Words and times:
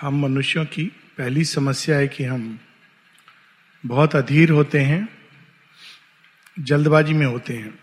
हम 0.00 0.22
मनुष्यों 0.22 0.64
की 0.64 0.84
पहली 1.18 1.44
समस्या 1.44 1.96
है 1.96 2.08
कि 2.08 2.24
हम 2.24 2.58
बहुत 3.86 4.16
अधीर 4.16 4.50
होते 4.50 4.80
हैं, 4.80 5.08
जल्दबाजी 6.58 7.12
में 7.12 7.26
होते 7.26 7.56
हैं। 7.56 7.78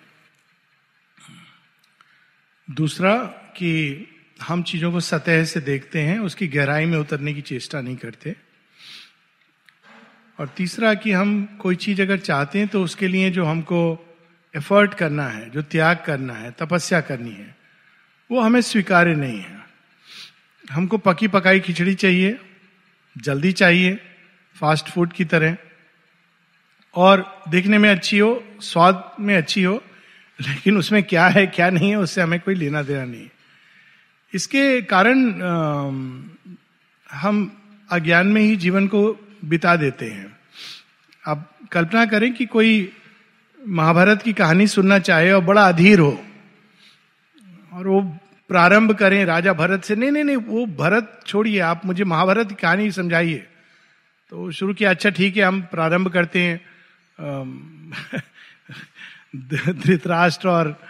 दूसरा 2.72 3.18
कि 3.58 4.08
हम 4.42 4.64
चीज़ों 4.64 4.92
को 4.92 5.00
सतह 5.00 5.44
से 5.44 5.60
देखते 5.60 6.02
हैं, 6.02 6.20
उसकी 6.20 6.48
गहराई 6.48 6.86
में 6.86 6.98
उतरने 6.98 7.34
की 7.34 7.42
चेष्टा 7.42 7.82
नहीं 7.82 7.96
करते। 7.96 8.36
और 10.40 10.48
तीसरा 10.48 10.94
कि 10.94 11.12
हम 11.12 11.46
कोई 11.46 11.76
चीज़ 11.76 12.02
अगर 12.02 12.18
चाहते 12.18 12.60
हैं 12.60 12.68
तो 12.68 12.84
उसके 12.84 13.08
लिए 13.08 13.32
जो 13.32 13.46
हमको 13.46 14.00
एफर्ट 14.56 14.94
करना 14.94 15.28
है, 15.28 15.50
जो 15.50 15.62
त्याग 15.62 16.04
करना 16.06 16.34
है, 16.34 16.52
तपस्या 16.52 17.02
करनी 17.02 17.32
है, 17.32 17.56
वो 18.32 18.42
हमें 18.42 18.62
स्वीकार्य 18.62 19.16
नहीं 19.16 19.40
है। 19.40 19.55
हमको 20.72 20.98
पकी 20.98 21.28
पकाई 21.28 21.60
खिचड़ी 21.60 21.94
चाहिए, 21.96 22.38
जल्दी 23.16 23.52
चाहिए 23.52 24.00
फास्ट 24.56 24.90
फ़ूड 24.90 25.14
की 25.14 25.26
तरह। 25.26 25.58
और 26.96 27.24
देखने 27.50 27.78
में 27.78 27.90
अच्छी 27.90 28.18
हो, 28.18 28.44
स्वाद 28.62 29.12
में 29.20 29.36
अच्छी 29.38 29.64
हो, 29.64 29.74
लेकिन 30.40 30.78
उसमें 30.78 31.02
क्या 31.04 31.28
है, 31.28 31.46
क्या 31.48 31.70
नहीं 31.70 31.90
है, 31.90 31.98
उससे 31.98 32.22
हमें 32.22 32.40
कोई 32.40 32.56
लेना 32.56 32.82
देना 32.82 33.04
नहीं। 33.06 33.28
इसके 34.34 34.82
कारण 34.84 35.20
हम 37.10 37.52
अज्ञान 37.90 38.28
में 38.28 38.42
ही 38.42 38.56
जीवन 38.56 38.88
को 38.88 39.02
बिता 39.46 39.76
देते 39.76 40.06
हैं। 40.06 40.36
अब 41.26 41.46
कल्पना 41.72 42.06
करें 42.06 42.34
कि 42.34 42.46
कोई 42.46 42.92
महाभारत 43.60 44.22
की 44.22 44.34
कहानी 44.34 44.68
सुनना 44.68 45.00
चाहे 45.00 45.32
और 45.32 45.44
बड़ा 45.44 45.68
अधीर 45.68 46.00
हो, 46.00 46.24
और 47.74 47.88
वो 47.88 48.02
प्रारंभ 48.48 48.92
करें 48.92 49.26
राजा 49.26 49.54
भरत 49.54 49.84
से, 49.84 49.96
नहीं 49.96 50.12
नहीं 50.12 50.24
नहीं, 50.24 50.36
वो 50.36 50.66
भरत 50.66 51.20
छोड़िए, 51.28 51.60
आप 51.60 51.82
मुझे 51.86 52.04
महाभारत 52.04 52.50
की 52.50 52.56
कहानी 52.56 52.92
समझाइए। 52.92 53.48
तो 54.30 54.52
शुरू 54.52 54.74
किया 54.74 54.90
अच्छा 54.90 55.10
ठीक 55.10 55.38
है, 55.38 55.44
हम 55.44 55.62
प्रारंभ 55.62 56.08
करते 56.08 56.40
हैं। 56.40 56.62
धृतराष्ट्र 59.74 60.48
और 60.48 60.82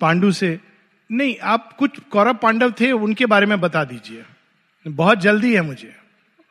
पांडु 0.00 0.32
से, 0.32 0.60
नहीं, 1.12 1.36
आप 1.42 1.72
कुछ 1.72 2.00
कौरव 2.00 2.34
पांडव 2.34 2.74
थे, 2.80 2.92
उनके 2.92 3.26
बारे 3.26 3.46
में 3.46 3.60
बता 3.60 3.84
दीजिए। 3.84 4.24
बहुत 4.88 5.18
जल्दी 5.18 5.54
है 5.54 5.60
मुझे। 5.60 5.96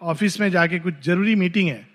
ऑफ़िस 0.01 0.39
में 0.39 0.51
जाके 0.51 0.79
कुछ 0.79 0.93
ज़रूरी 1.03 1.35
मीटिंग 1.35 1.69
है। 1.69 1.87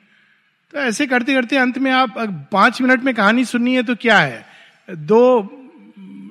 तो 0.71 0.79
ऐसे 0.79 1.07
करते 1.07 1.35
करते 1.35 1.57
अंत 1.57 1.79
में 1.79 1.91
आप 1.91 2.15
पाँच 2.53 2.83
मिनट 2.83 3.03
में 3.03 3.15
कहानी 3.15 3.45
सुननी 3.45 3.75
है 3.75 3.83
तो 3.83 3.95
क्या 3.95 4.19
है? 4.19 4.47
दो, 4.91 5.53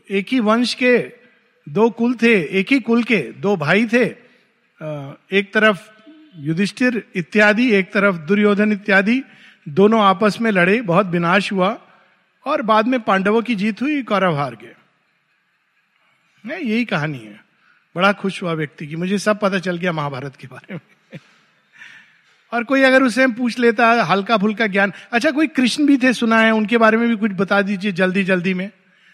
एक 0.09 0.27
ही 0.31 0.39
वंश 0.39 0.73
के 0.73 1.18
दो 1.69 1.89
कुल 1.89 2.13
थे, 2.13 2.59
एक 2.59 2.71
ही 2.71 2.79
कुल 2.79 3.03
के, 3.03 3.17
दो 3.17 3.57
भाई 3.57 3.85
थे 3.85 4.05
एक 5.31 5.51
तरफ़ 5.53 5.89
युधिष्ठिर 6.35 7.03
इत्यादि, 7.15 7.71
एक 7.71 7.93
तरफ़ 7.93 8.15
दुर्योधन 8.15 8.71
इत्यादि, 8.71 9.23
दोनों 9.69 10.01
आपस 10.01 10.37
में 10.41 10.51
लड़े, 10.51 10.81
बहुत 10.81 11.07
विनाश 11.07 11.51
हुआ, 11.51 11.81
और 12.45 12.61
बाद 12.61 12.87
में 12.87 12.99
पांडवों 12.99 13.41
की 13.41 13.55
जीत 13.55 13.81
हुई, 13.81 14.03
कौरव 14.03 14.35
हार 14.35 14.55
गए। 14.55 14.75
यही 16.55 16.85
कहानी 16.85 17.17
है। 17.17 17.43
बड़ा 17.95 18.13
खुश 18.13 18.43
हुआ 18.43 18.53
व्यक्ति 18.53 18.87
की। 18.87 18.95
मुझे 18.95 19.17
सब 19.17 19.39
पता 19.39 19.59
चल 19.59 19.77
गया 19.77 19.91
महाभारत 19.91 20.35
के 20.35 20.47
बारे 20.47 20.75
में। 20.75 21.19
और 22.53 22.63
कोई 22.63 22.81
अगर 22.81 23.03
उसे 23.03 23.27
पूछ 23.27 23.59
लेता 23.59 24.03
हल्का 24.03 24.37
फुल्का 24.37 24.67
ज्ञान। 24.67 24.93
अच्छा 25.11 25.31
कोई 25.31 25.47
कृष्ण 25.47 25.85
भी 25.85 25.97
थे, 25.97 26.13
सुना 26.13 26.39
है, 26.39 26.51
उनके 26.51 26.77
बारे 26.77 26.97
में 26.97 27.09
भी 27.09 27.15
कुछ 27.15 27.31
बता 27.31 27.61
दीजिए 27.61 27.91
जल्दी 27.91 28.23
जल्दी 28.23 28.53
में। 28.53 28.71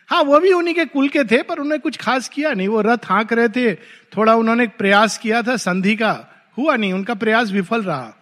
हाँ 0.08 0.24
वो 0.24 0.40
भी 0.40 0.54
उन्हीं 0.54 0.76
के 0.76 0.86
कुल 0.86 1.10
के 1.10 1.24
थे, 1.24 1.44
पर 1.44 1.60
उन्होंने 1.60 1.78
कुछ 1.78 1.98
खास 1.98 2.30
किया 2.30 2.54
नहीं। 2.54 2.68
वो 2.68 2.82
रथ 2.82 2.98
हाँक 3.06 3.34
रहे 3.34 3.50
थे, 3.50 3.76
थोड़ा 4.18 4.36
उन्होंने 4.36 4.68
प्रयास 4.68 5.18
किया 5.18 5.42
था, 5.42 5.56
संधि 5.56 5.96
का। 5.96 6.28
हुआ 6.58 6.76
नहीं, 6.76 6.94
उनका 6.94 7.14
प्रयास 7.14 7.52
विफल 7.52 7.84
रहा। 7.84 8.14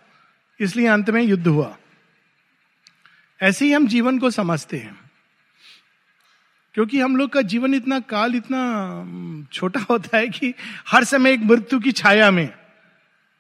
इसलिए 0.60 0.88
अंत 0.88 1.10
में 1.10 1.24
युद्ध 1.24 1.48
हुआ। 1.48 1.78
ऐसे 3.42 3.66
ही 3.66 3.74
हम 3.74 3.88
जीवन 3.88 4.20
को 4.20 4.30
समझते 4.30 4.78
हैं। 4.78 5.12
क्योंकि 6.74 7.00
हम 7.00 7.18
लोग 7.18 7.30
का 7.30 7.42
जीवन 7.42 7.74
इतना 7.74 8.00
काल 8.00 8.36
इतना 8.36 9.48
छोटा 9.54 9.80
होता 9.80 10.18
है 10.18 10.28
कि 10.28 10.54
हर 10.88 11.04
समय 11.04 11.32
एक 11.32 11.40
मृत्यु 11.40 11.80
की 11.80 11.92
छाया 11.92 12.32
में। 12.32 12.54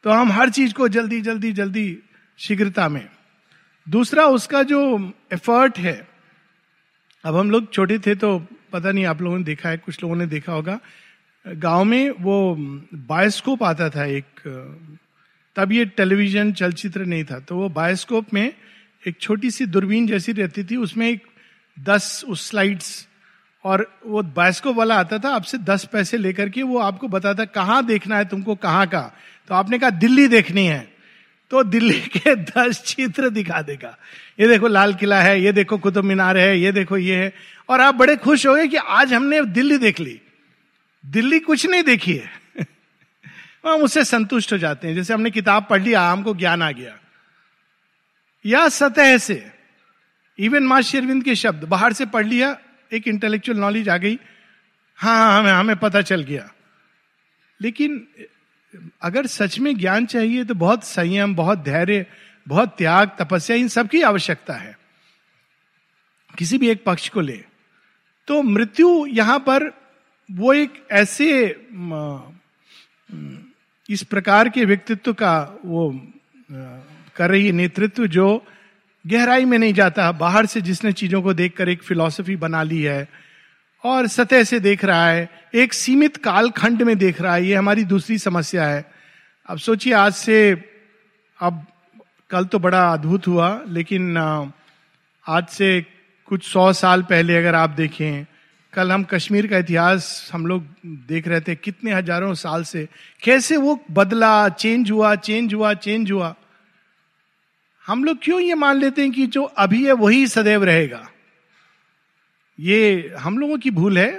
तो 0.04 0.10
हम 0.10 0.32
हर 0.32 0.50
चीज़ 0.50 0.74
को 0.74 0.88
जल्दी 0.88 1.22
जल्दी 1.22 1.52
जल्दी 1.52 2.00
शीघ्रता 2.38 2.90
में। 2.90 3.10
दूसरा 3.90 4.26
उसका 4.26 4.64
जो 4.64 5.12
एफर्ट 5.34 5.80
है 5.80 6.13
अब 7.24 7.36
हम 7.36 7.52
लोग 7.52 7.72
छोटे 7.74 7.98
थे 8.00 8.16
तो 8.16 8.38
पता 8.74 8.92
नहीं 8.92 9.06
आप 9.06 9.22
लोगों 9.22 9.38
ने 9.38 9.44
देखा 9.44 9.70
है, 9.70 9.78
कुछ 9.78 10.02
लोगों 10.04 10.16
ने 10.16 10.26
देखा 10.28 10.54
होगा। 10.54 10.80
गाँव 11.46 11.84
में 11.84 12.10
वो 12.20 12.56
बायोस्कोप 13.08 13.64
आता 13.64 13.90
था 13.90 14.06
एक, 14.08 14.26
तब 15.56 15.72
ये 15.72 15.86
टेलीविज़न 15.88 16.52
चलचित्र 16.54 17.06
नहीं 17.06 17.24
था 17.24 17.40
तो 17.40 17.56
वो 17.56 17.70
बायोस्कोप 17.70 18.34
में 18.34 18.54
एक 19.04 19.20
छोटी 19.22 19.52
सी 19.52 19.66
दूरबीन 19.66 20.08
जैसी 20.08 20.32
रहती 20.32 20.64
थी, 20.64 20.76
उसमें 20.78 21.10
एक 21.10 21.24
दस 21.78 22.24
उस 22.28 22.50
स्लाइड्स 22.50 23.08
और 23.66 23.86
वो 24.06 24.22
बायोस्कोप 24.24 24.76
वाला 24.76 24.96
आता 24.96 25.18
था, 25.20 25.30
आपसे 25.30 25.58
दस 25.58 25.86
पैसे 25.86 26.18
लेकर 26.18 26.50
के 26.50 26.64
वो 26.64 26.78
आपको 26.80 27.08
बताता 27.08 27.46
कहाँ 27.46 27.86
देखना 27.86 28.18
है 28.18 28.26
तुमको 28.26 28.56
कहाँ 28.56 28.88
का। 28.88 29.02
तो 29.50 29.56
आपने 29.56 29.80
कहा 29.80 29.90
दिल्ली 29.90 30.28
देखनी 30.28 30.66
है। 30.66 30.93
तो 31.54 31.64
दिल्ली 31.64 32.00
के 32.18 32.36
दस 32.36 32.84
चित्र 32.86 33.30
दिखा 33.30 33.62
देगा। 33.62 33.98
ये 34.40 34.48
देखो 34.48 34.68
लाल 34.68 34.94
किला 34.94 35.22
है, 35.22 35.42
ये 35.42 35.52
देखो 35.52 35.78
कुतुब 35.78 36.06
मीनार 36.06 36.38
है, 36.38 36.60
ये 36.60 36.72
देखो 36.72 36.98
ये 36.98 37.16
है। 37.16 37.34
और 37.70 37.82
आप 37.82 37.96
बड़े 37.96 38.16
खुश 38.16 38.48
हो 38.48 38.56
गए 38.56 38.68
कि 38.68 38.78
आज 38.78 39.14
हमने 39.14 39.42
दिल्ली 39.42 39.78
देख 39.78 40.00
ली। 40.00 40.22
दिल्ली 41.06 41.40
कुछ 41.40 41.66
नहीं 41.66 41.84
देखी 41.84 42.14
है। 42.16 42.42
हम 43.66 43.72
उससे 43.72 44.06
संतुष्ट 44.06 44.54
हो 44.54 44.58
जाते 44.58 44.88
हैं। 44.88 44.96
जैसे 44.96 45.14
हमने 45.14 45.32
किताब 45.32 45.68
पढ़ 45.70 45.82
लिया 45.82 46.02
हमको 46.02 46.36
ज्ञान 46.36 46.62
आ 46.62 46.72
गया। 46.72 47.00
या 48.46 48.70
सतह 48.70 49.18
से 49.18 49.52
इवन 50.40 50.64
माँ 50.64 50.82
शेरविंद 50.82 51.24
के 51.24 51.36
शब्द, 51.36 51.64
बाहर 51.64 51.94
से 51.94 52.06
पढ़ 52.06 52.26
लिया, 52.26 52.58
एक 52.94 53.08
इंटेलेक्चुअल 53.08 53.58
नॉलेज 53.58 53.90
आ 53.90 53.98
गई। 53.98 54.20
हाँ 54.96 55.18
हाँ 55.18 55.40
हमें 55.40 55.52
हमें 55.52 55.76
पता 55.76 56.02
चल 56.02 56.24
गया। 56.24 56.54
लेकिन 57.62 58.08
अगर 59.02 59.28
सच 59.28 59.60
में 59.60 59.78
ज्ञान 59.78 60.06
चाहिए 60.06 60.44
तो 60.44 60.54
बहुत 60.54 60.84
संयम, 60.84 61.36
बहुत 61.36 61.60
धैर्य, 61.60 62.06
बहुत 62.48 62.76
त्याग, 62.78 63.12
तपस्या, 63.20 63.56
इन 63.56 63.68
सबकी 63.68 64.02
आवश्यकता 64.02 64.54
है। 64.54 64.78
किसी 66.38 66.58
भी 66.58 66.70
एक 66.70 66.84
पक्ष 66.86 67.10
को 67.10 67.22
ले। 67.22 67.44
तो 68.28 68.42
मृत्यु 68.42 69.06
यहाँ 69.06 69.40
पर 69.40 69.68
वो 70.32 70.54
एक 70.54 70.84
ऐसे 70.92 71.48
इस 73.90 74.04
प्रकार 74.04 74.50
के 74.50 74.66
व्यक्तित्व 74.66 75.14
का 75.14 75.60
वो 75.66 75.90
कर 77.16 77.30
रही 77.30 77.46
है 77.46 77.52
नेतृत्व 77.52 78.08
जो 78.08 78.46
गहराई 79.08 79.46
में 79.46 79.58
नहीं 79.58 79.74
जाता। 79.74 80.12
बाहर 80.12 80.46
से 80.46 80.62
जिसने 80.62 80.92
चीज़ों 80.94 81.22
को 81.22 81.34
देखकर 81.34 81.70
एक 81.70 81.84
फिलॉसफी 81.84 82.36
बना 82.36 82.64
ली 82.64 82.82
है 82.82 83.08
और 83.84 84.08
सतह 84.08 84.44
से 84.44 84.60
देख 84.60 84.84
रहा 84.86 85.08
है, 85.08 85.30
एक 85.54 85.74
सीमित 85.74 86.18
कालखंड 86.18 86.82
में 86.82 86.98
देख 86.98 87.22
रहा 87.22 87.34
है, 87.36 87.46
ये 87.46 87.56
हमारी 87.56 87.84
दूसरी 87.86 88.18
समस्या 88.18 88.66
है। 88.66 88.86
अब 89.50 89.58
सोचिए, 89.58 89.94
आज 89.94 90.14
से, 90.14 90.52
अब 91.40 91.66
कल 92.30 92.46
तो 92.46 92.60
बड़ा 92.60 92.84
अद्भुत 92.94 93.28
हुआ, 93.28 93.60
लेकिन 93.68 94.18
आज 95.26 95.48
से 95.48 95.86
कुछ 96.28 96.44
सौ 96.44 96.72
साल 96.74 97.02
पहले 97.04 97.38
अगर 97.38 97.56
आप 97.56 97.70
देखें, 97.70 98.26
कल 98.74 98.92
हम 98.92 99.04
कश्मीर 99.04 99.48
का 99.48 99.58
इतिहास 99.58 100.30
हम 100.34 100.46
लोग 100.48 100.64
देख 101.08 101.28
रहे 101.28 101.42
थे, 101.42 101.56
कितने 101.56 101.94
हज़ारों 101.94 102.34
साल 102.34 102.64
से। 102.64 102.88
कैसे 103.24 103.58
वो 103.58 103.80
बदला, 103.92 104.50
चेंज 104.50 104.92
हुआ 104.92 105.16
चेंज 105.18 105.54
हुआ 105.54 105.74
चेंज 105.76 106.12
हुआ। 106.12 106.34
हम 107.86 108.04
लोग 108.04 108.18
क्यों 108.24 108.40
ये 108.40 108.56
मान 108.56 108.78
लेते 108.78 109.02
हैं 109.02 109.12
कि 109.12 109.26
जो 109.28 109.44
अभी 109.44 109.86
है, 109.86 109.94
वही 109.94 110.28
सदैव 110.28 110.64
रहेगा? 110.64 111.08
ये 112.60 113.14
हम 113.20 113.38
लोगों 113.38 113.58
की 113.58 113.72
भूल 113.72 113.98
है। 113.98 114.12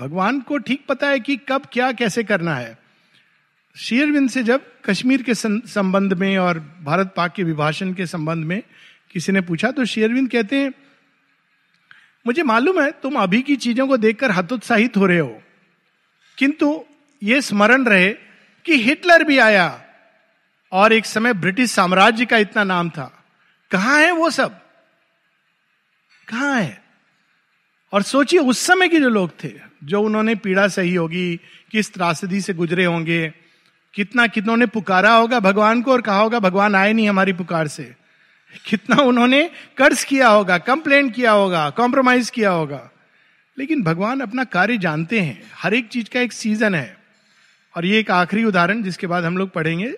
भगवान 0.00 0.40
को 0.40 0.58
ठीक 0.58 0.84
पता 0.88 1.08
है 1.08 1.20
कि 1.20 1.36
कब 1.48 1.62
क्या 1.72 1.90
कैसे 1.92 2.24
करना 2.24 2.54
है। 2.54 2.78
शेयरविंद 3.76 4.30
से 4.30 4.42
जब 4.42 4.66
कश्मीर 4.84 5.22
के 5.22 5.34
संबंध 5.34 6.12
में 6.12 6.36
और 6.38 6.58
भारत 6.82 7.12
पाक 7.16 7.32
के 7.32 7.42
विभाषण 7.42 7.92
के 7.92 8.06
संबंध 8.06 8.44
में 8.44 8.62
किसी 9.12 9.32
ने 9.32 9.40
पूछा 9.40 9.70
तो 9.70 9.84
शेयरविंद 9.84 10.30
कहते 10.30 10.56
हैं, 10.56 10.72
मुझे 12.26 12.42
मालूम 12.42 12.80
है 12.82 12.90
तुम 12.92 13.16
अभी 13.16 13.40
की 13.42 13.56
चीज़ों 13.56 13.86
को 13.88 13.96
देखकर 13.96 14.30
हतोत्साहित 14.30 14.96
हो 14.96 15.06
रहे 15.06 15.18
हो। 15.18 15.40
किंतु 16.38 16.84
यह 17.22 17.40
स्मरण 17.40 17.84
रहे 17.84 18.12
कि 18.64 18.82
हिटलर 18.82 19.24
भी 19.24 19.38
आया 19.38 19.82
और 20.72 20.92
एक 20.92 21.06
समय 21.06 21.32
ब्रिटिश 21.32 21.70
साम्राज्य 21.70 22.26
का 22.26 22.36
इतना 22.36 22.64
नाम 22.64 22.90
था। 22.90 23.10
कहाँ 23.70 23.98
है 24.00 24.10
वो 24.10 24.30
सब? 24.30 24.60
कहाँ 26.28 26.60
है? 26.60 26.81
और 27.92 28.02
सोचिए, 28.02 28.40
उस 28.40 28.58
समय 28.58 28.88
के 28.88 28.98
जो 29.00 29.08
लोग 29.08 29.30
थे, 29.44 29.52
जो 29.84 30.02
उन्होंने 30.02 30.34
पीड़ा 30.34 30.68
सही 30.68 30.94
होगी, 30.94 31.40
किस 31.70 31.94
त्रासदी 31.94 32.40
से 32.40 32.54
गुजरे 32.54 32.84
होंगे, 32.84 33.32
कितना, 33.94 34.26
कितनों 34.26 34.56
ने 34.56 34.66
पुकारा 34.66 35.14
होगा 35.14 35.40
भगवान 35.40 35.82
को 35.82 35.92
और 35.92 36.00
कहा 36.00 36.20
होगा, 36.20 36.38
भगवान 36.38 36.74
आए 36.74 36.92
नहीं 36.92 37.08
हमारी 37.08 37.32
पुकार 37.32 37.68
से। 37.68 37.94
कितना 38.66 38.96
उन्होंने 38.96 39.50
कर्ज 39.76 40.04
किया 40.04 40.28
होगा, 40.28 40.58
कंप्लेन 40.58 41.10
किया 41.10 41.32
होगा 41.32 41.70
कॉम्प्रोमाइज 41.70 42.30
किया 42.30 42.50
होगा। 42.50 42.90
लेकिन 43.58 43.82
भगवान 43.82 44.20
अपना 44.20 44.44
कार्य 44.44 44.78
जानते 44.78 45.20
हैं। 45.20 45.42
हर 45.54 45.74
एक 45.74 45.88
चीज़ 45.88 46.08
का 46.14 46.20
एक 46.20 46.32
सीज़न 46.32 46.74
है। 46.74 46.96
और 47.76 47.86
ये 47.86 47.98
एक 47.98 48.10
आखिरी 48.10 48.44
उदाहरण 48.44 48.82
जिसके 48.82 49.06
बाद 49.06 49.24
हम 49.24 49.36
लोग 49.36 49.50
पढ़ेंगे। 49.50 49.94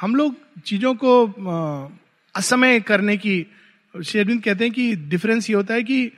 हम 0.00 0.14
लोग 0.14 0.36
चीज़ों 0.60 0.94
को 0.94 1.26
असमय 2.34 2.80
करने 2.80 3.16
की, 3.16 3.46
शेरविंद 4.04 4.42
कहते 4.42 4.64
हैं 4.64 4.72
कि 4.72 4.96
डिफरेंस 4.96 5.50
ये 5.50 5.56
होता 5.56 5.74
है 5.74 5.82
कि 5.82 6.12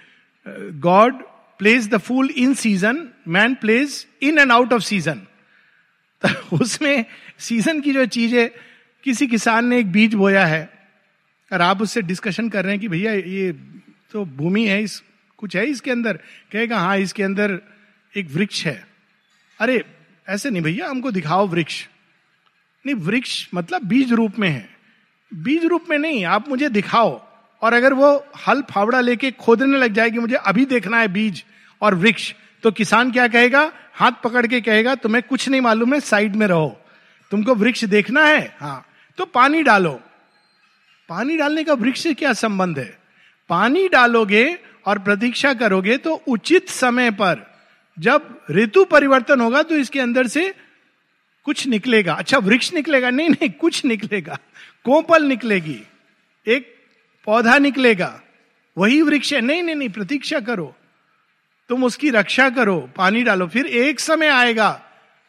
God 0.80 1.22
plays 1.60 1.88
the 1.88 1.98
fool 1.98 2.30
in 2.30 2.54
season 2.54 3.08
man 3.28 3.54
plays 3.54 4.06
in 4.22 4.38
and 4.38 4.52
out 4.52 4.72
of 4.72 4.82
season 4.82 5.26
उसमें 6.52 7.04
सीज़न 7.38 7.80
की 7.80 7.92
जो 7.92 8.06
चीज़ 8.06 8.34
है 8.36 8.46
किसी 9.04 9.26
किसान 9.26 9.66
ने 9.66 9.78
एक 9.78 9.92
बीज 9.92 10.14
बोया 10.14 10.44
है, 10.46 10.68
और 11.52 11.62
आप 11.62 11.82
उससे 11.82 12.02
डिस्कशन 12.02 12.48
कर 12.48 12.64
रहे 12.64 12.72
हैं 12.72 12.80
कि 12.80 12.88
भैया 12.88 13.12
ये 13.12 13.52
तो 14.12 14.24
भूमि 14.24 14.66
है, 14.66 14.82
इस 14.82 15.02
कुछ 15.38 15.56
है 15.56 15.66
इसके 15.66 15.90
अंदर? 15.90 16.18
कहेगा 16.52 16.78
हाँ 16.78 16.96
इसके 16.98 17.22
अंदर 17.22 17.60
एक 18.14 18.30
वृक्ष 18.30 18.64
है। 18.66 18.86
अरे, 19.60 19.84
ऐसे 20.28 20.50
नहीं 20.50 20.62
भैया, 20.62 20.88
हमको 20.88 21.10
दिखाओ 21.10 21.46
वृक्ष। 21.46 21.86
नहीं, 22.86 22.94
वृक्ष 22.94 23.48
मतलब 23.54 23.84
बीज 23.84 24.12
रूप 24.12 24.38
में 24.38 24.48
है। 24.48 24.68
बीज 25.32 25.64
रूप 25.64 25.86
में 25.90 25.98
नहीं, 25.98 26.24
आप 26.24 26.48
मुझे 26.48 26.68
दिखाओ। 26.68 27.25
और 27.62 27.72
अगर 27.72 27.92
वो 27.92 28.26
हल 28.48 28.62
फावड़ा 28.62 29.00
लेके 29.00 29.30
खोदने 29.30 29.78
लग 29.78 29.92
जाएगी, 29.92 30.18
मुझे 30.18 30.34
अभी 30.36 30.64
देखना 30.64 30.98
है 30.98 31.08
बीज 31.08 31.44
और 31.82 31.94
वृक्ष 31.94 32.34
तो 32.62 32.70
किसान 32.70 33.10
क्या 33.12 33.28
कहेगा? 33.28 33.72
हाथ 33.94 34.12
पकड़ 34.24 34.46
के 34.46 34.60
कहेगा, 34.60 34.94
तुम्हें 34.94 35.22
कुछ 35.28 35.48
नहीं 35.48 35.60
मालूम 35.60 35.94
है, 35.94 36.00
साइड 36.00 36.36
में 36.36 36.46
रहो। 36.46 36.80
तुमको 37.30 37.54
वृक्ष 37.54 37.84
देखना 37.84 38.24
है? 38.24 38.56
हाँ। 38.60 38.86
तो 39.18 39.24
पानी 39.24 39.62
डालो। 39.62 40.00
पानी 41.08 41.36
डालने 41.36 41.64
का 41.64 41.72
वृक्ष 41.72 42.00
से 42.00 42.14
क्या 42.14 42.32
संबंध 42.32 42.78
है? 42.78 42.98
पानी 43.48 43.88
डालोगे 43.88 44.58
और 44.86 44.98
प्रतीक्षा 44.98 45.54
करोगे 45.54 45.96
तो 45.96 46.14
उचित 46.28 46.68
समय 46.68 47.10
पर 47.10 47.44
जब 47.98 48.40
ऋतु 48.50 48.84
परिवर्तन 48.84 49.40
होगा 49.40 49.62
तो 49.62 49.74
इसके 49.74 50.00
अंदर 50.00 50.26
से 50.26 50.54
कुछ 51.44 51.66
निकलेगा। 51.66 52.14
अच्छा 52.14 52.38
वृक्ष 52.38 52.72
निकलेगा? 52.74 53.10
नहीं 53.10 53.30
नहीं, 53.30 53.50
कुछ 53.50 53.84
निकलेगा। 53.84 54.38
कोपल 54.84 55.24
निकलेगी। 55.24 55.80
एक 56.46 56.75
पौधा 57.26 57.58
निकलेगा, 57.58 58.20
वही 58.76 59.00
वृक्ष 59.02 59.32
है। 59.32 59.40
नहीं 59.40 59.62
नहीं 59.62 59.74
नहीं, 59.74 59.88
प्रतीक्षा 59.88 60.40
करो। 60.40 60.74
तुम 61.70 61.84
उसकी 61.84 62.10
रक्षा 62.10 62.48
करो, 62.50 62.78
पानी 62.96 63.22
डालो, 63.22 63.46
फिर 63.46 63.66
एक 63.66 64.00
समय 64.00 64.28
आएगा 64.28 64.82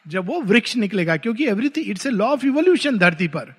जब 0.06 0.26
वो 0.26 0.40
वृक्ष 0.40 0.76
निकलेगा, 0.76 1.16
क्योंकि 1.16 1.46
everything 1.46 1.88
it's 1.90 2.06
a 2.06 2.10
law 2.10 2.26
of 2.26 2.46
evolution 2.46 2.98
धरती 2.98 3.28
पर। 3.28 3.54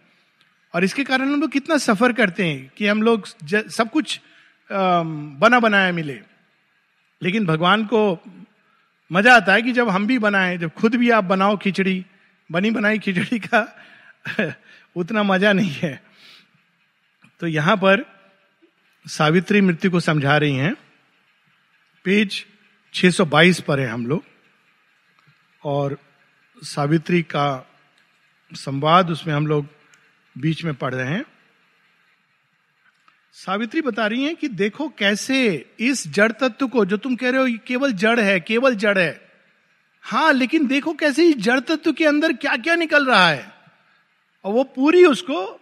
और 0.73 0.83
इसके 0.83 1.03
कारण 1.03 1.33
हम 1.33 1.41
लोग 1.41 1.51
कितना 1.51 1.77
सफ़र 1.77 2.13
करते 2.13 2.45
हैं 2.45 2.71
कि 2.77 2.87
हम 2.87 3.01
लोग 3.03 3.25
सब 3.69 3.89
कुछ 3.89 4.19
बना 4.71 5.59
बनाया 5.59 5.91
मिले। 5.91 6.19
लेकिन 7.21 7.45
भगवान 7.45 7.85
को 7.85 8.01
मज़ा 9.11 9.35
आता 9.35 9.53
है 9.53 9.61
कि 9.61 9.71
जब 9.71 9.89
हम 9.89 10.05
भी 10.07 10.17
बनाए, 10.19 10.57
जब 10.57 10.71
खुद 10.73 10.95
भी 10.95 11.09
आप 11.09 11.23
बनाओ 11.23 11.57
खिचड़ी, 11.57 12.05
बनी 12.49 12.71
बनाई 12.71 12.99
खिचड़ी 12.99 13.39
का, 13.39 13.61
उतना 14.95 15.23
मज़ा 15.23 15.53
नहीं 15.53 15.71
है। 15.71 16.01
तो 17.41 17.47
यहाँ 17.47 17.75
पर 17.77 18.05
सावित्री 19.09 19.61
मृत्यु 19.61 19.91
को 19.91 19.99
समझा 19.99 20.37
रही 20.37 20.55
हैं। 20.55 20.75
पेज 22.03 22.45
622 22.93 23.61
पर 23.61 23.79
है 23.79 23.87
हम 23.87 24.07
लोग। 24.07 24.23
और 25.63 25.99
सावित्री 26.63 27.21
का 27.21 27.71
संवाद 28.53 29.09
उसमें 29.09 29.33
हम 29.33 29.47
लोग 29.47 29.65
बीच 30.37 30.63
में 30.63 30.73
पढ़ 30.73 30.95
रहे 30.95 31.07
हैं। 31.07 31.25
सावित्री 33.33 33.81
बता 33.81 34.07
रही 34.07 34.23
हैं 34.23 34.35
कि 34.35 34.47
देखो 34.47 34.89
कैसे 34.89 35.65
इस 35.79 36.07
जड़ 36.07 36.31
तत्व 36.31 36.67
को, 36.67 36.85
जो 36.85 36.97
तुम 36.97 37.15
कह 37.15 37.29
रहे 37.29 37.51
हो 37.51 37.59
केवल 37.67 37.91
जड़ 37.91 38.19
है, 38.19 38.39
केवल 38.39 38.75
जड़ 38.75 38.97
है। 38.97 39.31
हाँ 40.01 40.33
लेकिन 40.33 40.67
देखो 40.67 40.93
कैसे 40.93 41.29
इस 41.29 41.37
जड़ 41.37 41.59
तत्व 41.59 41.93
के 41.93 42.05
अंदर 42.05 42.33
क्या 42.33 42.55
क्या 42.55 42.75
निकल 42.75 43.05
रहा 43.05 43.29
है। 43.29 43.53
और 44.43 44.53
वो 44.53 44.63
पूरी 44.63 45.05
उसको 45.05 45.61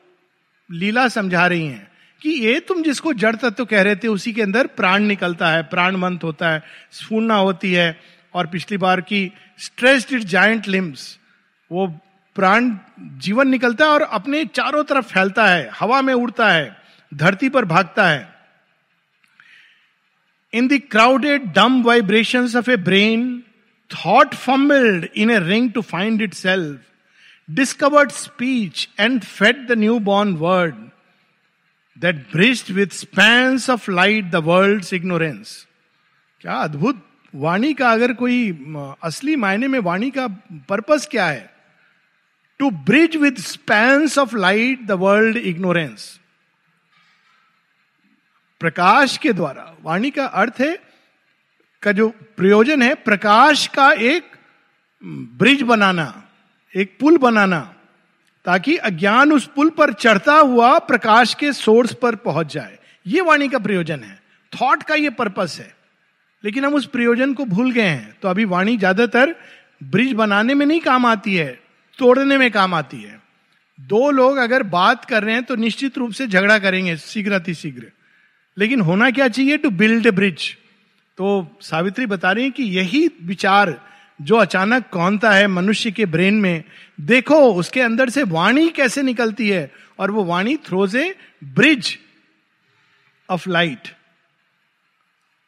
लीला 0.72 1.08
समझा 1.08 1.48
रही 1.48 1.68
हैं। 1.68 1.97
कि 2.22 2.30
ये 2.30 2.60
तुम 2.60 2.84
जिसको 2.84 3.14
जड़ 3.14 3.36
तत्व 3.36 3.66
कह 3.66 3.82
रहे 3.82 3.96
थे, 3.96 4.08
उसी 4.08 4.34
के 4.34 4.42
अंदर 4.42 4.68
प्राण 4.68 5.04
निकलता 5.04 5.50
है, 5.50 5.64
प्राणवंत 5.64 6.24
होता 6.24 6.50
है, 6.50 6.64
स्फूर्णा 6.92 7.36
होती 7.36 7.74
है। 7.74 8.18
और 8.34 8.48
पिछली 8.48 8.78
बार 8.78 9.02
की 9.02 9.32
स्ट्रेस्ड 9.58 10.14
इट 10.14 10.68
लिम्स 10.68 11.18
वो 11.72 11.88
प्राण 12.36 12.78
जीवन 13.00 13.48
निकलता 13.48 13.86
है 13.86 13.92
और 13.92 14.02
अपने 14.02 14.46
चारों 14.46 14.84
तरफ़ 14.84 15.06
फैलता 15.06 15.46
है, 15.48 15.70
हवा 15.80 16.02
में 16.02 16.14
उड़ता 16.14 16.52
है, 16.52 16.78
धरती 17.14 17.50
पर 17.50 17.66
भागता 17.66 18.08
है। 18.10 18.36
In 20.54 20.68
the 20.68 20.80
crowded 20.92 21.54
dumb 21.54 21.82
vibration 21.84 22.50
of 22.58 22.72
a 22.72 22.76
brain 22.78 23.44
thought 23.92 24.34
formed 24.34 25.08
in 25.16 25.32
a 25.32 25.40
ring 25.40 25.72
to 25.72 25.82
find 25.82 26.22
itself 26.34 26.80
discovered 27.50 28.12
speech 28.12 28.90
and 29.00 29.22
fed 29.22 29.68
the 29.68 29.78
new 29.78 30.00
born 30.00 30.34
word 30.36 30.76
that 31.98 32.16
bridged 32.32 32.72
with 32.72 32.88
spans 32.88 33.70
of 33.70 33.90
light 33.92 34.30
the 34.32 34.36
world 34.46 34.94
ignorance 34.94 35.66
क्या 36.42 36.54
अद्भुत। 36.54 37.04
वाणी 37.34 37.74
का 37.74 37.92
अगर 37.92 38.14
कोई 38.14 38.50
असली 39.04 39.36
मायने 39.36 39.68
में 39.68 39.80
वाणी 39.80 40.10
का 40.12 40.28
purpose 40.70 41.08
क्या 41.12 41.26
है? 41.26 41.50
To 42.60 42.70
bridge 42.72 43.16
with 43.16 43.40
spans 43.42 44.18
of 44.18 44.36
light 44.36 44.86
the 44.86 44.92
world 44.92 45.38
ignorance 45.38 46.20
प्रकाश 48.62 49.18
के 49.18 49.34
द्वारा। 49.34 49.74
वाणी 49.84 50.12
का 50.12 50.26
अर्थ 50.26 50.60
है, 50.60 50.78
का 51.84 51.92
जो 51.92 52.10
प्रयोजन 52.38 52.82
है, 52.82 52.94
प्रकाश 52.96 53.68
का 53.68 53.92
एक 53.92 54.36
ब्रिज 55.04 55.62
बनाना, 55.62 56.24
एक 56.74 56.98
पुल 57.00 57.18
बनाना। 57.18 57.60
ताकि 58.48 58.76
अज्ञान 58.78 59.32
उस 59.34 59.50
पुल 59.56 59.70
पर 59.70 59.92
चढ़ता 59.94 60.34
हुआ 60.34 60.78
प्रकाश 60.82 61.34
के 61.34 61.52
सोर्स 61.54 61.94
पर 61.94 62.16
पहुँच 62.18 62.54
जाए। 62.54 62.78
ये 63.06 63.22
वाणी 63.22 63.48
का 63.48 63.60
प्रयोजन 63.60 64.00
है। 64.00 64.20
थॉट 64.54 64.84
का 64.84 64.96
ये 64.96 65.10
पर्पस 65.10 65.58
है। 65.60 65.76
लेकिन 66.44 66.66
हम 66.66 66.76
उस 66.76 66.86
प्रयोजन 66.86 67.34
को 67.34 67.46
भूल 67.46 67.72
गए 67.72 67.82
हैं। 67.82 68.16
तो 68.22 68.28
अभी 68.28 68.46
वाणी 68.46 68.78
ज़्यादातर 68.78 69.36
ब्रिज 69.84 70.14
बनाने 70.14 70.54
में 70.54 70.66
नहीं 70.66 70.80
काम 70.80 71.06
आती 71.06 71.36
है, 71.36 71.60
तोड़ने 72.00 72.38
में 72.38 72.50
काम 72.52 72.74
आती 72.74 73.02
है। 73.02 73.20
दो 73.80 74.10
लोग 74.12 74.38
अगर 74.38 74.64
बात 74.66 75.06
कर 75.06 75.24
रहे 75.24 75.34
हैं 75.36 75.44
तो 75.44 75.56
निश्चित 75.56 75.98
रूप 75.98 76.12
से 76.12 76.28
झगड़ा 76.28 76.58
करेंगे, 76.60 76.96
शीघ्र 76.98 77.34
अति 77.34 77.54
शीघ्र। 77.54 77.92
लेकिन 78.58 78.82
होना 78.82 79.10
क्या 79.12 79.28
चाहिए 79.28 79.58
टू 79.58 79.70
बिल्ड 79.72 80.06
ए 80.06 80.12
ब्रिज 80.12 80.56
तो 81.18 81.58
सावित्री 81.62 82.06
बता 82.06 82.32
रही 82.32 82.44
है 82.44 82.52
कि 82.52 82.64
यही 82.64 83.08
विचार 83.24 83.70
जो 84.20 84.36
अचानक 84.36 84.90
कौनता 84.92 85.32
है 85.32 85.48
मनुष्य 85.48 85.92
के 85.92 86.06
ब्रेन 86.06 86.34
में, 86.34 86.64
देखो 87.02 87.36
उसके 87.54 87.82
अंदर 87.82 88.10
से 88.10 88.24
वाणी 88.24 88.70
कैसे 88.70 89.02
निकलती 89.02 89.50
है, 89.50 89.72
और 90.00 90.12
वो 90.12 90.24
वाणी 90.24 90.56
throws 90.58 90.96
a 90.96 91.16
bridge 91.44 91.98
of 93.30 93.50
light 93.50 93.88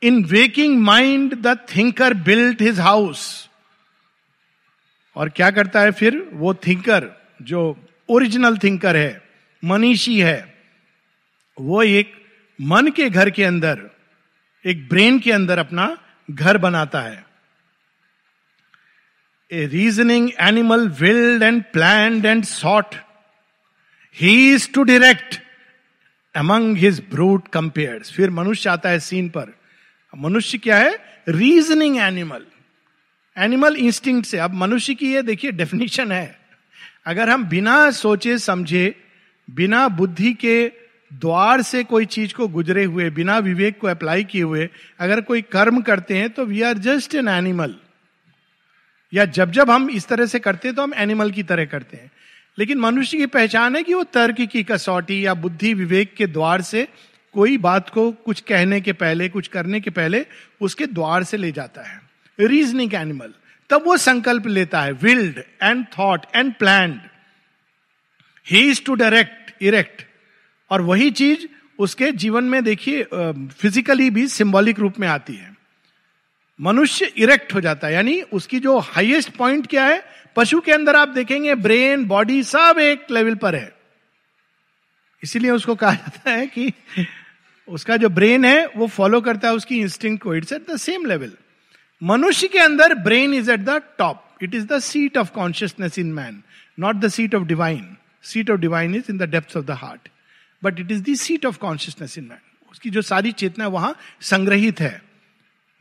in 0.01 0.23
waking 0.23 0.77
mind 0.81 1.33
the 1.35 1.57
thinker 1.75 2.13
built 2.13 2.61
his 2.61 2.79
house 2.79 3.49
और 5.15 5.29
क्या 5.29 5.49
करता 5.51 5.81
है 5.81 5.91
फिर? 5.91 6.29
वो 6.33 6.53
थिंकर 6.53 7.09
जो 7.41 7.61
ओरिजिनल 8.09 8.57
थिंकर 8.57 8.95
है, 8.95 9.21
मनीषी 9.63 10.19
है, 10.19 10.55
वो 11.57 11.81
एक 11.83 12.13
मन 12.59 12.87
के 12.87 13.09
घर 13.09 13.29
के 13.29 13.43
अंदर, 13.43 13.79
एक 14.65 14.87
ब्रेन 14.89 15.19
के 15.19 15.31
अंदर 15.31 15.59
अपना 15.59 15.97
घर 16.31 16.57
बनाता 16.57 17.01
है। 17.01 17.28
A 19.51 19.67
reasoning 19.67 20.31
animal 20.35 20.87
willed 21.01 21.41
and 21.41 21.63
planned 21.73 22.25
and 22.25 22.47
sought. 22.47 22.95
He 24.21 24.51
is 24.51 24.67
to 24.67 24.85
direct 24.85 25.41
among 26.35 26.75
his 26.75 26.99
brute 27.13 27.49
compares. 27.55 28.11
फिर 28.11 28.29
मनुष्य 28.29 28.69
आता 28.69 28.89
है 28.89 28.99
सीन 28.99 29.29
पर। 29.29 29.53
मनुष्य 30.17 30.57
क्या 30.57 30.77
है? 30.77 30.99
रीजनिंग 31.29 31.97
एनिमल 31.97 32.45
एनिमल 33.37 33.75
इंस्टिंक्ट 33.75 34.27
से। 34.27 34.37
अब 34.37 34.53
मनुष्य 34.53 34.93
की 34.93 35.13
ये 35.13 35.21
देखिए 35.21 35.51
डेफिनेशन 35.51 36.11
है। 36.11 36.39
अगर 37.05 37.29
हम 37.29 37.45
बिना 37.45 37.91
सोचे 37.91 38.37
समझे, 38.37 38.95
बिना 39.49 39.87
बुद्धि 39.87 40.33
के 40.33 40.71
द्वार 41.13 41.61
से 41.61 41.83
कोई 41.83 42.05
चीज़ 42.05 42.33
को 42.33 42.47
गुजरे 42.47 42.83
हुए, 42.83 43.09
बिना 43.09 43.37
विवेक 43.37 43.79
को 43.79 43.87
अप्लाई 43.87 44.23
किए 44.23 44.41
हुए, 44.41 44.69
अगर 44.99 45.21
कोई 45.21 45.41
कर्म 45.41 45.81
करते 45.81 46.17
हैं 46.17 46.29
तो 46.29 46.45
we 46.45 46.61
are 46.61 46.77
just 46.77 47.15
an 47.15 47.27
animal 47.27 47.75
या 49.13 49.25
जब 49.25 49.51
जब 49.51 49.69
हम 49.71 49.89
इस 49.89 50.07
तरह 50.07 50.25
से 50.25 50.39
करते 50.39 50.67
हैं 50.67 50.75
तो 50.75 50.83
हम 50.83 50.93
एनिमल 50.93 51.31
की 51.31 51.43
तरह 51.43 51.65
करते 51.65 51.97
हैं। 51.97 52.11
लेकिन 52.57 52.77
मनुष्य 52.77 53.17
की 53.17 53.25
पहचान 53.25 53.75
है 53.75 53.83
कि 53.83 53.93
वो 53.93 54.03
तर्क 54.03 54.41
की 54.41 54.63
कसौटी 54.63 55.25
या 55.25 55.33
बुद्धि 55.33 55.73
विवेक 55.73 56.13
के 56.15 56.27
द्वार 56.27 56.61
से 56.61 56.87
कोई 57.35 57.57
बात 57.57 57.89
को 57.89 58.11
कुछ 58.11 58.39
कहने 58.41 58.81
के 58.81 58.93
पहले, 58.93 59.29
कुछ 59.29 59.47
करने 59.47 59.79
के 59.79 59.89
पहले 59.89 60.25
उसके 60.61 60.85
द्वार 60.87 61.23
से 61.23 61.37
ले 61.37 61.51
जाता 61.51 61.81
है। 61.81 62.01
रीजनिंग 62.39 62.93
एनिमल 62.93 63.33
तब 63.69 63.83
वो 63.85 63.97
संकल्प 63.97 64.47
लेता 64.47 64.81
है 64.81 64.91
willed 64.93 65.39
and 65.63 65.85
thought 65.99 66.25
and 66.35 66.53
plan 66.53 66.99
he 68.47 68.69
is 68.69 68.81
to 68.85 68.93
direct 68.95 69.63
erect 69.63 70.01
और 70.71 70.81
वही 70.81 71.11
चीज़ 71.11 71.45
उसके 71.79 72.11
जीवन 72.11 72.43
में 72.43 72.63
देखिए 72.63 73.03
फिजिकली 73.59 74.09
भी 74.09 74.27
सिंबॉलिक 74.27 74.79
रूप 74.79 74.99
में 74.99 75.07
आती 75.07 75.33
है। 75.33 75.55
मनुष्य 76.59 77.05
इरेक्ट 77.17 77.53
हो 77.53 77.61
जाता 77.61 77.87
है। 77.87 77.93
यानी 77.93 78.21
उसकी 78.21 78.59
जो 78.59 78.77
हाईएस्ट 78.79 79.29
पॉइंट 79.29 79.67
क्या 79.67 79.85
है? 79.85 80.03
पशु 80.35 80.59
के 80.61 80.71
अंदर 80.71 80.95
आप 80.95 81.07
देखेंगे 81.07 81.55
ब्रेन 81.55 82.05
बॉडी 82.05 82.41
सब 82.43 82.79
एक 82.79 83.11
लेवल 83.11 83.35
पर 83.35 83.55
है। 83.55 83.71
इसीलिए 85.23 85.51
उसको 85.51 85.75
कहा 85.75 85.93
जाता 85.93 86.31
है 86.31 86.47
कि 86.47 86.71
उसका 87.67 87.97
जो 87.97 88.09
ब्रेन 88.09 88.45
है, 88.45 88.65
वो 88.67 88.87
फॉलो 88.87 89.21
करता 89.21 89.47
है 89.47 89.53
उसकी 89.53 89.79
इंस्टिंग 89.79 90.17
को। 90.19 90.35
It's 90.35 90.53
at 90.53 90.69
the 90.71 90.77
same 90.77 91.05
level 91.05 91.31
मनुष्य 92.01 92.47
के 92.47 92.59
अंदर 92.59 92.93
brain 92.95 93.33
is 93.33 93.51
at 93.51 93.59
the 93.59 93.81
top 93.97 94.43
it 94.43 94.55
is 94.55 94.65
the 94.65 94.79
seat 94.79 95.17
of 95.17 95.31
consciousness 95.31 95.99
in 95.99 96.13
man 96.13 96.41
not 96.79 96.95
the 96.95 97.07
seat 97.07 97.35
of 97.35 97.43
divine 97.43 97.95
seat 98.23 98.49
of 98.51 98.59
divine 98.59 98.95
is 98.95 99.11
in 99.11 99.17
the 99.17 99.29
depth 99.29 99.57
of 99.57 99.65
the 99.65 99.71
heart 99.71 100.09
but 100.63 100.79
it 100.79 100.91
is 100.91 101.03
the 101.03 101.15
seat 101.15 101.45
of 101.45 101.57
consciousness 101.57 102.17
in 102.17 102.23
man 102.23 102.39
उसकी 102.71 102.89
जो 102.89 103.01
सारी 103.01 103.31
चेतना 103.31 103.67
वहाँ 103.67 103.95
संग्रहित 104.21 104.79
है। 104.79 105.08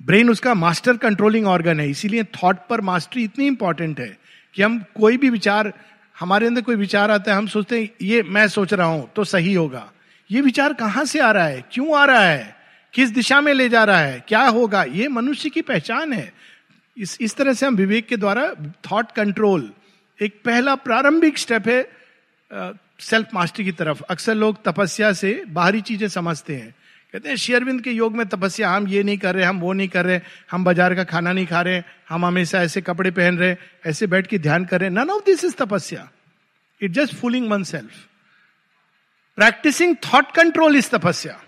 brain 0.00 0.31
उसका 0.31 0.55
master 0.55 0.97
controlling 0.97 1.47
organ 1.47 1.81
है, 1.81 1.88
इसीलिए 1.90 2.25
thought 2.35 2.57
पर 2.71 2.81
मास्टरी 2.81 3.25
इतनी 3.25 3.47
इंपॉर्टेंट 3.47 4.00
है 4.00 4.17
कि 4.55 4.62
हम 4.62 4.78
कोई 4.95 5.17
भी 5.17 5.31
विचार, 5.31 5.73
हमारे 6.17 6.47
अंदर 6.47 6.61
कोई 6.61 6.76
विचार 6.76 7.11
आता 7.11 7.33
है, 7.33 7.38
हम 7.38 7.47
सोचते 7.47 7.81
हैं, 7.81 7.88
ये 8.02 8.23
मैं 8.23 8.47
सोच 8.49 8.73
रहा 8.75 8.87
हूँ 8.87 9.09
तो 9.17 9.25
सही 9.25 9.55
होगा। 9.55 9.90
ये 10.31 10.40
विचार 10.40 10.73
कहाँ 10.75 11.05
से 11.05 11.21
आ 11.21 11.31
रहा 11.31 11.45
है? 11.45 11.64
क्यों 11.73 11.97
आ 11.99 12.05
रहा 12.05 12.23
है? 12.23 12.57
किस 12.95 13.11
दिशा 13.11 13.40
में 13.40 13.52
ले 13.55 13.69
जा 13.69 13.85
रहा 13.85 13.99
है? 13.99 14.25
क्या 14.28 14.40
होगा? 14.40 14.83
ये 14.85 15.09
मनुष्य 15.09 15.50
की 15.50 15.62
पहचान 15.62 16.12
है। 16.12 16.33
इस 16.97 17.17
इस 17.21 17.37
तरह 17.37 17.52
से 17.52 17.67
हम 17.67 17.76
विवेक 17.76 18.07
के 18.07 18.17
द्वारा 18.17 18.50
थॉट 18.87 19.12
कंट्रोल 19.12 19.71
एक 20.19 20.40
पहला 20.45 20.75
प्रारंभिक 20.76 21.38
स्टेप 21.38 21.69
है 21.69 21.83
सेल्फ 23.00 23.35
मास्टरी 23.35 23.64
की 23.64 23.73
तरफ़। 23.73 24.02
अक्सर 24.02 24.35
लोग 24.35 24.62
तपस्या 24.64 25.12
से 25.12 25.43
बाहरी 25.49 25.81
चीज़ें 25.81 26.09
समझते 26.09 26.57
हैं। 26.57 26.75
कहते 27.15 27.29
हैं 27.29 27.37
शेयरविंद 27.37 27.81
के 27.81 27.91
योग 27.91 28.17
में 28.17 28.27
तपस्या, 28.29 28.71
हम 28.71 28.88
ये 28.88 29.03
नहीं 29.03 29.19
कर 29.19 29.35
रहे, 29.35 29.45
हम 29.45 29.61
वो 29.61 29.73
नहीं 29.73 29.88
कर 29.88 30.05
रहे, 30.05 30.21
हम 30.50 30.65
बाज़ार 30.65 30.95
का 30.95 31.05
खाना 31.05 31.33
नहीं 31.33 31.47
खा 31.47 31.62
रहे, 31.62 31.83
हम 32.09 32.25
हमेशा 32.25 32.62
ऐसे 32.62 32.81
कपड़े 32.81 33.11
पहन 33.11 33.38
रहे, 33.38 33.57
ऐसे 33.87 34.07
बैठ 34.07 34.27
के 34.27 34.38
ध्यान 34.38 34.65
कर 34.65 34.81
रहे। 34.81 34.91
None 34.91 35.11
of 35.11 35.25
this 35.25 35.45
is 35.45 35.55
tapasya. 35.57 36.09
It 36.81 36.91
just 36.91 37.15
fooling 37.15 37.50
oneself 37.62 37.91
practicing 39.38 39.97
thought 39.97 40.33
control 40.33 40.77
is 40.77 40.91
tapasya. 40.91 41.41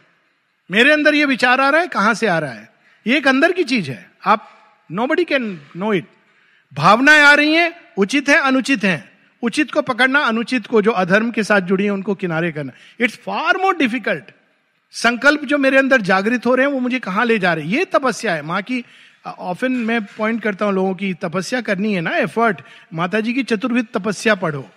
मेरे 0.71 0.93
अंदर 0.93 1.14
ये 1.14 1.25
विचार 1.25 1.61
आ 1.61 1.69
रहा 1.71 1.81
है, 1.81 1.87
कहाँ 1.87 2.14
से 2.14 2.26
आ 2.26 2.38
रहा 2.38 2.52
है? 2.52 2.71
ये 3.07 3.17
एक 3.17 3.29
अंदर 3.29 3.52
की 3.52 3.64
चीज़ 3.64 3.90
है। 3.90 4.11
आप 4.26 4.49
no 4.90 5.07
buddy 5.07 5.25
can 5.25 5.61
know 5.76 5.93
it 5.93 6.07
भावनाएँ 6.73 7.23
आ 7.23 7.33
रही 7.35 7.55
हैं, 7.55 7.73
उचित 7.99 8.29
है, 8.29 8.37
अनुचित 8.37 8.85
है। 8.85 9.12
उचित 9.43 9.71
को 9.71 9.83
पकड़ना, 9.83 10.21
अनुचित 10.21 10.67
को, 10.67 10.83
जो 10.83 10.90
अधर्म 10.90 11.31
के 11.31 11.43
साथ 11.43 11.61
जुड़ी 11.61 11.85
है, 11.85 11.90
उनको 11.90 12.14
किनारे 12.14 12.52
करना। 12.52 12.73
इट्स 13.00 13.17
फार 13.17 13.57
मोर 13.57 13.76
डिफ़िकल्ट 13.76 14.31
संकल्प 14.94 15.44
जो 15.44 15.59
मेरे 15.59 15.78
अंदर 15.78 16.00
जागृत 16.02 16.47
हो 16.47 16.54
रहे 16.54 16.66
हैं, 16.66 16.73
वो 16.73 16.80
मुझे 16.80 16.99
कहाँ 17.00 17.25
ले 17.25 17.38
जा 17.38 17.52
रहे 17.54 17.64
हैं? 17.64 17.73
ये 17.73 17.85
तपस्या 17.85 18.35
है। 18.35 18.42
माँ 18.42 18.61
की 18.62 18.85
ऑफन 19.26 19.73
मैं 19.73 20.00
पॉइंट 20.06 20.42
करता 20.42 20.64
हूँ 20.64 20.75
लोगों 20.75 20.94
की, 20.94 21.12
तपस्या 21.16 21.61
करनी 21.61 21.92
है 21.94 22.00
ना 22.00 22.16
एफर्ट 22.18 22.61
माता 22.94 23.20
जी 23.20 23.32
की 23.35 23.42
चतुर्विद 23.44 23.87
तपस्या 23.94 24.35
पढ़ो। 24.37 24.68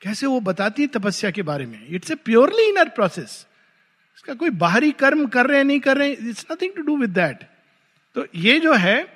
कैसे 0.00 0.26
वो 0.26 0.40
बताती 0.40 0.82
है 0.82 0.88
तपस्या 0.88 1.30
के 1.30 1.42
बारे 1.42 1.66
में? 1.66 1.86
It's 1.88 2.10
a 2.10 2.14
purely 2.16 2.68
inner 2.68 2.88
process 2.88 3.46
इसका 4.16 4.34
कोई 4.34 4.50
बाहरी 4.52 4.90
कर्म 4.94 5.26
कर 5.26 5.46
रहे 5.46 5.58
हैं, 5.58 5.64
नहीं 5.64 5.80
कर 5.80 5.96
रहे 5.96 6.10
it's 6.10 6.46
nothing 6.52 6.72
to 6.76 6.82
do 6.82 6.96
with 6.96 7.10
that 7.10 7.44
तो 8.16 8.26
ये 8.34 8.58
जो 8.60 8.74
है, 8.74 9.06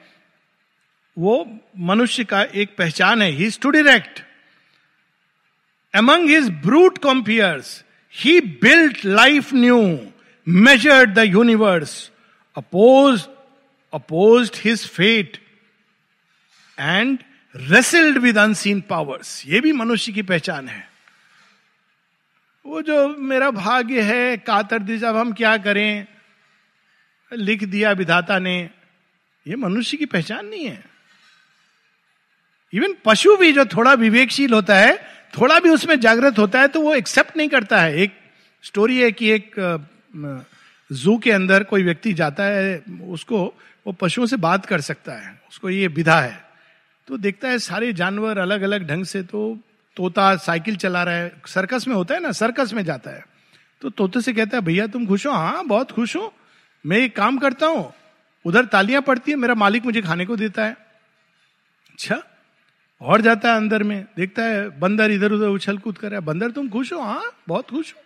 वो 1.17 1.61
मनुष्य 1.81 2.25
का 2.25 2.43
एक 2.43 2.77
पहचान 2.79 3.23
है। 3.23 3.31
He 3.31 3.51
to 3.62 3.71
direct 3.71 4.21
among 5.95 6.29
his 6.31 6.49
brute 6.62 6.99
compeers 6.99 7.83
he 8.14 8.40
built 8.40 9.04
life 9.04 9.54
new 9.54 10.09
measured 10.49 11.14
the 11.14 11.19
universe 11.19 12.11
oppose 12.57 13.28
oppose 13.95 14.50
his 14.54 14.88
fate 14.88 15.38
and 16.81 17.19
wrestled 17.57 18.19
with 18.19 18.38
unseen 18.38 18.81
powers 18.81 19.47
ये 19.47 19.61
भी 19.61 19.73
मनुष्य 19.73 20.12
की 20.12 20.23
पहचान 20.23 20.69
है। 20.69 20.92
वो 22.66 22.83
जो 22.83 23.09
मेरा 23.09 23.50
भाग्य 23.50 24.00
है, 24.00 24.37
कातर 24.37 24.78
दिशा, 24.78 25.09
अब 25.09 25.16
हम 25.16 25.33
क्या 25.33 25.57
करें? 25.57 26.07
लिख 27.33 27.64
दिया 27.64 27.92
विधाता 27.92 28.38
ने। 28.38 28.71
ये 29.47 29.57
मनुष्य 29.57 29.97
की 29.97 30.07
पहचान 30.07 30.47
नहीं 30.47 30.64
है। 30.64 30.85
इवन 32.73 32.95
पशु 33.04 33.37
भी 33.37 33.52
जो 33.52 33.64
थोड़ा 33.64 33.92
विवेकशील 33.92 34.52
होता 34.52 34.78
है 34.78 35.22
थोड़ा 35.35 35.59
भी 35.61 35.71
उसमें 35.71 35.99
जागृत 36.01 36.39
होता 36.39 36.61
है 36.61 36.69
तो 36.69 36.81
वो 36.81 36.95
एक्सेप्ट 36.95 37.37
नहीं 37.37 37.49
करता 37.49 37.81
है। 37.81 37.97
एक 37.99 38.12
स्टोरी 38.65 38.99
है 38.99 39.11
कि 39.12 39.31
एक 39.31 39.55
जू 40.91 41.17
के 41.19 41.31
अंदर 41.31 41.62
कोई 41.65 41.83
व्यक्ति 41.83 42.12
जाता 42.15 42.45
है, 42.45 42.83
उसको, 43.03 43.45
वो 43.87 43.93
पशुओं 43.93 44.27
से 44.27 44.37
बात 44.39 44.67
कर 44.67 44.81
सकता 44.81 45.12
है, 45.15 45.41
उसको 45.51 45.71
ये 45.71 45.87
विधा 45.89 46.21
है। 46.21 46.41
तो 47.09 47.17
देखता 47.19 47.49
है 47.49 47.59
सारे 47.59 47.93
जानवर 47.93 48.39
अलग 48.39 48.62
अलग 48.62 48.87
ढंग 48.89 49.05
से 49.05 49.23
तो 49.25 49.59
तोता 49.97 50.35
साइकिल 50.39 50.77
चला 50.77 51.03
रहा 51.03 51.15
है 51.15 51.33
सर्कस 51.47 51.87
में 51.89 51.95
होता 51.95 52.15
है 52.15 52.21
ना 52.21 52.33
सर्कस 52.33 52.73
में 52.73 52.85
जाता 52.85 53.11
है। 53.11 53.25
तो 53.83 53.91
तोते 53.91 54.21
से 54.21 54.33
कहता 54.33 54.57
है, 54.57 54.62
भैया, 54.62 54.87
तुम 54.87 55.07
खुश 55.07 55.27
हो? 55.27 55.33
हाँ 55.33 55.65
बहुत 55.67 55.91
खुश 55.91 56.17
हो। 56.17 56.33
मैं 56.85 56.99
एक 56.99 57.17
काम 57.17 57.39
करता 57.39 57.67
हूँ, 57.67 57.93
उधर 58.45 58.65
तालियाँ 58.67 59.03
पड़ती 59.03 59.31
है, 59.31 59.37
मेरा 59.37 59.55
मालिक 59.55 59.85
मुझे 59.85 60.03
खाने 60.03 60.27
को 60.27 60.37
देता 60.37 60.65
है। 60.65 60.77
अच्छा 61.93 62.23
और 63.03 63.21
जाता 63.21 63.51
है 63.51 63.57
अंदर 63.57 63.83
में, 63.83 64.07
देखता 64.17 64.43
है 64.43 64.79
बंदर 64.79 65.11
इधर 65.11 65.33
उधर 65.33 65.47
उछल 65.47 65.79
कूद 65.79 65.99
कर 65.99 66.11
रहा 66.11 66.21
है। 66.21 66.27
बंदर, 66.27 66.51
तुम 66.51 66.69
खुश 66.69 66.93
हो? 66.93 66.99
हाँ 66.99 67.31
बहुत 67.49 67.71
खुश 67.71 67.95
हो। 67.97 68.03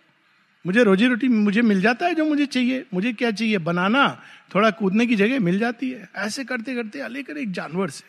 मुझे 0.65 0.83
रोजी 0.83 1.07
रोटी 1.07 1.27
मुझे 1.27 1.61
मिल 1.61 1.81
जाता 1.81 2.05
है 2.05 2.15
जो 2.15 2.25
मुझे 2.25 2.45
चाहिए। 2.45 2.85
मुझे 2.93 3.13
क्या 3.13 3.31
चाहिए? 3.31 3.57
बनाना, 3.57 4.21
थोड़ा 4.55 4.71
कूदने 4.71 5.05
की 5.05 5.15
जगह 5.15 5.39
मिल 5.39 5.59
जाती 5.59 5.91
है। 5.91 6.09
ऐसे 6.15 6.43
करते 6.43 6.75
करते 6.75 7.09
लेकर 7.09 7.37
एक 7.37 7.51
जानवर 7.51 7.89
से। 7.89 8.03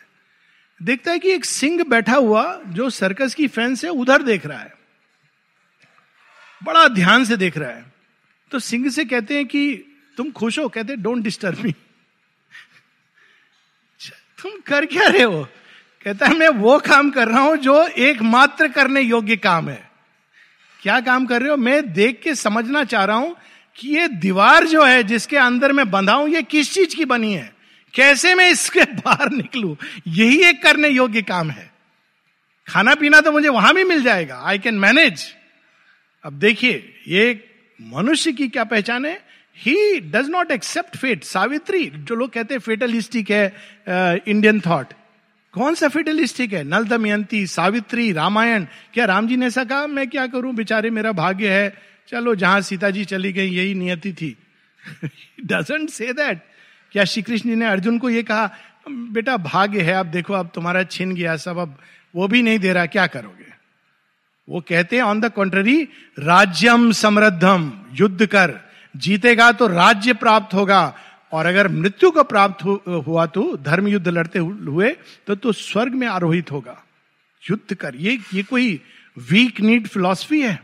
देखता 0.85 1.11
है 1.11 1.19
कि 1.19 1.29
एक 1.29 1.45
सिंह 1.45 1.83
बैठा 1.83 2.13
हुआ, 2.13 2.61
जो 2.67 2.89
सर्कस 2.89 3.33
की 3.33 3.47
फेंस 3.47 3.83
है 3.83 3.91
उधर 3.91 4.21
देख 4.21 4.45
रहा 4.45 4.59
है। 4.59 4.73
बड़ा 6.63 6.87
ध्यान 6.87 7.25
से 7.25 7.37
देख 7.37 7.57
रहा 7.57 7.69
है। 7.69 7.93
तो 8.51 8.59
सिंह 8.59 8.89
से 8.89 9.05
कहते 9.05 9.35
हैं 9.35 9.45
कि, 9.45 9.85
तुम 10.17 10.31
खुश 10.31 10.59
हो? 10.59 10.69
कहते 10.69 10.95
डोंट 10.95 11.23
डिस्टर्ब 11.23 11.59
मी 11.59 11.71
तुम 14.41 14.51
कर 14.65 14.85
क्या 14.85 15.07
रहे 15.07 15.23
हो? 15.23 15.47
कहता 16.05 16.27
है 16.27 16.37
मैं 16.37 16.49
वो 16.49 16.77
काम 16.79 17.09
कर 17.11 17.27
रहा 17.27 17.39
हूँ 17.39 17.57
जो 17.57 17.87
एकमात्र 17.87 18.67
करने 18.67 19.01
योग्य 19.01 19.35
काम 19.35 19.69
है। 19.69 19.89
क्या 20.81 20.99
काम 21.01 21.25
कर 21.25 21.41
रहे 21.41 21.49
हो? 21.49 21.57
मैं 21.57 21.93
देख 21.93 22.21
के 22.23 22.35
समझना 22.35 22.83
चाह 22.83 23.03
रहा 23.05 23.15
हूँ 23.15 23.35
कि 23.75 23.87
ये 23.89 24.07
दीवार 24.07 24.67
जो 24.67 24.83
है 24.85 25.03
जिसके 25.03 25.37
अंदर 25.37 25.71
मैं 25.71 25.89
बंधा 25.91 26.13
हूँ 26.13 26.29
ये 26.29 26.43
किस 26.43 26.73
चीज़ 26.73 26.95
की 26.95 27.05
बनी 27.05 27.33
है? 27.33 27.53
कैसे 27.93 28.35
मैं 28.35 28.49
इसके 28.51 28.83
बाहर 29.05 29.31
निकलू? 29.31 29.77
यही 30.07 30.41
एक 30.43 30.63
करने 30.63 30.89
योग्य 30.89 31.21
काम 31.21 31.49
है। 31.49 31.71
खाना 32.67 32.95
पीना 32.95 33.21
तो 33.21 33.31
मुझे 33.31 33.49
वहाँ 33.49 33.73
भी 33.73 33.83
मिल 33.83 34.03
जाएगा। 34.03 34.41
आई 34.45 34.59
कैन 34.59 34.75
मैनेज 34.75 35.25
अब 36.23 36.33
देखिए 36.33 36.93
ये 37.07 37.49
मनुष्य 37.81 38.31
की 38.31 38.47
क्या 38.47 38.63
पहचान 38.63 39.05
है? 39.05 39.21
He 39.57 39.99
does 39.99 40.29
not 40.29 40.51
accept 40.51 40.97
fate 40.97 41.23
Savitri 41.23 41.85
जो 41.95 42.15
लोग 42.15 42.29
कहते 42.29 42.53
हैं 42.53 42.61
फेटलिस्टिक 42.61 43.31
है 43.31 43.45
इंडियन 44.27 44.59
uh, 44.59 44.67
थॉट 44.67 44.93
कौन 45.53 45.75
सा 45.75 45.87
फेटलिस्टिक 45.87 46.53
है? 46.53 46.63
नल 46.63 46.83
दमयंती 46.83 47.47
सावित्री, 47.47 48.11
रामायण। 48.11 48.65
क्या 48.93 49.05
राम 49.05 49.27
जी 49.27 49.37
ने 49.37 49.45
ऐसा 49.45 49.63
कहा, 49.63 49.87
मैं 49.87 50.09
क्या 50.09 50.27
करूँ? 50.27 50.53
बेचारे, 50.53 50.89
मेरा 50.89 51.11
भाग्य 51.11 51.49
है। 51.49 51.77
चलो, 52.07 52.35
जहाँ 52.35 52.61
सीता 52.61 52.89
जी 52.89 53.05
चली 53.05 53.33
गई, 53.33 53.49
यही 53.49 53.73
नियति 53.73 54.13
थी। 54.13 54.37
डजेंट 55.45 55.89
से 55.89 56.13
दैट 56.13 56.41
क्या 56.91 57.03
श्री 57.03 57.21
कृष्ण 57.21 57.55
ने 57.55 57.65
अर्जुन 57.65 57.99
को 57.99 58.09
यह 58.09 58.21
कहा, 58.21 58.51
बेटा, 58.89 59.37
भाग्य 59.37 59.81
है 59.81 59.93
अब 59.93 60.05
देखो 60.05 60.33
अब 60.33 60.51
तुम्हारा 60.55 60.83
छिन 60.83 61.15
गया, 61.15 61.35
सब 61.35 61.57
अब 61.57 61.77
वो 62.15 62.27
भी 62.27 62.41
नहीं 62.41 62.59
दे 62.59 62.73
रहा, 62.73 62.85
क्या 62.85 63.07
करोगे? 63.07 63.53
वो 64.49 64.61
कहते 64.61 64.95
हैं 64.95 65.03
ऑन 65.03 65.21
द 65.21 65.31
कॉन्ट्ररी 65.31 65.83
राज्यम 66.19 66.91
समृद्धम, 66.91 67.85
युद्ध 67.93 68.25
कर। 68.25 68.53
जीतेगा 68.97 69.51
तो 69.51 69.67
राज्य 69.67 70.13
प्राप्त 70.13 70.53
होगा। 70.53 70.95
और 71.31 71.45
अगर 71.45 71.67
मृत्यु 71.67 72.11
को 72.11 72.23
प्राप्त 72.23 72.63
हुआ 73.07 73.25
तो 73.25 73.55
धर्म 73.57 73.87
युद्ध 73.87 74.07
लड़ते 74.07 74.39
हुए 74.39 74.89
तो 75.27 75.35
तो 75.35 75.51
स्वर्ग 75.51 75.93
में 75.93 76.07
आरोहित 76.07 76.51
होगा। 76.51 76.83
युद्ध 77.43 77.75
कर। 77.75 77.95
ये 77.95 78.17
ये 78.33 78.43
कोई 78.43 78.81
वीक 79.17 79.61
नीड 79.61 79.87
फिलॉसफी 79.87 80.41
है? 80.41 80.59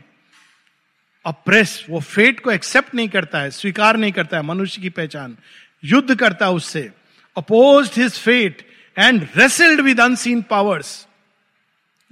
अप्रेस 1.24 1.84
वो 1.90 2.00
फेट 2.00 2.40
को 2.40 2.50
एक्सेप्ट 2.50 2.94
नहीं 2.94 3.08
करता 3.08 3.38
है, 3.38 3.50
स्वीकार 3.50 3.96
नहीं 3.96 4.12
करता 4.12 4.36
है 4.36 4.42
मनुष्य 4.42 4.82
की 4.82 4.90
पहचान। 4.90 5.36
युद्ध 5.84 6.14
करता 6.14 6.50
उससे। 6.50 6.90
Oppose 7.36 7.90
his 7.96 8.18
fate 8.18 8.66
and 8.96 9.26
wrestled 9.36 9.80
with 9.80 10.00
unseen 10.00 10.42
powers 10.42 11.06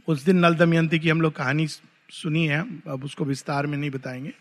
उस 0.08 0.25
दिन 0.25 0.38
नल 0.38 0.54
दमयंती 0.54 0.99
की 0.99 1.08
हम 1.08 1.20
लोग 1.20 1.32
कहानी 1.32 1.66
सुनी 1.66 2.46
है, 2.46 2.61
अब 2.88 3.04
उसको 3.04 3.25
विस्तार 3.25 3.66
में 3.66 3.76
नहीं 3.78 3.90
बताएँगे। 3.90 4.32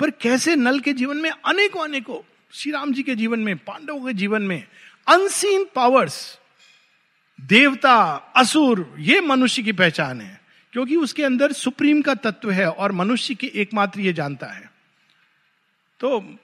पर 0.00 0.10
कैसे 0.10 0.56
नल 0.56 0.80
के 0.80 0.92
जीवन 0.92 1.16
में 1.16 1.30
अनेकों 1.30 1.84
अनेकों 1.84 2.18
श्री 2.56 2.72
राम 2.72 2.92
जी 2.92 3.02
के 3.02 3.14
जीवन 3.14 3.40
में, 3.40 3.56
पांडवों 3.56 4.06
के 4.06 4.12
जीवन 4.12 4.42
में 4.42 4.64
अनसीन 5.08 5.66
पावर्स 5.74 6.38
देवता, 7.40 8.14
असुर, 8.36 8.94
ये 8.98 9.20
मनुष्य 9.20 9.62
की 9.62 9.72
पहचान 9.72 10.20
है। 10.20 10.40
क्योंकि 10.72 10.96
उसके 10.96 11.24
अंदर 11.24 11.52
सुप्रीम 11.52 12.02
का 12.02 12.14
तत्व 12.14 12.50
है 12.50 12.70
और 12.70 12.92
मनुष्य 12.92 13.34
की 13.34 13.46
एकमात्र 13.46 14.00
ये 14.00 14.12
जानता 14.12 14.46
है। 14.46 14.70
तो 16.00 16.36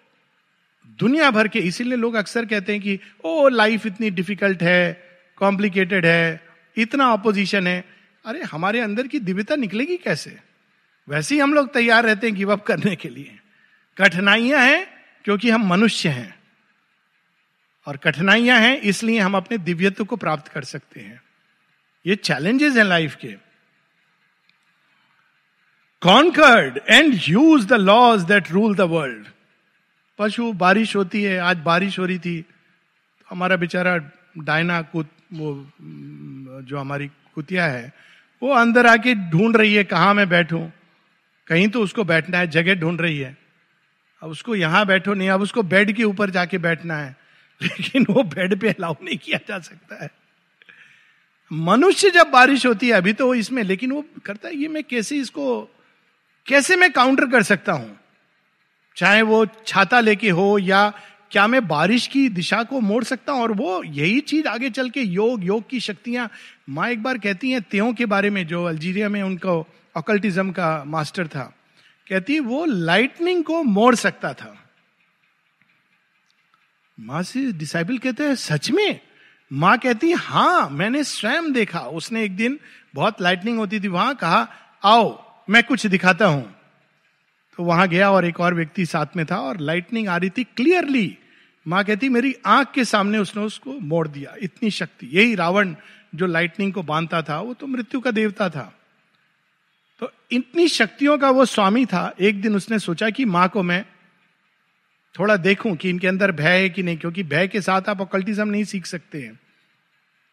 दुनिया 0.87 1.31
भर 1.31 1.49
के, 1.49 1.59
इसीलिए 1.59 1.97
लोग 1.97 2.15
अक्सर 2.15 2.47
कहते 2.47 2.73
हैं 2.73 2.83
कि, 2.83 3.01
ओ 3.25 3.49
लाइफ 3.49 3.87
इतनी 3.87 4.11
डिफ़िकल्ट 4.11 4.63
है 4.63 5.09
कॉम्प्लिकेटेड 5.37 6.07
है, 6.07 6.49
इतना 6.77 7.13
ऑपोजिशन 7.13 7.67
है। 7.67 7.85
अरे, 8.27 8.43
हमारे 8.43 8.81
अंदर 8.81 9.07
की 9.07 9.19
दिव्यता 9.19 9.57
निकलेगी 9.57 9.97
कैसे? 9.97 10.39
वैसे 11.09 11.35
ही 11.35 11.41
हम 11.41 11.55
लोग 11.55 11.75
तैयार 11.75 12.05
रहते 12.05 12.27
हैं 12.27 12.37
गिव 12.37 12.53
अप 12.53 12.63
करने 12.63 12.97
के 12.97 13.09
लिए। 13.09 13.39
कठिनाइयाँ 13.99 14.61
हैं 14.61 15.00
क्योंकि 15.25 15.51
हम 15.51 15.67
मनुष्य 15.69 16.09
हैं 16.09 16.35
और 17.87 17.97
कठिनाइयाँ 17.97 18.59
हैं, 18.61 18.77
इसलिए 18.77 19.19
हम 19.21 19.37
अपने 19.37 19.59
दिव्यत्व 19.59 20.05
को 20.05 20.17
प्राप्त 20.17 20.49
कर 20.49 20.65
सकते 20.65 21.01
हैं। 21.01 21.21
ये 22.07 22.17
चैलेंजेस 22.17 22.77
हैं 22.77 22.85
लाइफ 22.85 23.15
के। 23.15 23.35
Conquered 26.03 26.81
and 26.89 27.19
use 27.29 27.67
the 27.67 27.73
laws 27.73 28.23
that 28.25 28.51
rule 28.51 28.75
the 28.75 28.81
world 28.81 29.27
पशु, 30.19 30.53
बारिश 30.53 30.95
होती 30.97 31.23
है, 31.23 31.39
आज 31.39 31.57
बारिश 31.57 31.99
हो 31.99 32.05
रही 32.05 32.19
थी 32.19 32.41
तो 32.41 33.25
हमारा 33.31 33.57
बेचारा 33.57 33.97
डायना 34.39 34.81
कुत, 34.83 35.09
वो 35.33 35.71
जो 36.63 36.79
हमारी 36.79 37.07
कुतिया 37.35 37.67
है, 37.67 37.93
वो 38.43 38.53
अंदर 38.53 38.87
आके 38.87 39.15
ढूंढ 39.31 39.57
रही 39.57 39.75
है, 39.75 39.85
कहा 39.85 40.13
मैं 40.13 40.29
बैठूं? 40.29 40.69
कहीं 41.47 41.69
तो 41.69 41.83
उसको 41.83 42.05
बैठना 42.05 42.39
है, 42.39 42.47
जगह 42.47 42.75
ढूंढ 42.75 43.01
रही 43.01 43.19
है। 43.19 43.37
अब 44.23 44.31
उसको 44.31 44.55
यहाँ 44.55 44.87
बैठो, 44.87 45.15
नहीं, 45.15 45.29
अब 45.29 45.43
उसको 45.43 45.63
बेड 45.63 45.93
के 45.93 46.05
ऊपर 46.05 46.31
जाके 46.31 46.59
बैठना 46.59 46.97
है। 46.97 47.17
लेकिन 47.63 48.07
वो 48.11 48.23
बेड 48.23 48.61
पे 48.61 48.69
अलाउ 48.69 48.95
नहीं 49.03 49.19
किया 49.19 49.39
जा 49.49 49.59
सकता 49.59 50.05
है। 50.05 50.11
मनुष्य 51.53 52.11
जब 52.11 52.31
बारिश 52.31 52.67
होती 52.67 52.87
है, 52.87 52.93
अभी 52.93 53.13
तो 53.13 53.27
वो 53.27 53.35
इसमें, 53.35 53.63
लेकिन 53.63 53.93
वो 53.93 54.05
करता 54.25 54.49
है, 54.49 54.57
ये 54.57 54.69
मैं 54.69 54.85
कैसे 54.85 55.17
इसको, 55.17 55.63
कैसे 56.47 56.77
मैं 56.77 56.93
काउंटर 56.93 57.27
कर 57.27 57.43
सकता 57.43 57.73
हूँ? 57.73 58.01
चाहे 58.97 59.23
वो 59.23 59.47
छाता 59.67 60.01
लेके 60.01 60.31
हो 60.31 60.59
या 60.59 60.93
क्या 61.31 61.47
मैं 61.47 61.69
बारिश 61.69 62.07
की 62.07 62.29
दिशा 62.29 62.63
को 62.63 62.81
मोड़ 62.81 63.05
सकता 63.05 63.33
हूँ? 63.33 63.43
और 63.43 63.53
वो 63.53 63.83
यही 63.85 64.21
चीज़ 64.21 64.47
आगे 64.47 64.71
चल 64.71 64.91
के 64.91 65.01
योग 65.01 65.45
योग 65.45 65.69
की 65.69 65.81
शक्तियाँ, 65.81 66.31
माँ 66.69 66.89
एक 66.89 67.03
बार 67.03 67.19
कहती 67.19 67.51
हैं 67.51 67.63
त्यों 67.63 67.95
के 67.95 68.07
बारे 68.07 68.31
में, 68.31 68.47
जो 68.47 68.65
अल्जीरिया 68.65 69.09
में 69.09 69.23
उनको 69.23 69.67
अकल्टिज्म 69.97 70.51
का 70.51 70.85
मास्टर 70.87 71.27
था। 71.27 71.57
कहती, 72.11 72.41
वो 72.41 72.65
लाइटनिंग 72.65 73.45
को 73.45 73.63
मोड़ 73.63 73.95
सकता 73.95 74.35
था. 74.35 74.67
माँ 77.01 77.23
से 77.23 77.53
डिसाइबल 77.53 77.99
कहते 77.99 78.25
हैं, 78.25 78.35
सच 78.35 78.71
में? 78.71 79.01
माँ 79.53 79.79
कहती 79.79 80.13
हाँ 80.13 80.71
मैंने 80.71 81.05
स्वयं 81.05 81.53
देखा। 81.53 81.81
उसने 81.81 82.25
एक 82.25 82.37
दिन 82.37 82.61
बहुत 82.95 83.21
लाइटनिंग 83.21 83.59
होती 83.59 83.81
थी 83.81 83.89
वहाँ, 83.89 84.15
कहा, 84.15 84.49
आओ, 84.85 85.33
मैं 85.51 85.63
कुछ 85.63 85.87
दिखाता 85.87 86.27
हूँ। 86.27 86.57
तो 87.57 87.65
वहाँ 87.65 87.89
गया 87.89 88.11
और 88.11 88.25
एक 88.25 88.41
और 88.41 88.55
व्यक्ति 88.55 88.87
साथ 88.87 89.07
में 89.17 89.27
था 89.27 89.37
और 89.37 89.61
लाइटनिंग 89.61 90.09
आ 90.09 90.17
रही 90.17 90.31
थी 90.31 90.45
क्लियरली 90.45 91.19
माँ 91.69 91.85
कहती, 91.85 92.09
मेरी 92.09 92.37
आँख 92.47 92.71
के 92.71 92.85
सामने 92.85 93.19
उसने 93.19 93.43
उसको 93.43 93.73
मोड़ 93.73 94.09
दिया। 94.09 94.35
इतनी 94.43 94.71
शक्ति, 94.71 95.09
यही 95.13 95.35
रावण 95.35 95.75
जो 96.15 96.27
लाइटनिंग 96.27 96.73
को 96.73 96.83
बांधता 96.83 97.23
था, 97.23 97.41
वो 97.41 97.55
तो 97.55 97.67
मृत्यु 97.67 98.01
का 98.01 98.11
देवता 98.11 98.49
था। 98.49 98.80
तो 100.01 100.13
इतनी 100.33 100.69
शक्तियों 100.69 101.19
का 101.19 101.31
वो 101.31 101.45
स्वामी 101.45 101.87
था, 101.87 102.15
एक 102.21 102.43
दिन 102.43 102.57
उसने 102.57 102.79
सोचा 102.79 103.11
कि 103.11 103.25
माँ 103.25 103.49
को 103.49 103.63
मैं 103.63 103.85
थोड़ा 105.19 105.37
देखूँ 105.37 105.77
कि 105.77 105.91
इनके 105.91 106.07
अंदर 106.09 106.33
भय 106.33 106.61
है 106.61 106.71
कि 106.71 106.83
नहीं, 106.83 106.97
क्योंकि 106.97 107.23
भय 107.23 107.49
के 107.49 107.61
साथ 107.61 107.83
आप 107.89 108.01
अकल्टिज्म 108.01 108.49
नहीं 108.49 108.65
सीख 108.65 108.87
सकते 108.87 109.23
हैं। 109.23 109.41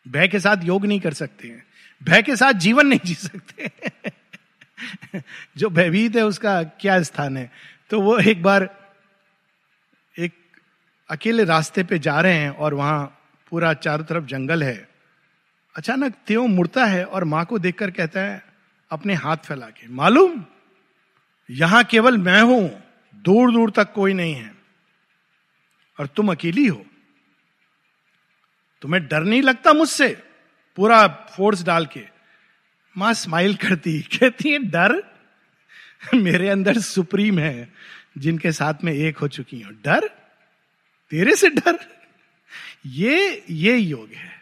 भय 0.08 0.28
के 0.28 0.40
साथ 0.40 0.58
योग 0.64 0.86
नहीं 0.86 1.00
कर 1.00 1.14
सकते 1.14 1.48
हैं। 1.48 1.66
भय 2.04 2.22
के 2.22 2.36
साथ 2.36 2.54
जीवन 2.54 2.88
नहीं 2.88 3.00
जी 3.06 3.14
सकते 3.14 3.72
जो 5.58 5.70
भयभीत 5.70 6.16
है 6.16 6.26
उसका 6.26 6.64
क्या 6.64 7.02
स्थान 7.02 7.38
है? 7.38 7.52
तो 7.90 8.02
वो 8.02 8.20
एक 8.20 8.44
बार 8.44 8.90
एक 10.20 10.34
अकेले 11.10 11.44
रास्ते 11.44 11.84
पे 11.84 12.00
जा 12.00 12.22
रहे 12.22 12.34
हैं 12.34 12.50
और 12.50 12.74
वहाँ 12.74 13.20
पूरा 13.50 13.74
चारों 13.74 14.06
तरफ़ 14.06 14.26
जंगल 14.26 14.64
है। 14.64 14.90
अचानक 15.76 16.14
त्यों 16.28 16.48
मुड़ता 16.48 16.86
है 16.86 17.04
और 17.06 17.24
माँ 17.24 17.46
को 17.46 17.60
देखकर 17.60 17.92
कहता 17.92 18.20
है 18.20 18.47
अपने 18.92 19.14
हाथ 19.14 19.38
फैला 19.38 19.70
के। 19.70 19.88
मालूम? 19.88 20.46
यहाँ 21.50 21.84
केवल 21.84 22.18
मैं 22.18 22.42
हूँ, 22.42 22.84
दूर 23.16 23.52
दूर 23.52 23.72
तक 23.72 23.94
कोई 23.94 24.14
नहीं 24.14 24.34
है। 24.34 24.56
और 26.00 26.08
तुम 26.08 26.32
अकेली 26.32 26.68
हो। 26.68 26.86
तुम्हें 28.82 29.08
डर 29.08 29.20
नहीं 29.20 29.42
लगता 29.42 29.74
मुझसे? 29.74 30.24
पूरा 30.76 31.08
फोर्स 31.08 31.64
डाल 31.64 31.86
के। 31.86 32.08
माँ 32.98 33.14
स्माइल 33.14 33.56
करती, 33.56 34.02
कहती 34.02 34.50
है, 34.52 34.60
डर? 34.60 35.18
मेरे 36.14 36.50
अंदर 36.50 36.80
सुप्रीम 36.80 37.40
है, 37.40 37.74
जिनके 38.18 38.52
साथ 38.52 38.74
में 38.84 38.94
एक 38.94 39.18
हो 39.18 39.28
चुकी 39.28 39.62
हूँ। 39.62 39.74
डर? 39.74 40.08
तेरे 41.10 41.36
से 41.36 41.50
डर? 41.50 42.04
ये 42.86 43.44
ये 43.50 43.78
योग 43.78 44.10
है। 44.14 44.37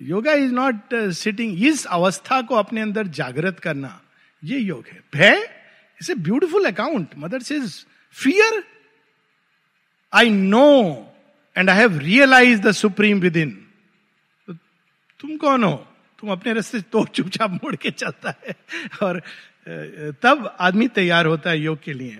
योगा 0.00 0.32
इज़ 0.32 0.52
नॉट 0.52 0.94
सिटिंग 1.14 1.64
इस 1.64 1.84
अवस्था 1.86 2.40
को 2.42 2.54
अपने 2.54 2.80
अंदर 2.80 3.06
जागृत 3.08 3.58
करना, 3.58 4.00
ये 4.42 4.58
योग 4.58 4.86
है। 4.86 5.00
भय 5.14 5.42
it's 5.42 6.10
a 6.10 6.14
beautiful 6.14 6.64
account 6.64 7.08
mother 7.18 7.42
says 7.42 7.84
fear 8.16 8.62
I 10.12 10.30
know 10.30 10.68
and 11.56 11.70
I 11.70 11.76
have 11.76 11.98
realise 11.98 12.60
the 12.60 12.72
supreme 12.72 13.20
within 13.36 13.50
तुम 15.20 15.36
कौन 15.36 15.64
हो? 15.64 15.86
तुम 16.18 16.30
अपने 16.32 16.52
रस्ते 16.52 16.80
तो 16.82 17.04
चुपचाप 17.06 17.50
मुड़ 17.64 17.74
के 17.76 17.90
चलता 17.90 18.34
है। 18.46 18.54
और 19.02 19.20
तब 20.22 20.56
आदमी 20.60 20.88
तैयार 20.88 21.26
होता 21.26 21.50
है 21.50 21.60
योग 21.60 21.82
के 21.82 21.92
लिए। 21.92 22.18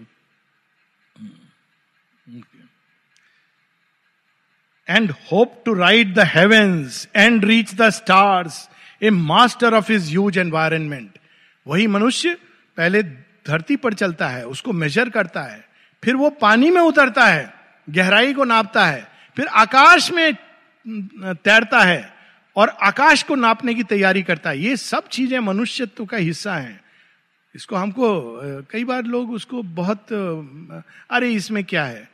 And 4.89 5.11
hope 5.33 5.63
to 5.67 5.75
ride 5.75 6.15
the 6.15 6.27
heavens 6.27 7.07
and 7.17 7.45
reach 7.45 7.75
the 7.75 7.89
stars 7.91 8.69
a 9.03 9.11
master 9.11 9.75
of 9.75 9.93
his 9.93 10.09
huge 10.11 10.39
environment 10.39 11.19
वही 11.67 11.87
मनुष्य 11.87 12.37
पहले 12.77 13.03
धरती 13.03 13.77
पर 13.77 13.95
चलता 13.95 14.29
है, 14.29 14.45
उसको 14.47 14.73
मेजर 14.73 15.09
करता 15.11 15.43
है, 15.43 15.65
फिर 16.03 16.17
वो 16.17 16.31
पानी 16.41 16.71
में 16.71 16.81
उतरता 16.81 17.27
है, 17.27 17.53
गहराई 17.89 18.35
को 18.35 18.45
नापता 18.45 18.87
है, 18.87 19.07
फिर 19.37 19.47
आकाश 19.47 20.11
में 20.13 20.35
तैरता 20.87 21.81
है 21.81 22.09
और 22.57 22.69
आकाश 22.83 23.23
को 23.23 23.35
नापने 23.35 23.75
की 23.75 23.83
तैयारी 23.85 24.23
करता 24.23 24.51
है। 24.51 24.59
ये 24.59 24.77
सब 24.77 25.09
चीज़ें 25.09 25.39
मनुष्यत्व 25.41 26.05
का 26.05 26.17
हिस्सा 26.17 26.55
हैं। 26.55 26.81
इसको 27.55 27.77
हमको 27.77 28.63
कई 28.71 28.85
बार 28.85 29.03
लोग 29.05 29.33
उसको 29.33 29.63
बहुत 29.63 30.13
अरे 30.13 31.31
इसमें 31.33 31.63
क्या 31.65 31.85
है? 31.85 32.09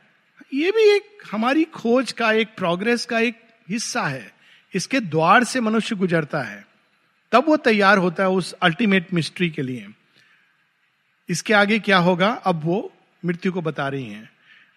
ये 0.53 0.71
भी 0.71 0.95
एक 0.95 1.03
हमारी 1.31 1.63
खोज 1.63 2.11
का, 2.11 2.31
एक 2.31 2.47
प्रोग्रेस 2.57 3.05
का 3.05 3.19
एक 3.19 3.41
हिस्सा 3.69 4.01
है। 4.01 4.33
इसके 4.73 4.99
द्वार 4.99 5.43
से 5.43 5.59
मनुष्य 5.59 5.95
गुजरता 5.95 6.41
है। 6.41 6.67
तब 7.31 7.45
वो 7.47 7.57
तैयार 7.57 7.97
होता 7.97 8.23
है 8.23 8.29
उस 8.29 8.53
अल्टीमेट 8.53 9.13
मिस्ट्री 9.13 9.49
के 9.49 9.61
लिए। 9.61 9.87
इसके 11.29 11.53
आगे 11.53 11.79
क्या 11.79 11.97
होगा? 11.97 12.29
अब 12.29 12.61
वो 12.63 12.93
मृत्यु 13.25 13.51
को 13.51 13.61
बता 13.61 13.87
रही 13.87 14.05
हैं। 14.05 14.29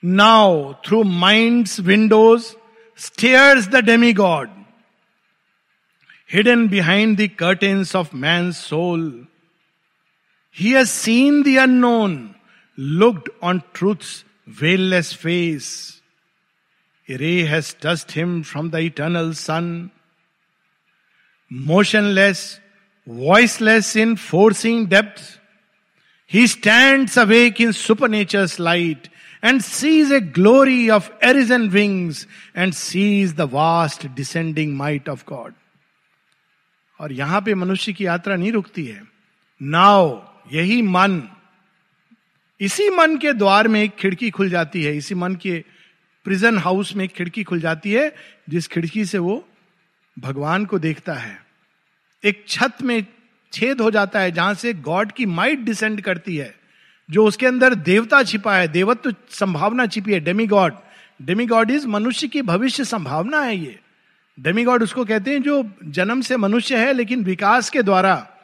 Now 0.04 0.74
through 0.74 1.02
mind 1.02 1.68
windows 1.80 2.52
stares 2.98 3.68
the 3.68 3.76
demigod 4.12 4.50
hidden 6.32 6.68
behind 6.68 7.18
the 7.18 7.30
curtains 7.38 7.96
of 7.96 8.16
man 8.16 8.52
soul 8.52 9.26
he 10.56 10.72
has 10.72 10.88
seen 10.88 11.42
the 11.42 12.34
looked 12.80 13.30
on 13.42 13.62
truths 13.74 14.24
veilless 14.48 15.14
face. 15.14 16.00
A 17.08 17.16
ray 17.16 17.44
has 17.44 17.74
touched 17.74 18.12
him 18.12 18.42
from 18.42 18.70
the 18.70 18.78
eternal 18.78 19.34
sun. 19.34 19.90
Motionless, 21.48 22.58
voiceless 23.06 23.94
in 23.94 24.16
forcing 24.16 24.86
depths, 24.86 25.38
he 26.26 26.46
stands 26.48 27.16
awake 27.16 27.60
in 27.60 27.72
supernature's 27.72 28.58
light 28.58 29.08
and 29.42 29.62
sees 29.62 30.10
a 30.10 30.20
glory 30.20 30.90
of 30.90 31.10
arisen 31.22 31.70
wings 31.70 32.26
and 32.54 32.74
sees 32.74 33.34
the 33.34 33.46
vast 33.46 34.12
descending 34.14 34.74
might 34.74 35.08
of 35.08 35.24
God. 35.26 35.54
और 37.00 37.12
यहाँ 37.12 37.40
पे 37.42 37.54
मनुष्य 37.54 37.92
की 37.92 38.06
यात्रा 38.06 38.36
नहीं 38.36 38.52
रुकती 38.52 38.84
है 38.86 39.02
नाव 39.62 40.06
यही 40.52 40.80
मन 40.82 41.20
इसी 42.60 42.90
मन 42.90 43.16
के 43.16 43.32
द्वार 43.32 43.68
में 43.68 43.82
एक 43.82 43.96
खिड़की 43.96 44.30
खुल 44.30 44.50
जाती 44.50 44.82
है। 44.82 44.96
इसी 44.96 45.14
मन 45.14 45.34
के 45.34 45.64
प्रिजन 46.24 46.58
हाउस 46.58 46.96
में 46.96 47.04
एक 47.04 47.12
खिड़की 47.12 47.44
खुल 47.44 47.60
जाती 47.60 47.92
है, 47.92 48.14
जिस 48.48 48.66
खिड़की 48.66 49.04
से 49.04 49.18
वो 49.18 49.48
भगवान 50.18 50.64
को 50.64 50.78
देखता 50.78 51.14
है। 51.14 51.46
एक 52.24 52.44
छत 52.48 52.82
में 52.82 53.06
छेद 53.52 53.80
हो 53.80 53.90
जाता 53.90 54.20
है, 54.20 54.30
जहाँ 54.32 54.54
से 54.54 54.72
गॉड 54.72 55.12
की 55.12 55.26
माइट 55.26 55.58
डिसेंड 55.58 56.00
करती 56.00 56.36
है, 56.36 56.54
जो 57.10 57.26
उसके 57.26 57.46
अंदर 57.46 57.74
देवता 57.74 58.22
छिपा 58.22 58.56
है, 58.56 58.68
देवत्व 58.68 59.14
संभावना 59.30 59.86
छिपी 59.86 60.12
है 60.12 60.20
Demi 60.20 60.46
God 60.46 60.74
Demi 61.22 61.46
God 61.46 61.70
is 61.70 61.86
मनुष्य 61.86 62.28
की 62.28 62.42
भविष्य 62.42 62.84
संभावना 62.84 63.40
है 63.40 63.56
ये। 63.56 63.78
डेमी 64.40 64.64
गॉड 64.64 64.82
उसको 64.82 65.04
कहते 65.04 65.30
हैं 65.30 65.42
जो 65.42 65.62
जन्म 65.84 66.20
से 66.20 66.36
मनुष्य 66.36 66.76
है, 66.76 66.92
लेकिन 66.92 67.24
विकास 67.24 67.70
के 67.70 67.82
द्वारा 67.82 68.35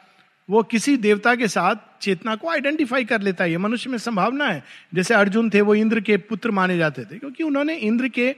वो 0.53 0.63
किसी 0.63 0.97
देवता 0.97 1.35
के 1.35 1.47
साथ 1.47 1.75
चेतना 2.01 2.35
को 2.35 2.49
आइडेंटिफाई 2.49 3.05
कर 3.05 3.21
लेता 3.21 3.43
है। 3.43 3.51
ये 3.51 3.57
मनुष्य 3.57 3.89
में 3.89 3.97
संभावना 3.97 4.45
है। 4.45 4.63
जैसे 4.93 5.13
अर्जुन 5.13 5.49
थे, 5.49 5.61
वो 5.61 5.75
इंद्र 5.75 5.99
के 5.99 6.17
पुत्र 6.17 6.51
माने 6.51 6.77
जाते 6.77 7.05
थे, 7.05 7.17
क्योंकि 7.17 7.43
उन्होंने 7.43 7.75
इंद्र 7.75 8.07
के 8.07 8.35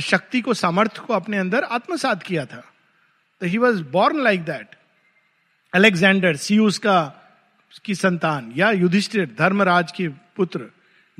शक्ति 0.00 0.40
को, 0.40 0.54
सामर्थ्य 0.54 1.02
को 1.06 1.14
अपने 1.14 1.38
अंदर 1.38 1.64
आत्मसात 1.64 2.22
किया 2.22 2.44
था। 2.44 2.64
तो 3.40 3.46
he 3.46 3.58
was 3.58 3.82
born 3.82 4.20
like 4.20 4.44
that 4.44 4.76
Alexander 5.74 6.36
Zeus 6.36 6.78
का, 6.78 6.98
की 7.84 7.94
संतान, 7.94 8.52
या 8.56 8.70
युधिष्ठिर, 8.70 9.30
धर्मराज 9.38 9.92
के 9.92 10.08
पुत्र। 10.08 10.66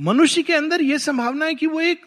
मनुष्य 0.00 0.42
के 0.42 0.52
अंदर 0.52 0.82
यह 0.82 0.98
संभावना 0.98 1.46
है 1.46 1.54
कि 1.54 1.66
वो 1.66 1.80
एक 1.80 2.04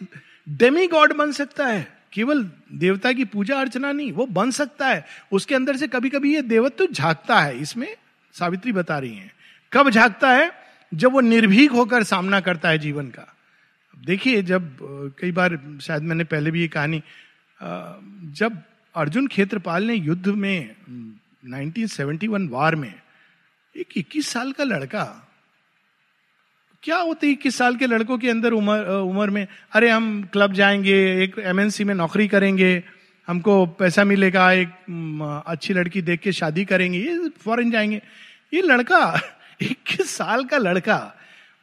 डेमी 0.48 0.86
गॉड 0.86 1.12
बन 1.12 1.32
सकता 1.32 1.66
है। 1.66 1.86
केवल 2.12 2.50
देवता 2.72 3.12
की 3.12 3.24
पूजा 3.24 3.60
अर्चना 3.60 3.92
नहीं, 3.92 4.12
वो 4.12 4.26
बन 4.26 4.50
सकता 4.50 4.88
है। 4.88 5.04
उसके 5.32 5.54
अंदर 5.54 5.76
से 5.76 5.88
कभी 5.88 6.10
कभी 6.10 6.34
ये 6.34 6.42
देवत्व 6.42 6.88
झांकता 6.92 7.40
है। 7.40 7.58
इसमें 7.58 7.96
सावित्री 8.34 8.72
बता 8.72 8.98
रही 8.98 9.14
हैं, 9.14 9.32
कब 9.72 9.90
झांकता 9.90 10.32
है? 10.32 10.50
जब 10.92 11.12
वो 11.12 11.20
निर्भीक 11.20 11.70
होकर 11.70 12.02
सामना 12.02 12.40
करता 12.40 12.68
है 12.68 12.78
जीवन 12.78 13.06
का। 13.08 13.26
देखिए, 13.96 14.42
जब 14.42 14.76
कई 15.18 15.32
बार 15.32 15.58
शायद 15.82 16.02
मैंने 16.02 16.24
पहले 16.24 16.50
भी 16.50 16.60
ये 16.60 16.68
कहानी 16.68 17.02
जब 18.36 18.62
अर्जुन 18.94 19.26
क्षेत्रपाल 19.26 19.84
ने 19.84 19.94
युद्ध 19.94 20.28
में 20.28 20.74
1971 21.44 22.48
वार 22.50 22.76
में 22.76 22.92
एक 23.74 23.88
21 23.96 24.28
साल 24.28 24.52
का 24.52 24.64
लड़का, 24.64 25.04
क्या 26.82 26.96
होते 26.96 27.30
इक्कीस 27.30 27.56
साल 27.56 27.76
के 27.76 27.86
लड़कों 27.86 28.18
के 28.18 28.30
अंदर 28.30 28.52
उम्र 28.52 28.98
उम्र 29.00 29.30
में, 29.30 29.46
अरे 29.72 29.90
हम 29.90 30.22
क्लब 30.32 30.52
जाएँगे, 30.52 31.22
एक 31.24 31.38
एमएनसी 31.38 31.84
में 31.84 31.94
नौकरी 31.94 32.28
करेंगे 32.28 32.82
हमको 33.26 33.66
पैसा 33.66 34.04
मिलेगा, 34.04 34.52
एक 34.52 34.68
अच्छी 35.46 35.74
लड़की 35.74 36.02
देख 36.02 36.20
के 36.20 36.32
शादी 36.32 36.64
करेंगे, 36.64 36.98
ये 36.98 37.28
फॉरेन 37.28 37.70
जाएँगे। 37.70 38.02
ये 38.54 38.62
लड़का 38.62 39.20
इक्कीस 39.62 40.10
साल 40.10 40.44
का 40.44 40.58
लड़का, 40.58 41.14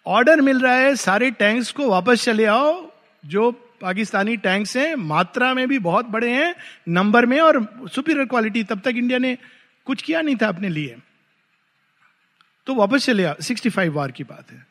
ऑर्डर 0.06 0.42
मिल 0.42 0.60
रहा 0.60 0.76
है, 0.76 0.96
सारे 0.96 1.32
टैंक्स 1.32 1.72
को 1.72 1.90
वापस 1.90 2.24
चले 2.24 2.46
आओ, 2.46 2.92
जो 3.26 3.52
पाकिस्तानी 3.82 4.38
टैंक्स 4.38 4.78
हैं, 4.78 4.96
मात्रा 4.96 5.54
में 5.54 5.68
भी 5.68 5.80
बहुत 5.80 6.06
बड़े 6.06 6.30
हैं 6.30 6.56
नंबर 6.90 7.26
में 7.26 7.40
और 7.40 7.88
सुपीरियर 7.96 8.26
क्वालिटी 8.26 8.64
तब 8.64 8.80
तक 8.80 8.94
इंडिया 8.96 9.20
ने 9.20 9.38
कुछ 9.86 10.02
किया 10.02 10.22
नहीं 10.22 10.36
था 10.36 10.48
अपने 10.48 10.70
लिए। 10.70 10.98
तो 12.66 12.76
वापस 12.76 13.06
चले 13.06 13.26
आओ 13.26 13.36
सिक्सटी 13.42 13.70
फाइव 13.70 13.94
वार 13.94 14.12
की 14.12 14.24
बात 14.24 14.52
है। 14.52 14.66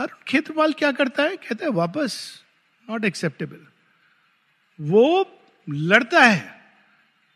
और 0.00 0.06
क्षेत्रपाल 0.26 0.72
क्या 0.72 0.92
करता 0.92 1.22
है? 1.22 1.36
कहता 1.36 1.64
है, 1.64 1.70
वापस 1.70 2.42
नॉट 2.90 3.04
एक्सेप्टेबल 3.04 3.60
वो 4.80 5.39
लड़ता 5.72 6.24
है। 6.24 6.60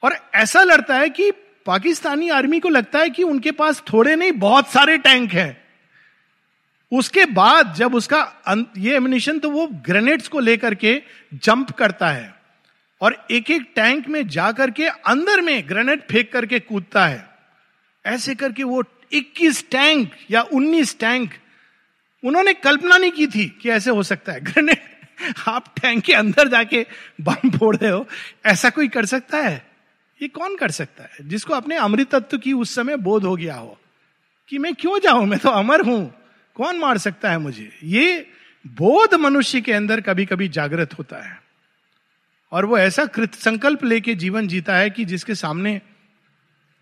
और 0.02 0.30
ऐसा 0.34 0.62
लड़ता 0.62 0.96
है 0.96 1.10
कि 1.10 1.30
पाकिस्तानी 1.66 2.28
आर्मी 2.28 2.60
को 2.60 2.68
लगता 2.68 2.98
है 2.98 3.10
कि 3.10 3.22
उनके 3.22 3.50
पास 3.50 3.82
थोड़े 3.92 4.16
नहीं, 4.16 4.32
बहुत 4.32 4.72
सारे 4.72 4.98
टैंक 4.98 5.32
हैं। 5.32 5.64
उसके 6.92 7.24
बाद 7.24 7.74
जब 7.74 7.94
उसका 7.94 8.32
ये 8.78 8.96
एमिनेशन 8.96 9.38
तो 9.38 9.50
वो 9.50 9.66
ग्रेनेड्स 9.66 10.28
को 10.28 10.40
लेकर 10.40 10.74
के 10.74 11.02
जंप 11.34 11.70
करता 11.70 12.08
है 12.08 12.34
और 13.00 13.26
एक 13.30 13.50
एक 13.50 13.72
टैंक 13.74 14.08
में 14.08 14.28
जाकर 14.28 14.70
के 14.70 14.86
अंदर 14.86 15.40
में 15.40 15.68
ग्रेनेड 15.68 16.00
फेंक 16.00 16.32
करके 16.32 16.58
कूदता 16.60 17.06
है। 17.06 17.28
ऐसे 18.06 18.34
करके 18.34 18.62
वो 18.62 18.84
21 19.12 19.70
टैंक 19.70 20.12
या 20.30 20.42
19 20.42 21.00
टैंक 21.00 21.34
उन्होंने 22.24 22.54
कल्पना 22.54 22.96
नहीं 22.96 23.10
की 23.10 23.26
थी 23.26 23.58
कि 23.62 23.70
ऐसे 23.70 23.90
हो 23.90 24.02
सकता 24.02 24.32
है। 24.32 24.40
ग्रेनेड 24.44 24.93
आप 25.48 25.74
टैंक 25.82 26.04
के 26.04 26.12
अंदर 26.12 26.48
जाके 26.48 26.86
बम 27.20 27.50
फोड़ 27.50 27.76
रहे 27.76 27.90
हो, 27.90 28.08
ऐसा 28.46 28.70
कोई 28.70 28.88
कर 28.88 29.06
सकता 29.06 29.38
है? 29.38 29.66
ये 30.22 30.28
कौन 30.28 30.56
कर 30.56 30.70
सकता 30.70 31.04
है? 31.04 31.10
जिसको 31.22 31.54
अपने 31.54 31.76
अमृत 31.76 32.14
तत्व 32.14 32.38
की 32.38 32.52
उस 32.52 32.74
समय 32.74 32.96
बोध 32.96 33.24
हो 33.24 33.36
गया 33.36 33.54
हो। 33.54 33.80
कि 34.48 34.58
मैं 34.58 34.74
क्यों 34.74 34.98
जाऊँ? 34.98 35.26
मैं 35.26 35.38
तो 35.38 35.48
अमर 35.48 35.80
हूँ। 35.80 36.14
कौन 36.54 36.78
मार 36.78 36.98
सकता 36.98 37.30
है 37.30 37.38
मुझे? 37.38 37.78
ये 37.84 38.30
बोध 38.66 39.14
मनुष्य 39.14 39.60
के 39.60 39.72
अंदर 39.72 40.00
कभी 40.00 40.26
कभी 40.26 40.48
जागृत 40.48 40.98
होता 40.98 41.16
है। 41.16 41.42
और 42.52 42.64
वो 42.64 42.78
ऐसा 42.78 43.06
कृत 43.06 43.34
संकल्प 43.34 43.84
लेके 43.84 44.14
जीवन 44.14 44.48
जीता 44.48 44.76
है 44.76 44.90
कि 44.90 45.04
जिसके 45.04 45.34
सामने 45.34 45.80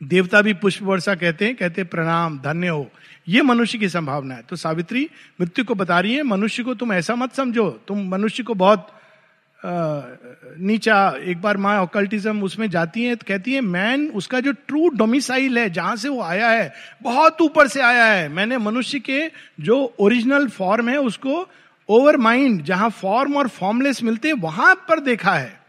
देवता 0.02 0.40
भी 0.42 0.52
पुष्प 0.54 0.82
वर्षा 0.82 1.14
कहते 1.14 1.44
हैं, 1.44 1.54
कहते 1.54 1.84
प्रणाम, 1.84 2.38
धन्य 2.38 2.68
हो। 2.68 2.90
ये 3.28 3.42
मनुष्य 3.42 3.78
की 3.78 3.88
संभावना 3.88 4.34
है। 4.34 4.42
तो 4.42 4.56
सावित्री, 4.56 5.08
मृत्यु 5.40 5.64
को 5.64 5.74
बता 5.74 6.00
रही 6.00 6.14
है, 6.14 6.22
मनुष्य 6.22 6.62
को 6.62 6.74
तुम 6.74 6.92
ऐसा 6.92 7.14
मत 7.14 7.34
समझो। 7.34 7.70
तुम 7.70 8.08
मनुष्य 8.08 8.42
को 8.42 8.54
बहुत 8.54 8.88
नीचा, 9.58 11.14
एक 11.22 11.40
बार 11.42 11.56
माँ 11.56 11.76
ऑकल्टिज्म 11.80 12.42
उसमें 12.42 12.68
जाती 12.70 13.04
है 13.04 13.16
तो 13.16 13.24
कहती 13.28 13.52
है, 13.54 13.60
मैन, 13.60 14.08
उसका 14.08 14.40
जो 14.40 14.52
ट्रू 14.52 14.88
डोमिसाइल 14.88 15.58
है, 15.58 15.68
जहाँ 15.70 15.96
से 15.96 16.08
वो 16.08 16.22
आया 16.22 16.48
है, 16.50 16.72
बहुत 17.02 17.40
ऊपर 17.40 17.68
से 17.68 17.80
आया 17.80 18.04
है। 18.04 18.28
मैंने 18.28 18.58
मनुष्य 18.58 19.00
के 19.00 19.20
जो 19.60 19.94
ओरिजिनल 19.98 20.48
फॉर्म 20.48 20.88
है, 20.88 20.96
उसको 20.96 21.46
ओवर 21.88 22.16
माइंड 22.16 22.62
जहाँ 22.64 22.90
फॉर्म 22.90 23.36
और 23.36 23.48
फॉर्मलेस 23.48 24.02
मिलते 24.02 24.28
हैं, 24.28 24.34
वहाँ 24.34 24.74
पर 24.88 25.00
देखा 25.00 25.34
है। 25.34 25.60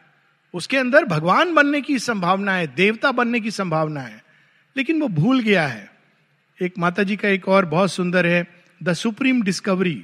उसके 0.54 0.78
अंदर 0.78 1.06
भगवान 1.06 1.54
बनने 1.54 1.82
की 1.82 2.00
संभावना 2.00 2.54
है, 2.54 2.68
देवता 2.68 3.12
बनने 3.12 3.40
की 3.40 3.52
संभावना 3.52 4.02
है। 4.02 4.23
लेकिन 4.76 5.02
वो 5.02 5.08
भूल 5.10 5.40
गया 5.42 5.68
है। 5.68 5.92
एक 6.60 6.74
माता 6.80 7.04
जी 7.04 7.16
का 7.16 7.30
एक 7.30 7.48
और 7.50 7.66
बहुत 7.66 7.92
सुंदर 7.92 8.26
है 8.26 8.46
द 8.82 8.94
सुप्रीम 8.94 9.42
डिस्कवरी 9.44 9.96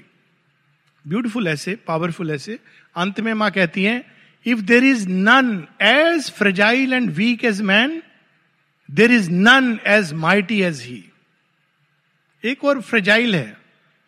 ब्यूटिफुल 1.05 1.47
ऐसे 1.47 1.75
पावरफुल 1.87 2.31
ऐसे। 2.31 2.59
अंत 2.95 3.19
में 3.19 3.33
माँ 3.33 3.49
कहती 3.51 3.83
हैं 3.83 4.03
if 4.45 4.59
there 4.61 4.83
is 4.83 5.07
none 5.09 5.67
as 5.81 6.31
fragile 6.31 6.93
and 6.93 7.09
weak 7.11 7.45
as 7.45 7.61
man 7.61 8.01
there 8.89 9.11
is 9.11 9.29
none 9.31 9.77
as 9.87 10.13
mighty 10.15 10.61
as 10.61 10.81
he 10.81 11.03
एक 12.43 12.63
और 12.63 12.81
फ्रेजाइल 12.81 13.35
है। 13.35 13.57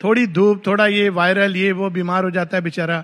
थोड़ी 0.02 0.26
धूप, 0.28 0.66
थोड़ा 0.68 0.86
ये 0.88 1.10
वायरल 1.10 1.56
ये 1.58 1.72
वो 1.72 1.90
बीमार 1.90 2.24
हो 2.24 2.32
जाता 2.32 2.58
है 2.58 2.64
बेचारा। 2.64 3.04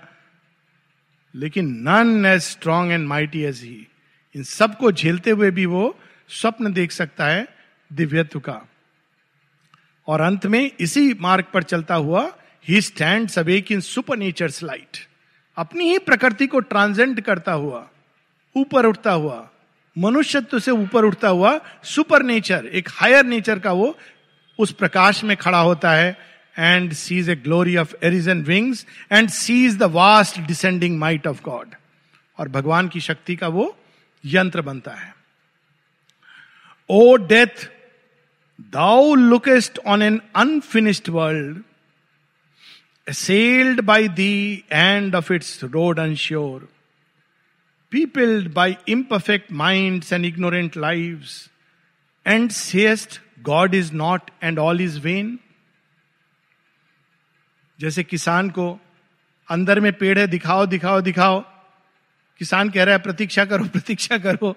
लेकिन 1.34 1.68
none 1.88 2.26
as 2.26 2.42
strong 2.42 2.92
and 2.92 3.08
mighty 3.08 3.42
as 3.44 3.62
he 3.64 3.88
इन 4.36 4.44
सबको 4.44 4.92
झेलते 4.92 5.32
हुए 5.32 5.52
भी 5.52 5.66
वो 5.66 6.00
स्वप्न 6.30 6.74
देख 6.74 6.92
सकता 6.92 7.26
है 7.26 7.48
दिव्यत्व 7.94 8.40
का। 8.40 8.68
और 10.08 10.22
अंत 10.22 10.46
में 10.46 10.72
इसी 10.80 11.14
मार्ग 11.14 11.46
पर 11.54 11.64
चलता 11.64 11.96
हुआ 11.96 12.32
he 12.68 12.82
stand 12.82 13.30
awake 13.38 13.72
in 13.72 13.82
supernature 14.18 14.50
light 14.64 14.98
अपनी 15.58 15.90
ही 15.90 16.00
प्रकृति 16.00 16.48
को 16.48 16.60
ट्रांजेंट 16.60 17.22
करता 17.22 17.52
हुआ, 17.52 17.88
ऊपर 18.56 18.86
उठता 18.86 19.12
हुआ, 19.12 19.50
मनुष्यत्व 19.98 20.60
से 20.60 20.72
ऊपर 20.72 21.06
उठता 21.06 21.28
हुआ 21.28 21.60
सुपर 21.84 22.24
नेचर 22.24 22.66
एक 22.66 22.90
हायर 22.92 23.26
नेचर 23.26 23.60
का 23.60 23.72
वो, 23.72 23.98
उस 24.60 24.72
प्रकाश 24.72 25.24
में 25.24 25.38
खड़ा 25.38 25.60
होता 25.60 25.92
है 25.92 26.18
and 26.60 26.94
sees 26.94 27.30
a 27.30 27.36
glory 27.36 27.78
of 27.78 27.96
arisen 28.04 28.42
wings 28.44 28.86
and 29.12 29.30
sees 29.30 29.78
the 29.78 29.84
vast 29.84 30.40
descending 30.40 31.00
might 31.00 31.28
of 31.28 31.42
God 31.42 31.76
और 32.38 32.50
भगवान 32.50 32.88
की 32.88 33.00
शक्ति 33.00 33.36
का 33.36 33.48
वो 33.48 33.78
यंत्र 34.26 34.62
बनता 34.62 34.92
है। 34.92 35.17
O 36.90 37.16
death 37.16 37.70
thou 38.60 39.16
lookest 39.16 39.80
on 39.86 40.02
an 40.02 40.22
unfinished 40.36 41.10
world 41.10 41.64
assailed 43.08 43.86
by 43.86 44.08
the 44.08 44.64
end 44.70 45.16
of 45.16 45.32
its 45.32 45.64
road 45.64 45.98
unsure, 45.98 46.64
peopled 47.92 48.54
by 48.54 48.78
imperfect 48.86 49.50
minds 49.50 50.12
and 50.12 50.26
ignorant 50.26 50.76
lives, 50.76 51.50
and 52.26 52.52
sayest 52.52 53.20
God 53.42 53.74
is 53.74 53.92
not 53.94 54.32
and 54.42 54.60
all 54.60 54.80
is 54.80 54.98
vain? 54.98 55.40
जैसे 57.80 58.04
किसान 58.04 58.50
को 58.50 58.68
अंदर 59.50 59.80
में 59.80 59.92
पेड़ 59.94 60.18
है 60.20 60.28
दिखाओ 60.28 60.66
दिखाओ 60.66 61.02
दिखाओ 61.02 61.40
किसान 62.40 62.70
कह 62.70 62.84
रहा 62.84 62.96
है 62.96 63.02
प्रतीक्षा 63.02 63.46
करो 63.46 63.64
प्रतीक्षा 63.76 64.18
करो 64.18 64.56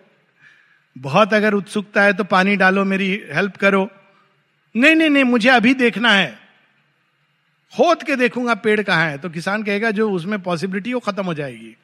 बहुत 0.97 1.35
अगर 1.35 1.55
उत्सुकता 1.55 2.03
है 2.03 2.13
तो 2.13 2.25
पानी 2.25 2.57
डालो, 2.57 2.85
मेरी 2.85 3.11
हेल्प 3.33 3.57
करो। 3.57 3.89
नहीं 4.75 4.95
नहीं 4.95 5.11
नहीं, 5.11 5.25
मुझे 5.25 5.49
अभी 5.49 5.75
देखना 5.75 6.13
है। 6.13 6.39
खोद 7.73 8.03
के 8.03 8.17
देखूँगा 8.17 8.55
पेड़ 8.55 8.83
कहाँ 8.83 9.11
है। 9.11 9.19
तो 9.19 9.31
किसान 9.31 9.63
कहेगा, 9.63 9.91
जो 9.91 10.11
उसमें 10.11 10.43
पॉसिबिलिटी 10.43 10.95
वो 10.95 11.01
खत्म 11.01 11.25
हो 11.25 11.35
जाएगी। 11.35 11.77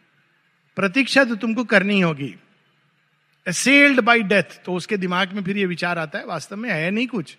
प्रतीक्षा 0.76 1.24
तो 1.24 1.36
तुमको 1.36 1.64
करनी 1.64 2.00
होगी। 2.00 2.34
सेल्ड 3.46 4.00
बाई 4.00 4.22
डेथ 4.22 4.58
तो 4.64 4.74
उसके 4.74 4.96
दिमाग 4.96 5.32
में 5.32 5.42
फिर 5.44 5.58
ये 5.58 5.66
विचार 5.66 5.98
आता 5.98 6.18
है, 6.18 6.26
वास्तव 6.26 6.56
में 6.56 6.70
है 6.70 6.90
नहीं 6.90 7.06
कुछ। 7.06 7.36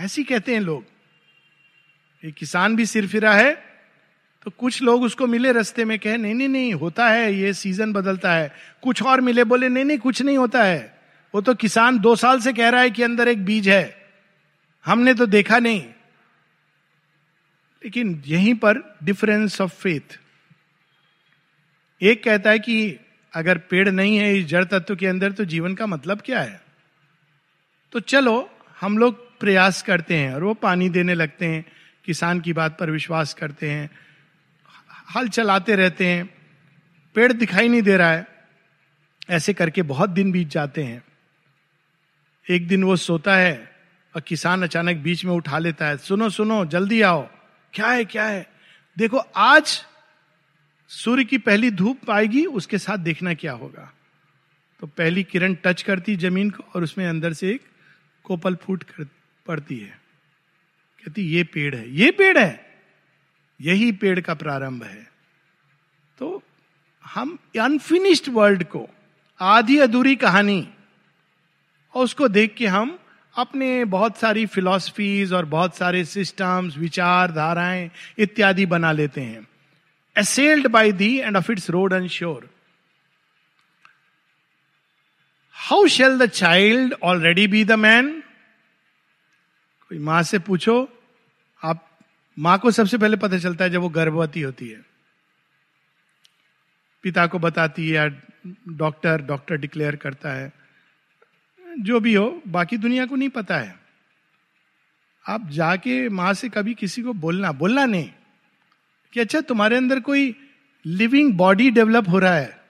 ऐसी 0.00 0.24
कहते 0.24 0.54
हैं 0.54 0.60
लोग। 0.60 0.84
एक 2.22 2.34
किसान 2.34 2.76
भी 2.76 2.86
सिर 2.86 3.06
फिरा 3.06 3.34
है 3.34 3.52
तो 4.46 4.50
कुछ 4.50 4.82
लोग 4.82 5.02
उसको 5.02 5.26
मिले 5.26 5.52
रस्ते 5.52 5.84
में, 5.84 5.98
कहे, 5.98 6.16
नहीं 6.16 6.34
नहीं 6.34 6.48
नहीं, 6.48 6.72
होता 6.74 7.08
है, 7.08 7.34
ये 7.34 7.52
सीज़न 7.52 7.92
बदलता 7.92 8.32
है। 8.32 8.50
कुछ 8.82 9.02
और 9.02 9.20
मिले, 9.20 9.44
बोले, 9.44 9.68
नहीं 9.68 9.84
नहीं, 9.84 9.98
कुछ 9.98 10.22
नहीं 10.22 10.38
होता 10.38 10.62
है। 10.62 11.01
वो 11.34 11.40
तो 11.40 11.54
किसान 11.54 11.98
दो 11.98 12.16
साल 12.16 12.40
से 12.40 12.52
कह 12.52 12.68
रहा 12.68 12.80
है 12.80 12.90
कि 12.90 13.02
अंदर 13.02 13.28
एक 13.28 13.44
बीज 13.44 13.68
है। 13.68 14.10
हमने 14.84 15.14
तो 15.14 15.26
देखा 15.26 15.58
नहीं। 15.58 15.82
लेकिन 17.84 18.22
यहीं 18.26 18.54
पर 18.54 18.96
डिफरेंस 19.02 19.60
ऑफ़ 19.60 19.74
फेथ 19.74 20.20
एक 22.02 22.24
कहता 22.24 22.50
है 22.50 22.58
कि 22.58 22.98
अगर 23.34 23.58
पेड़ 23.58 23.88
नहीं 23.88 24.16
है 24.16 24.38
इस 24.38 24.44
जड़ 24.46 24.64
तत्व 24.64 24.96
के 24.96 25.06
अंदर 25.06 25.32
तो 25.32 25.44
जीवन 25.44 25.74
का 25.74 25.86
मतलब 25.86 26.20
क्या 26.20 26.40
है? 26.40 26.60
तो 27.92 28.00
चलो, 28.00 28.58
हम 28.80 28.98
लोग 28.98 29.38
प्रयास 29.38 29.82
करते 29.82 30.16
हैं 30.16 30.34
और 30.34 30.44
वो 30.44 30.54
पानी 30.54 30.88
देने 30.88 31.14
लगते 31.14 31.46
हैं, 31.46 31.64
किसान 32.04 32.40
की 32.40 32.52
बात 32.52 32.78
पर 32.78 32.90
विश्वास 32.90 33.34
करते 33.34 33.70
हैं, 33.70 33.90
हल 35.14 35.28
चलाते 35.28 35.76
रहते 35.76 36.06
हैं, 36.06 36.34
पेड़ 37.14 37.32
दिखाई 37.32 37.68
नहीं 37.68 37.82
दे 37.82 37.96
रहा 37.96 38.12
है। 38.12 38.26
ऐसे 39.30 39.54
करके 39.54 39.82
बहुत 39.82 40.10
दिन 40.10 40.32
बीत 40.32 40.48
जाते 40.48 40.84
हैं। 40.84 41.04
एक 42.50 42.68
दिन 42.68 42.84
वो 42.84 42.96
सोता 42.96 43.36
है 43.36 43.76
और 44.14 44.20
किसान 44.20 44.62
अचानक 44.62 44.96
बीच 44.96 45.24
में 45.24 45.32
उठा 45.32 45.58
लेता 45.58 45.86
है, 45.86 45.96
सुनो 45.98 46.28
सुनो, 46.28 46.64
जल्दी 46.64 47.02
आओ। 47.02 47.28
क्या 47.72 47.86
है 47.86 48.04
क्या 48.04 48.24
है? 48.24 48.52
देखो, 48.98 49.16
आज 49.36 49.84
सूर्य 50.88 51.24
की 51.24 51.38
पहली 51.38 51.70
धूप 51.70 52.10
आएगी, 52.10 52.44
उसके 52.46 52.78
साथ 52.78 52.98
देखना 52.98 53.34
क्या 53.34 53.52
होगा। 53.52 53.92
तो 54.80 54.86
पहली 54.86 55.22
किरण 55.22 55.54
टच 55.54 55.82
करती 55.82 56.16
ज़मीन 56.16 56.50
को 56.50 56.64
और 56.74 56.82
उसमें 56.82 57.06
अंदर 57.06 57.32
से 57.32 57.50
एक 57.50 57.62
कोपल 58.24 58.54
फूट 58.54 58.82
कर 58.82 59.06
पड़ती 59.46 59.78
है। 59.78 60.00
कहती, 61.04 61.22
ये 61.22 61.44
पेड़ 61.44 61.74
है, 61.76 61.90
ये 61.90 62.10
पेड़ 62.10 62.38
है, 62.38 62.82
यही 63.60 63.92
पेड़ 63.92 64.20
का 64.20 64.34
प्रारंभ 64.34 64.82
है। 64.82 65.10
तो 66.18 66.42
हम 67.04 67.38
अनफिनिश्ड 67.60 68.28
वर्ल्ड 68.28 68.64
को, 68.64 68.88
आधी 69.40 69.78
अधूरी 69.78 70.16
कहानी 70.16 70.68
और 71.94 72.04
उसको 72.04 72.28
देख 72.28 72.54
के 72.54 72.66
हम 72.66 72.98
अपने 73.34 73.84
बहुत 73.84 74.16
सारी 74.18 74.46
फिलॉसफीज 74.46 75.32
और 75.32 75.44
बहुत 75.44 75.76
सारे 75.76 76.04
सिस्टम्स 76.04 76.76
विचार 76.76 77.32
धाराएँ 77.32 77.90
इत्यादि 78.18 78.66
बना 78.66 78.92
लेते 78.92 79.20
हैं। 79.20 79.46
Assailed 80.16 80.66
by 80.66 80.92
the 80.92 81.16
end 81.18 81.36
of 81.36 81.52
its 81.52 81.70
road 81.70 81.92
and 81.92 82.08
sure 82.08 82.48
how 85.56 85.86
shall 85.86 86.18
the 86.18 86.26
child 86.26 86.94
already 87.02 87.46
be 87.46 87.64
the 87.64 87.72
man 87.72 88.22
कोई 89.90 89.98
माँ 89.98 90.22
से 90.22 90.38
पूछो, 90.38 90.88
आप 91.62 91.88
माँ 92.38 92.58
को 92.58 92.70
सबसे 92.70 92.98
पहले 92.98 93.16
पता 93.16 93.38
चलता 93.38 93.64
है 93.64 93.70
जब 93.70 93.80
वो 93.80 93.88
गर्भवती 93.88 94.40
होती 94.40 94.68
है। 94.68 94.80
पिता 97.02 97.26
को 97.26 97.38
बताती 97.38 97.88
है 97.88 97.94
या 97.94 98.06
डॉक्टर 98.68 99.22
डॉक्टर 99.22 99.56
डिक्लेयर 99.56 99.96
करता 99.96 100.32
है। 100.32 100.61
जो 101.78 102.00
भी 102.00 102.14
हो, 102.14 102.42
बाकी 102.48 102.76
दुनिया 102.76 103.06
को 103.06 103.16
नहीं 103.16 103.28
पता 103.28 103.56
है। 103.56 103.78
आप 105.28 105.50
जाके 105.50 106.08
माँ 106.08 106.34
से 106.34 106.48
कभी 106.48 106.74
किसी 106.74 107.02
को 107.02 107.12
बोलना 107.12 107.52
बोलना 107.52 107.86
नहीं 107.86 108.10
कि 109.12 109.20
अच्छा 109.20 109.40
तुम्हारे 109.40 109.76
अंदर 109.76 110.00
कोई 110.00 110.36
लिविंग 110.86 111.32
बॉडी 111.34 111.70
डेवलप 111.70 112.08
हो 112.08 112.18
रहा 112.18 112.34
है। 112.34 112.60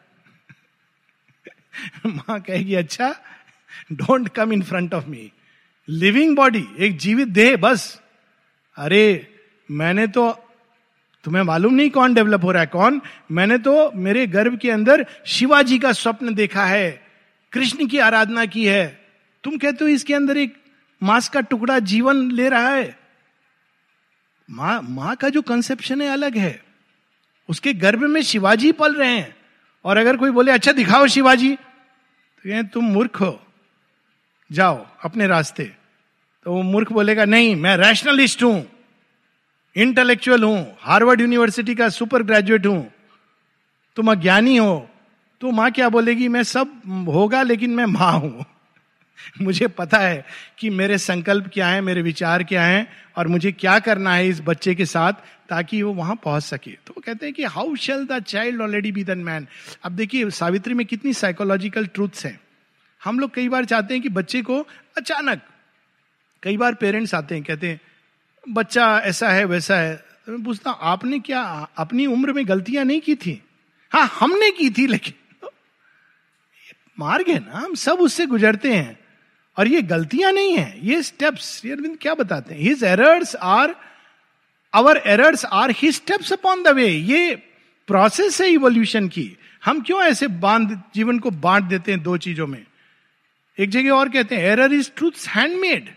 माँ 2.06 2.40
कहेगी 2.40 2.74
अच्छा 2.74 3.16
don't 3.92 4.28
come 4.28 4.52
in 4.52 4.62
front 4.62 4.94
of 4.94 5.06
me 5.06 5.32
living 5.88 6.36
body 6.36 6.68
एक 6.78 6.98
जीवित 6.98 7.28
देह, 7.28 7.56
बस। 7.56 8.02
अरे, 8.76 9.34
मैंने 9.70 10.06
तो 10.06 10.32
तुम्हें 11.24 11.42
मालूम 11.42 11.74
नहीं 11.74 11.90
कौन 11.90 12.14
डेवलप 12.14 12.44
हो 12.44 12.52
रहा 12.52 12.60
है, 12.60 12.66
कौन? 12.66 13.02
मैंने 13.30 13.58
तो 13.58 13.92
मेरे 13.92 14.26
गर्भ 14.26 14.58
के 14.58 14.70
अंदर 14.70 15.06
शिवाजी 15.26 15.78
का 15.78 15.92
स्वप्न 15.92 16.34
देखा 16.34 16.64
है। 16.64 17.01
कृष्ण 17.52 17.86
की 17.86 17.98
आराधना 17.98 18.46
की 18.46 18.66
है। 18.66 19.08
तुम 19.44 19.56
कहते 19.58 19.84
हो 19.84 19.88
इसके 19.88 20.14
अंदर 20.14 20.36
एक 20.36 20.54
मांस 21.02 21.28
का 21.28 21.40
टुकड़ा 21.40 21.78
जीवन 21.78 22.30
ले 22.30 22.48
रहा 22.48 22.68
है। 22.68 22.98
माँ 24.50 24.82
माँ 24.82 25.16
का 25.16 25.28
जो 25.28 25.42
कंसेप्शन 25.42 26.02
है 26.02 26.08
अलग 26.08 26.36
है। 26.36 26.64
उसके 27.48 27.72
गर्भ 27.72 28.00
में 28.00 28.22
शिवाजी 28.22 28.72
पल 28.72 28.94
रहे 28.94 29.16
हैं। 29.16 29.36
और 29.84 29.96
अगर 29.96 30.16
कोई 30.16 30.30
बोले 30.30 30.52
अच्छा 30.52 30.72
दिखाओ 30.72 31.06
शिवाजी। 31.06 31.56
तो 31.56 32.50
कहें, 32.50 32.66
तुम 32.66 32.84
मूर्ख 32.84 33.20
हो। 33.20 33.46
जाओ 34.52 34.86
अपने 35.04 35.26
रास्ते। 35.26 35.64
तो 36.44 36.52
वो 36.52 36.62
मूर्ख 36.62 36.92
बोलेगा, 36.92 37.24
नहीं, 37.24 37.56
मैं 37.56 37.76
रैशनलिस्ट 37.76 38.42
हूँ। 38.42 38.68
इंटेलेक्चुअल 39.76 40.42
हूँ। 40.42 40.76
हार्वर्ड 40.80 41.20
यूनिवर्सिटी 41.20 41.74
का 41.74 41.88
सुपर 41.88 42.22
ग्रेजुएट 42.22 42.66
हूँ। 42.66 42.92
तुम 43.96 44.12
अज्ञानी 44.12 44.56
हो। 44.56 44.88
तो 45.42 45.50
माँ 45.50 45.70
क्या 45.70 45.88
बोलेगी? 45.88 46.28
मैं 46.28 46.42
सब 46.42 46.83
होगा, 47.09 47.42
लेकिन 47.42 47.70
मैं 47.70 47.87
माँ 47.87 48.12
हूँ। 48.12 48.44
मुझे 49.42 49.66
पता 49.66 49.98
है 49.98 50.26
कि 50.59 50.70
मेरे 50.70 50.98
संकल्प 50.98 51.50
क्या 51.55 51.68
है, 51.68 51.81
मेरे 51.81 52.02
विचार 52.02 52.44
क्या 52.44 52.62
हैं, 52.62 52.88
और 53.16 53.28
मुझे 53.28 53.52
क्या 53.52 53.78
करना 53.78 54.14
है 54.14 54.28
इस 54.28 54.40
बच्चे 54.40 54.74
के 54.74 54.87
साथ 54.87 55.12
ताकि 55.48 55.83
वो 55.83 55.92
वहाँ 55.92 56.16
पहुँच 56.24 56.42
सके। 56.42 56.70
तो 56.70 56.94
वो 56.96 57.02
कहते 57.07 57.26
हैं 57.26 57.35
कि 57.35 57.44
how 57.44 57.74
shall 57.76 58.05
the 58.05 58.22
child 58.22 58.61
already 58.61 58.92
be 58.92 59.05
then 59.05 59.18
man 59.18 59.46
अब 59.85 59.92
देखिए, 59.92 60.31
सावित्री 60.31 60.74
में 60.74 60.87
कितनी 60.87 61.12
साइकोलॉजिकल 61.12 61.87
ट्रूथ्स 61.87 62.26
हैं। 62.26 62.40
हम 63.05 63.20
लोग 63.20 63.35
कई 63.35 63.48
बार 63.48 63.64
चाहते 63.64 63.94
हैं 63.94 64.02
कि 64.02 64.09
बच्चे 64.09 64.42
को 64.42 64.66
अचानक, 64.96 65.40
कई 66.42 66.57
बार 66.57 66.74
पेरेंट्स 66.74 67.14
आते 67.14 67.35
हैं, 67.35 67.44
कहते 67.44 67.68
हैं, 67.68 67.81
बच्चा 68.48 68.98
ऐसा 68.98 69.28
है, 69.28 69.44
वैसा 69.44 69.76
है। 69.76 69.96
तो 69.96 70.33
मैं 70.33 70.42
पूछता 70.42 70.70
आपने 70.70 71.18
क्या, 71.18 71.68
अपनी 71.76 72.07
उम्र 72.07 72.33
में 72.33 72.48
गलतियाँ 72.48 72.85
नहीं 72.85 73.00
की 73.00 73.14
थी? 73.14 73.42
हाँ 73.92 74.11
हमने 74.20 74.50
की 74.50 74.70
थी, 74.70 74.87
लेकिन 74.87 75.14
मार्ग 77.02 77.28
है 77.28 77.38
ना, 77.38 77.58
हम 77.58 77.74
सब 77.74 78.00
उससे 78.00 78.26
गुजरते 78.26 78.72
हैं। 78.72 78.98
और 79.58 79.68
ये 79.68 79.82
गलतियाँ 79.82 80.32
नहीं 80.32 80.56
है, 80.56 80.86
ये 80.86 81.02
स्टेप्स 81.02 81.66
अरविंद 81.66 81.98
क्या 82.00 82.14
बताते 82.14 82.54
हैं? 82.54 82.60
His 82.60 82.84
errors 82.84 83.36
are 83.36 83.74
our 84.74 85.02
errors 85.06 85.44
are 85.44 85.70
his 85.70 85.94
steps 85.94 86.32
upon 86.32 86.62
the 86.62 86.68
way 86.68 86.88
ये 86.88 87.34
प्रोसेस 87.86 88.40
है 88.40 88.48
इवोल्यूशन 88.48 89.08
की। 89.08 89.36
हम 89.64 89.80
क्यों 89.80 90.02
ऐसे 90.02 90.26
बाँध, 90.28 90.82
जीवन 90.94 91.18
को 91.18 91.30
बांट 91.30 91.64
देते 91.64 91.92
हैं 91.92 92.02
दो 92.02 92.16
चीज़ों 92.16 92.46
में? 92.46 92.64
एक 93.58 93.70
जगह 93.70 93.90
और 93.90 94.08
कहते 94.08 94.36
हैं 94.36 94.44
एरर 94.44 94.72
इज़ 94.72 94.90
ट्रूथ 94.96 95.26
हैंडमेड 95.28 95.90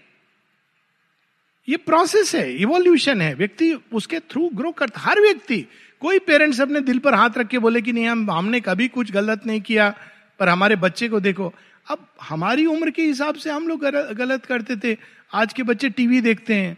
ये 1.67 1.77
प्रोसेस 1.77 2.35
है 2.35 2.55
इवोल्यूशन 2.55 3.21
है। 3.21 3.33
व्यक्ति 3.33 3.73
उसके 3.93 4.19
थ्रू 4.19 4.49
ग्रो 4.53 4.71
करता, 4.71 5.01
हर 5.01 5.21
व्यक्ति, 5.21 5.65
कोई 5.99 6.19
पेरेंट्स 6.19 6.61
अपने 6.61 6.79
दिल 6.79 6.99
पर 6.99 7.13
हाथ 7.13 7.37
रख 7.37 7.47
के 7.47 7.59
बोले 7.59 7.81
कि 7.81 7.93
नहीं, 7.93 8.05
हम, 8.05 8.31
हमने 8.31 8.59
कभी 8.61 8.87
कुछ 8.87 9.11
गलत 9.11 9.45
नहीं 9.45 9.61
किया। 9.61 9.93
पर 10.39 10.49
हमारे 10.49 10.75
बच्चे 10.75 11.09
को 11.09 11.19
देखो। 11.19 11.53
अब 11.87 12.07
हमारी 12.21 12.65
उम्र 12.65 12.91
के 12.91 13.03
हिसाब 13.03 13.35
से 13.35 13.49
हम 13.51 13.67
लोग 13.67 13.85
गलत 14.15 14.45
करते 14.45 14.75
थे। 14.75 14.97
आज 15.33 15.53
के 15.53 15.63
बच्चे 15.63 15.89
टीवी 15.89 16.21
देखते 16.21 16.55
हैं। 16.55 16.77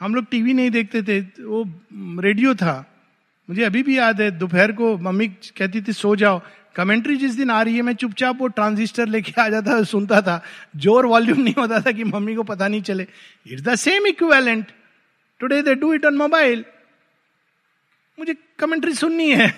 हम 0.00 0.14
लोग 0.14 0.26
टीवी 0.30 0.52
नहीं 0.54 0.70
देखते 0.70 1.02
थे। 1.02 1.20
वो 1.20 1.64
रेडियो 2.22 2.54
था। 2.54 2.84
मुझे 3.48 3.62
अभी 3.64 3.82
भी 3.82 3.98
याद 3.98 4.20
है, 4.20 4.30
दोपहर 4.30 4.72
को 4.72 4.96
मम्मी 4.98 5.28
कहती 5.28 5.80
थी, 5.82 5.92
सो 5.92 6.14
जाओ। 6.16 6.40
कमेंट्री 6.76 7.16
जिस 7.16 7.34
दिन 7.34 7.50
आ 7.50 7.62
रही 7.62 7.76
है, 7.76 7.82
मैं 7.82 7.94
चुपचाप 7.94 8.40
वो 8.40 8.46
ट्रांजिस्टर 8.48 9.06
लेके 9.06 9.32
आ 9.40 9.48
जाता 9.48 9.82
सुनता 9.84 10.20
था। 10.22 10.42
ज़ोर 10.76 11.06
वॉल्यूम 11.06 11.40
नहीं 11.40 11.54
होता 11.58 11.80
था 11.80 11.92
कि 11.92 12.04
मम्मी 12.04 12.34
को 12.34 12.42
पता 12.42 12.68
नहीं 12.68 12.82
चले। 12.82 13.06
It's 13.46 13.62
the 13.62 13.74
same 13.74 14.06
equivalent 14.06 14.66
today 15.40 15.62
they 15.62 15.74
do 15.74 15.92
it 15.94 16.04
on 16.06 16.16
mobile 16.16 16.64
मुझे 18.18 18.34
कमेंट्री 18.58 18.92
सुननी 18.94 19.30
है। 19.30 19.54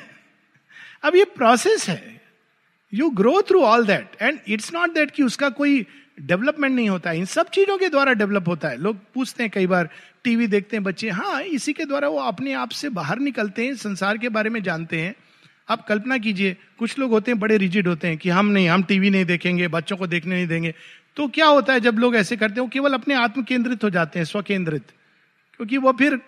अब 1.02 1.16
ये 1.16 1.24
प्रोसेस 1.36 1.88
है। 1.88 2.19
You 2.94 3.10
grow 3.10 3.42
through 3.42 3.62
all 3.62 3.86
that 3.86 4.16
and 4.22 4.38
it's 4.48 4.74
not 4.74 4.94
that 4.94 5.10
कि 5.10 5.22
उसका 5.22 5.48
कोई 5.48 5.86
डेवलपमेंट 6.20 6.74
नहीं 6.74 6.88
होता 6.88 7.10
है। 7.10 7.18
इन 7.18 7.24
सब 7.24 7.48
चीज़ों 7.48 7.78
के 7.78 7.88
द्वारा 7.88 8.12
डेवलप 8.12 8.48
होता 8.48 8.68
है। 8.68 8.76
लोग 8.76 8.96
पूछते 9.14 9.42
हैं 9.42 9.52
कई 9.54 9.66
बार 9.66 9.88
टीवी 10.24 10.46
देखते 10.46 10.76
हैं 10.76 10.84
बच्चे 10.84 11.10
हाँ 11.10 11.42
इसी 11.42 11.72
के 11.72 11.84
द्वारा 11.84 12.08
वो 12.08 12.18
अपने 12.18 12.52
आप 12.52 12.68
से 12.68 12.88
बाहर 12.88 13.18
निकलते 13.18 13.66
हैं, 13.66 13.76
संसार 13.76 14.18
के 14.18 14.28
बारे 14.28 14.50
में 14.50 14.62
जानते 14.62 15.00
हैं। 15.00 15.14
आप 15.68 15.86
कल्पना 15.86 16.18
कीजिए, 16.18 16.56
कुछ 16.78 16.98
लोग 16.98 17.10
होते 17.10 17.30
हैं, 17.30 17.40
बड़े 17.40 17.56
रिजिड 17.56 17.88
होते 17.88 18.08
हैं 18.08 18.18
कि 18.18 18.28
हम 18.28 18.46
नहीं, 18.46 18.68
हम 18.68 18.82
टीवी 18.82 19.10
नहीं 19.10 19.24
देखेंगे, 19.24 19.68
बच्चों 19.68 19.96
को 19.96 20.06
देखने 20.06 20.34
नहीं 20.34 20.46
देंगे। 20.46 20.74
तो 21.16 21.28
क्या 21.28 21.46
होता 21.46 21.72
है 21.72 21.80
जब 21.80 21.98
लोग 21.98 22.16
ऐसे 22.16 22.36
करते 22.36 22.54
हैं, 22.54 22.60
वो 22.60 22.68
केवल 22.68 22.94
अपने 22.94 23.14
आत्म 23.14 23.42
केंद्रित 23.42 23.84
हो 23.84 23.90
जाते 23.90 24.18
हैं, 24.18 24.26
स्वकेंद्रित। 24.26 24.82
क्योंकि 25.56 25.76
वो 25.76 25.92
फिर 25.92 26.20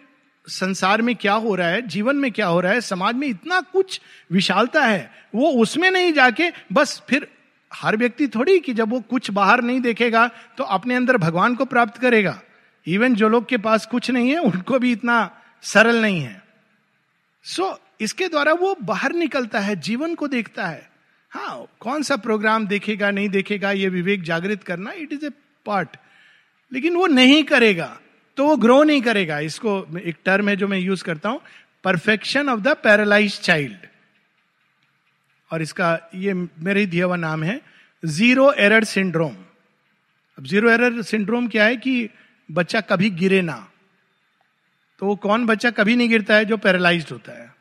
संसार 0.46 1.02
में 1.02 1.14
क्या 1.16 1.32
हो 1.34 1.54
रहा 1.54 1.68
है 1.68 1.82
जीवन 1.82 2.16
में 2.16 2.30
क्या 2.32 2.46
हो 2.46 2.60
रहा 2.60 2.72
है 2.72 2.80
समाज 2.80 3.14
में 3.14 3.26
इतना 3.28 3.60
कुछ 3.72 4.00
विशालता 4.32 4.84
है 4.84 5.10
वो 5.34 5.50
उसमें 5.62 5.90
नहीं 5.90 6.12
जाके 6.12 6.50
बस 6.72 7.02
फिर 7.08 7.26
हर 7.72 7.96
व्यक्ति 7.96 8.26
थोड़ी 8.28 8.58
कि 8.60 8.74
जब 8.74 8.90
वो 8.90 9.00
कुछ 9.00 9.30
बाहर 9.30 9.62
नहीं 9.62 9.80
देखेगा 9.80 10.26
तो 10.58 10.64
अपने 10.64 10.94
अंदर 10.94 11.16
भगवान 11.16 11.54
को 11.54 11.64
प्राप्त 11.64 12.00
करेगा। 12.00 12.40
इवन 12.86 13.14
जो 13.14 13.28
लोग 13.28 13.48
के 13.48 13.56
पास 13.58 13.86
कुछ 13.86 14.10
नहीं 14.10 14.30
है 14.30 14.38
उनको 14.40 14.78
भी 14.78 14.92
इतना 14.92 15.18
सरल 15.64 16.00
नहीं 16.02 16.20
है। 16.20 16.42
सो 17.44 17.62
so, 17.62 17.78
इसके 18.00 18.28
द्वारा 18.28 18.52
वो 18.52 18.74
बाहर 18.82 19.12
निकलता 19.12 19.60
है 19.60 19.76
जीवन 19.80 20.14
को 20.14 20.28
देखता 20.28 20.66
है। 20.66 20.90
हाँ 21.32 21.66
कौन 21.80 22.02
सा 22.02 22.16
प्रोग्राम 22.16 22.66
देखेगा 22.66 23.10
नहीं 23.10 23.28
देखेगा 23.28 23.70
ये 23.72 23.88
विवेक 23.88 24.22
जागृत 24.22 24.62
करना 24.62 24.92
इट 24.92 25.12
इज़ 25.12 25.26
ए 25.26 25.30
पार्ट 25.66 25.96
लेकिन 26.72 26.96
वो 26.96 27.06
नहीं 27.06 27.42
करेगा। 27.44 27.96
तो 28.38 28.46
वो 28.46 28.56
ग्रो 28.56 28.82
नहीं 28.82 29.00
करेगा। 29.02 29.38
इसको 29.40 29.98
एक 29.98 30.16
टर्म 30.24 30.48
है 30.48 30.56
जो 30.56 30.68
मैं 30.68 30.78
यूज़ 30.78 31.04
करता 31.04 31.28
हूँ 31.28 31.40
perfection 31.84 32.48
of 32.48 32.60
the 32.60 32.76
paralyse 32.76 33.40
child 33.40 33.86
और 35.50 35.62
इसका 35.62 35.98
ये 36.14 36.34
मेरे 36.34 36.80
ही 36.80 36.86
दिया 36.86 37.06
हुआ 37.06 37.16
नाम 37.16 37.42
है 37.42 37.60
ज़ीरो 38.02 38.52
एरर 38.52 38.84
सिंड्रोम 38.84 39.34
अब 40.38 40.44
ज़ीरो 40.46 40.70
एरर 40.70 41.02
सिंड्रोम 41.02 41.48
क्या 41.48 41.64
है 41.64 41.76
कि 41.76 42.08
बच्चा 42.48 42.80
कभी 42.80 43.10
गिरे 43.10 43.40
ना। 43.42 43.56
तो 45.00 45.06
वो 45.06 45.16
कौन 45.16 45.46
बच्चा 45.46 45.70
कभी 45.70 45.96
नहीं 45.96 46.08
गिरता 46.08 46.34
है 46.34 46.44
जो 46.44 46.56
पैरालाइज 46.56 47.06
होता 47.12 47.32
है? 47.32 47.52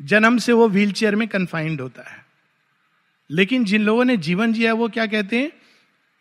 जन्म 0.00 0.38
से 0.38 0.52
वो 0.52 0.68
व्हील 0.68 1.14
में 1.14 1.26
कन्फाइंड 1.28 1.80
होता 1.80 2.02
है। 2.02 2.24
लेकिन 3.30 3.64
जिन 3.64 3.82
लोगों 3.82 4.04
ने 4.04 4.16
जीवन 4.16 4.52
जिया 4.52 4.72
वो 4.74 4.88
क्या 4.88 5.06
कहते 5.06 5.38
हैं? 5.38 5.50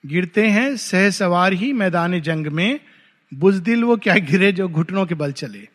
गिरते 0.03 0.47
हैं, 0.47 0.75
सह 0.77 1.09
सवार 1.09 1.53
ही 1.53 1.73
मैदान 1.73 2.19
जंग 2.21 2.47
में, 2.47 2.79
बुजदिल 3.31 3.83
वो 3.83 3.97
क्या 3.97 4.15
गिरे 4.15 4.51
जो 4.51 4.67
घुटनों 4.69 5.05
के 5.05 5.15
बल 5.15 5.31
चले। 5.31 5.67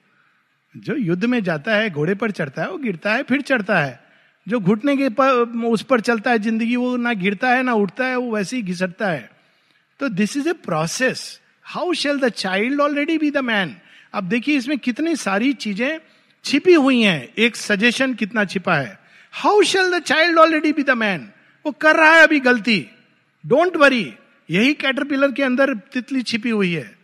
जो 0.76 0.96
युद्ध 0.96 1.24
में 1.24 1.42
जाता 1.42 1.74
है, 1.74 1.90
घोड़े 1.90 2.14
पर 2.14 2.30
चढ़ता 2.30 2.62
है, 2.62 2.70
वो 2.70 2.78
गिरता 2.78 3.12
है, 3.12 3.22
फिर 3.22 3.40
चढ़ता 3.40 3.78
है। 3.78 4.00
जो 4.46 4.60
घुटने 4.60 4.96
के 4.96 5.08
पर 5.08 5.30
उस 5.64 5.82
पर 5.82 6.00
चलता 6.00 6.30
है 6.30 6.38
ज़िंदगी, 6.38 6.76
वो 6.76 6.96
ना 6.96 7.12
गिरता 7.12 7.50
है, 7.50 7.62
ना 7.62 7.72
उठता 7.74 8.06
है, 8.06 8.16
वो 8.16 8.34
वैसे 8.34 8.56
ही 8.56 8.62
घिसटता 8.62 9.08
है। 9.08 9.30
तो 10.00 10.08
this 10.08 10.36
is 10.36 10.48
a 10.48 10.52
process 10.52 11.40
how 11.66 11.92
shall 11.92 12.18
the 12.20 12.28
child 12.28 12.80
already 12.80 13.18
be 13.18 13.30
the 13.30 13.38
man 13.38 13.74
अब 14.14 14.24
देखिए, 14.24 14.56
इसमें 14.56 14.78
कितनी 14.78 15.16
सारी 15.16 15.52
चीज़ें 15.52 15.98
छिपी 16.44 16.74
हुई 16.74 17.00
हैं। 17.02 17.28
एक 17.38 17.56
सजेशन 17.56 18.14
कितना 18.14 18.44
छिपा 18.44 18.76
है। 18.76 18.98
How 19.32 19.62
shall 19.62 19.90
the 19.90 20.02
child 20.02 20.38
already 20.38 20.72
be 20.72 20.82
the 20.82 20.90
man 20.90 21.28
वो 21.64 21.72
कर 21.72 21.96
रहा 21.96 22.12
है 22.12 22.22
अभी 22.22 22.40
गलती। 22.40 22.78
डोंट 23.46 23.76
वरी 23.76 24.14
यही 24.50 24.74
कैटरपिलर 24.74 25.32
के 25.32 25.42
अंदर 25.42 25.74
तितली 25.74 26.22
छिपी 26.22 26.50
हुई 26.50 26.72
है। 26.72 26.98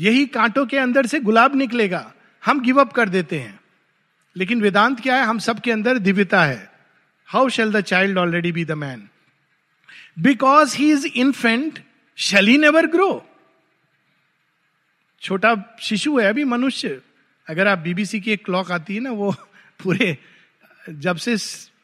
यही 0.00 0.26
कांटों 0.26 0.66
के 0.66 0.78
अंदर 0.78 1.06
से 1.06 1.20
गुलाब 1.20 1.56
निकलेगा। 1.56 2.14
हम 2.44 2.60
गिव 2.60 2.80
अप 2.80 2.92
कर 2.92 3.08
देते 3.08 3.38
हैं। 3.38 3.60
लेकिन 4.36 4.60
वेदांत 4.60 5.00
क्या 5.00 5.16
है? 5.16 5.24
हम 5.24 5.38
सबके 5.38 5.72
अंदर 5.72 5.98
दिव्यता 5.98 6.44
है। 6.44 6.72
How 7.26 7.48
shall 7.48 7.72
the 7.72 7.80
child 7.80 8.18
already 8.18 8.52
be 8.52 8.64
the 8.64 8.72
man 8.72 9.08
because 10.18 10.76
he 10.76 10.90
is 10.92 11.06
infant 11.06 11.78
shall 12.16 12.46
he 12.46 12.58
never 12.58 12.86
grow 12.86 13.28
छोटा 15.20 15.76
शिशु 15.80 16.18
है 16.18 16.26
अभी 16.26 16.44
मनुष्य। 16.44 17.00
अगर 17.48 17.68
आप 17.68 17.78
बीबीसी 17.78 18.20
की 18.20 18.32
एक 18.32 18.44
क्लॉक 18.44 18.70
आती 18.72 18.94
है 18.94 19.00
ना, 19.00 19.10
वो 19.10 19.32
पूरे 19.82 20.18
जब 20.90 21.16
से 21.16 21.36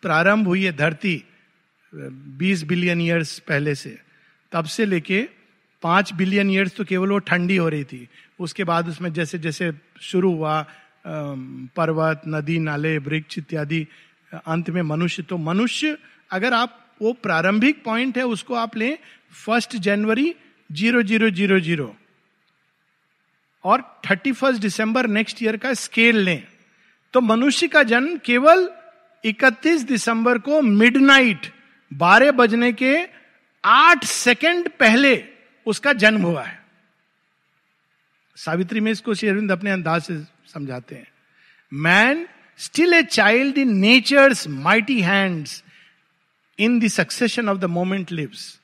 प्रारंभ 0.02 0.46
हुई 0.46 0.64
है 0.64 0.76
धरती 0.76 1.24
20 1.92 2.62
बिलियन 2.62 3.00
ईयर्स 3.00 3.38
पहले 3.38 3.74
से। 3.74 3.98
तब 4.52 4.64
से 4.64 4.84
लेके 4.86 5.22
पाँच 5.82 6.12
बिलियन 6.12 6.50
ईयर्स 6.50 6.76
तो 6.76 6.84
केवल 6.84 7.10
वो 7.10 7.18
ठंडी 7.18 7.56
हो 7.56 7.68
रही 7.68 7.84
थी। 7.84 8.08
उसके 8.40 8.64
बाद 8.64 8.88
उसमें 8.88 9.12
जैसे 9.12 9.38
जैसे 9.38 9.72
शुरू 10.00 10.32
हुआ 10.32 10.60
पर्वत, 11.06 12.22
नदी, 12.28 12.58
नाले, 12.58 12.96
वृक्ष 12.98 13.38
इत्यादि, 13.38 13.86
अंत 14.46 14.70
में 14.70 14.82
मनुष्य। 14.82 15.22
तो 15.22 15.36
मनुष्य, 15.38 15.96
अगर 16.30 16.54
आप, 16.54 16.76
वो 17.02 17.12
प्रारंभिक 17.12 17.82
पॉइंट 17.84 18.18
है, 18.18 18.24
उसको 18.26 18.54
आप 18.54 18.76
लें 18.76 18.98
फ़र्स्ट 19.46 19.76
जनवरी 19.76 20.34
ज़ीरो 20.70 21.02
ज़ीरो 21.02 21.30
ज़ीरो 21.30 21.58
ज़ीरो 21.60 21.94
और 23.64 23.82
थर्टी 24.10 24.32
फ़र्स्ट 24.32 24.60
दिसंबर 24.62 25.06
नेक्स्ट 25.06 25.42
ईयर 25.42 25.56
का 25.56 25.72
स्केल 25.74 26.16
लें। 26.16 26.42
तो 27.14 27.20
मनुष्य 27.20 27.68
का 27.68 27.82
जन्म 27.82 28.16
केवल 28.18 28.68
31 29.24 29.84
दिसंबर 29.84 30.38
को 30.38 30.60
मिडनाइट 30.62 31.46
बारह 31.92 32.30
बजने 32.30 32.72
के 32.72 33.08
आठ 33.64 34.04
सेकंड 34.04 34.68
पहले 34.68 35.24
उसका 35.66 35.92
जन्म 35.92 36.22
हुआ 36.22 36.44
है। 36.44 36.60
सावित्री, 38.36 38.80
में 38.80 38.92
इसको 38.92 39.14
शेरविंद 39.14 39.52
अपने 39.52 39.70
अंदाज 39.70 40.02
से 40.02 40.24
समझाते 40.52 40.94
हैं। 40.94 41.06
Man 41.72 42.28
still 42.58 42.94
a 42.94 43.02
child 43.02 43.58
in 43.58 43.76
nature's 43.76 44.48
mighty 44.48 45.00
hands 45.00 45.64
in 46.58 46.80
the 46.80 46.88
succession 46.88 47.48
of 47.48 47.58
the 47.58 47.64
moment 47.64 48.12
lives 48.12 48.60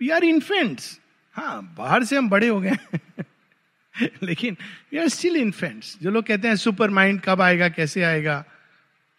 we 0.00 0.08
are 0.10 0.24
infants 0.24 1.00
हाँ 1.32 1.74
बाहर 1.78 2.04
से 2.04 2.16
हम 2.16 2.28
बड़े 2.28 2.48
हो 2.48 2.60
गए 2.60 2.76
लेकिन 4.22 4.56
वी 4.92 4.98
आर 4.98 5.08
स्टिल 5.08 5.36
इन्फेंट्स 5.36 5.98
जो 6.02 6.10
लोग 6.10 6.24
कहते 6.24 6.48
हैं 6.48 6.56
सुपर 6.56 6.90
माइंड 6.90 7.20
कब 7.20 7.40
आएगा, 7.40 7.68
कैसे 7.68 8.02
आएगा? 8.02 8.44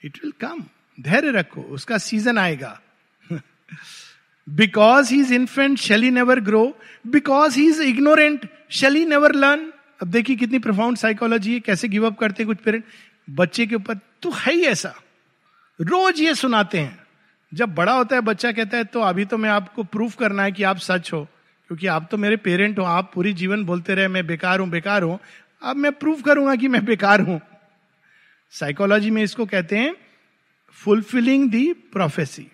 इट 0.06 0.18
विल 0.24 0.32
कम 0.32 0.64
धैर्य 1.00 1.32
रखो, 1.32 1.62
उसका 1.62 1.98
सीज़न 1.98 2.38
आएगा। 2.38 2.82
Because 4.50 5.14
he 5.14 5.20
is 5.20 5.34
infant 5.34 5.78
shall he 5.78 6.12
never 6.12 6.40
grow 6.40 6.78
because 7.08 7.60
he 7.60 7.68
is 7.68 7.82
ignorant 7.82 8.50
shall he 8.70 9.06
never 9.06 9.36
learn 9.36 9.72
अब 10.02 10.08
देखिए 10.08 10.36
कितनी 10.36 10.60
प्रोफाउंड 10.60 10.98
साइकोलॉजी 10.98 11.54
है, 11.54 11.60
कैसे 11.60 11.88
गिव 11.88 12.06
अप 12.06 12.18
करते 12.20 12.44
हैं 12.44 12.48
कुछ 12.48 12.58
पेरेंट 12.58 12.84
बच्चे 13.30 13.66
के 13.66 13.76
ऊपर 13.76 14.00
तू 14.22 14.32
है 14.32 14.54
ही 14.54 14.62
ऐसा। 14.62 14.94
रोज 15.82 16.22
ये 16.22 16.36
सुनाते 16.36 16.80
हैं। 16.80 17.00
जब 17.54 17.76
बड़ा 17.76 17.94
होता 17.94 18.16
है, 18.16 18.22
बच्चा 18.22 18.52
कहता 18.52 18.78
है 18.78 18.84
तो 18.84 19.02
अभी 19.02 19.26
तो 19.26 19.38
मैं 19.38 19.50
आपको 19.50 19.84
प्रूफ 19.84 20.16
करना 20.16 20.44
है 20.44 20.52
कि 20.52 20.64
आप 20.64 20.78
सच 20.78 21.14
हो। 21.14 21.24
क्योंकि 21.68 21.88
आप 21.88 22.08
तो 22.12 22.18
मेरे 22.18 22.38
पेरेंट 22.38 22.80
हो, 22.80 22.84
आप 22.84 23.12
पूरी 23.14 23.34
जीवन 23.34 23.64
बोलते 23.64 23.96
रहे, 23.96 24.08
मैं 24.08 24.28
बेकार 24.28 24.60
हूँ 24.60 24.70
बेकार 24.70 25.04
हूँ। 25.04 25.20
अब 25.64 25.76
मैं 25.76 25.92
प्रूफ 25.92 26.22
करूँगा 26.22 26.56
कि 26.56 26.68
मैं 26.68 26.86
बेकार 26.86 27.22
हूँ। 27.22 27.42
साइकोलॉजी 28.52 29.12
में 29.12 29.24
इसको 29.24 29.46
कहते 29.46 29.78
हैं 29.78 29.96
फुलफिलिंग 30.72 31.50
दी 31.52 31.74
प्रोफेसी 31.74 32.48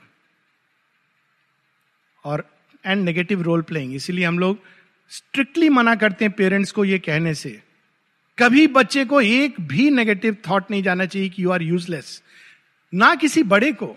और 2.25 2.45
एंड 2.85 3.03
नेगेटिव 3.05 3.41
रोल 3.41 3.61
प्लेइंग 3.61 3.93
इसीलिए 3.95 4.25
हम 4.25 4.39
लोग 4.39 4.59
स्ट्रिक्टली 5.11 5.69
मना 5.69 5.95
करते 5.95 6.25
हैं 6.25 6.33
पेरेंट्स 6.33 6.71
को 6.71 6.85
ये 6.85 6.99
कहने 6.99 7.33
से। 7.33 7.61
कभी 8.37 8.67
बच्चे 8.67 9.05
को 9.05 9.21
एक 9.21 9.59
भी 9.61 9.89
नेगेटिव 9.89 10.37
थॉट 10.49 10.71
नहीं 10.71 10.83
जाना 10.83 11.05
चाहिए 11.05 11.29
कि 11.29 11.43
यू 11.43 11.51
आर 11.51 11.61
यूजलेस 11.61 12.21
ना 12.93 13.13
किसी 13.15 13.43
बड़े 13.43 13.71
को, 13.71 13.95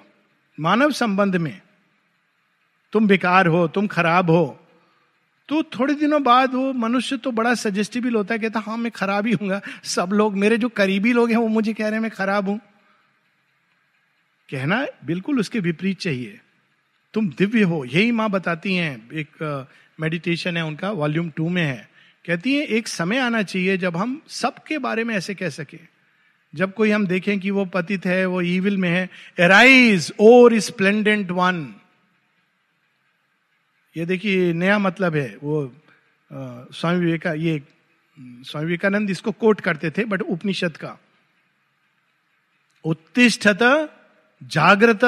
मानव 0.58 0.90
संबंध 0.90 1.36
में। 1.36 1.60
तुम 2.92 3.06
बेकार 3.06 3.46
हो, 3.46 3.66
तुम 3.68 3.86
खराब 3.86 4.30
हो। 4.30 4.60
तो 5.48 5.62
थोड़े 5.62 5.94
दिनों 5.94 6.22
बाद 6.22 6.54
वो 6.54 6.72
मनुष्य 6.72 7.16
तो 7.16 7.30
बड़ा 7.32 7.54
सजेस्टिबल 7.54 8.14
होता 8.14 8.34
है, 8.34 8.38
कहता 8.40 8.60
हाँ 8.60 8.76
मैं 8.76 8.92
खराब 8.92 9.26
ही 9.26 9.32
हूँगा। 9.32 9.60
सब 9.84 10.10
लोग, 10.12 10.36
मेरे 10.36 10.58
जो 10.58 10.68
करीबी 10.68 11.12
लोग 11.12 11.30
हैं, 11.30 11.36
वो 11.36 11.48
मुझे 11.48 11.72
कह 11.72 11.84
रहे 11.84 11.92
हैं, 11.92 12.00
मैं 12.00 12.10
खराब 12.10 12.48
हूँ। 12.48 12.58
कहना 14.48 14.86
बिल्कुल 15.04 15.40
उसके 15.40 15.60
विपरीत 15.60 15.98
चाहिए। 15.98 16.40
तुम 17.14 17.28
दिव्य 17.28 17.62
हो। 17.62 17.84
यही 17.84 18.10
माँ 18.12 18.28
बताती 18.30 18.74
हैं। 18.74 19.10
एक 19.12 19.66
मेडिटेशन 20.00 20.56
है 20.56 20.64
उनका 20.64 20.90
वॉल्यूम 20.90 21.30
टू 21.30 21.48
में 21.48 21.62
है। 21.62 21.88
कहती 22.24 22.54
है, 22.54 22.64
एक 22.66 22.88
समय 22.88 23.18
आना 23.18 23.42
चाहिए 23.42 23.76
जब 23.76 23.96
हम 23.96 24.20
सबके 24.28 24.78
बारे 24.78 25.04
में 25.04 25.14
ऐसे 25.14 25.34
कह 25.34 25.48
सके। 25.48 25.78
जब 26.54 26.74
कोई 26.74 26.90
हम 26.90 27.06
देखें 27.06 27.38
कि 27.40 27.50
वो 27.50 27.64
पतित 27.64 28.06
है, 28.06 28.26
वो 28.26 28.40
ईविल 28.42 28.76
में 28.76 28.88
है 28.90 29.08
एराइज 29.38 30.12
और 30.20 30.58
स्प्लेंडेंट 30.58 31.30
वन 31.30 31.74
ये 33.96 34.04
देखिए, 34.06 34.52
नया 34.52 34.78
मतलब 34.78 35.16
है 35.16 35.36
वो 35.42 35.72
स्वामी 36.30 37.04
विवेका, 37.04 37.32
ये, 37.32 37.62
स्वामी 38.18 38.66
विवेकानंद 38.66 39.10
इसको 39.10 39.32
कोट 39.32 39.60
करते 39.60 39.90
थे 39.90 40.04
बट 40.04 40.22
उपनिषद 40.22 40.76
का। 40.76 40.98
उत्तिष्ठत 42.84 43.58
जागृत 44.42 45.04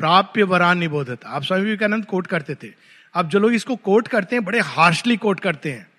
प्राप्य 0.00 0.42
वरा 0.42 0.74
निबोधत। 0.74 1.18
आप 1.26 1.42
स्वामी 1.42 1.64
विवेकानंद 1.64 2.04
कोट 2.04 2.26
करते 2.26 2.54
थे। 2.54 2.72
अब 3.14 3.28
जो 3.28 3.38
लोग 3.38 3.52
इसको 3.52 3.76
कोट 3.76 4.08
करते 4.08 4.36
हैं, 4.36 4.44
बड़े 4.44 4.60
हार्शली 4.60 5.16
कोट 5.16 5.40
करते 5.40 5.72
हैं। 5.72 5.90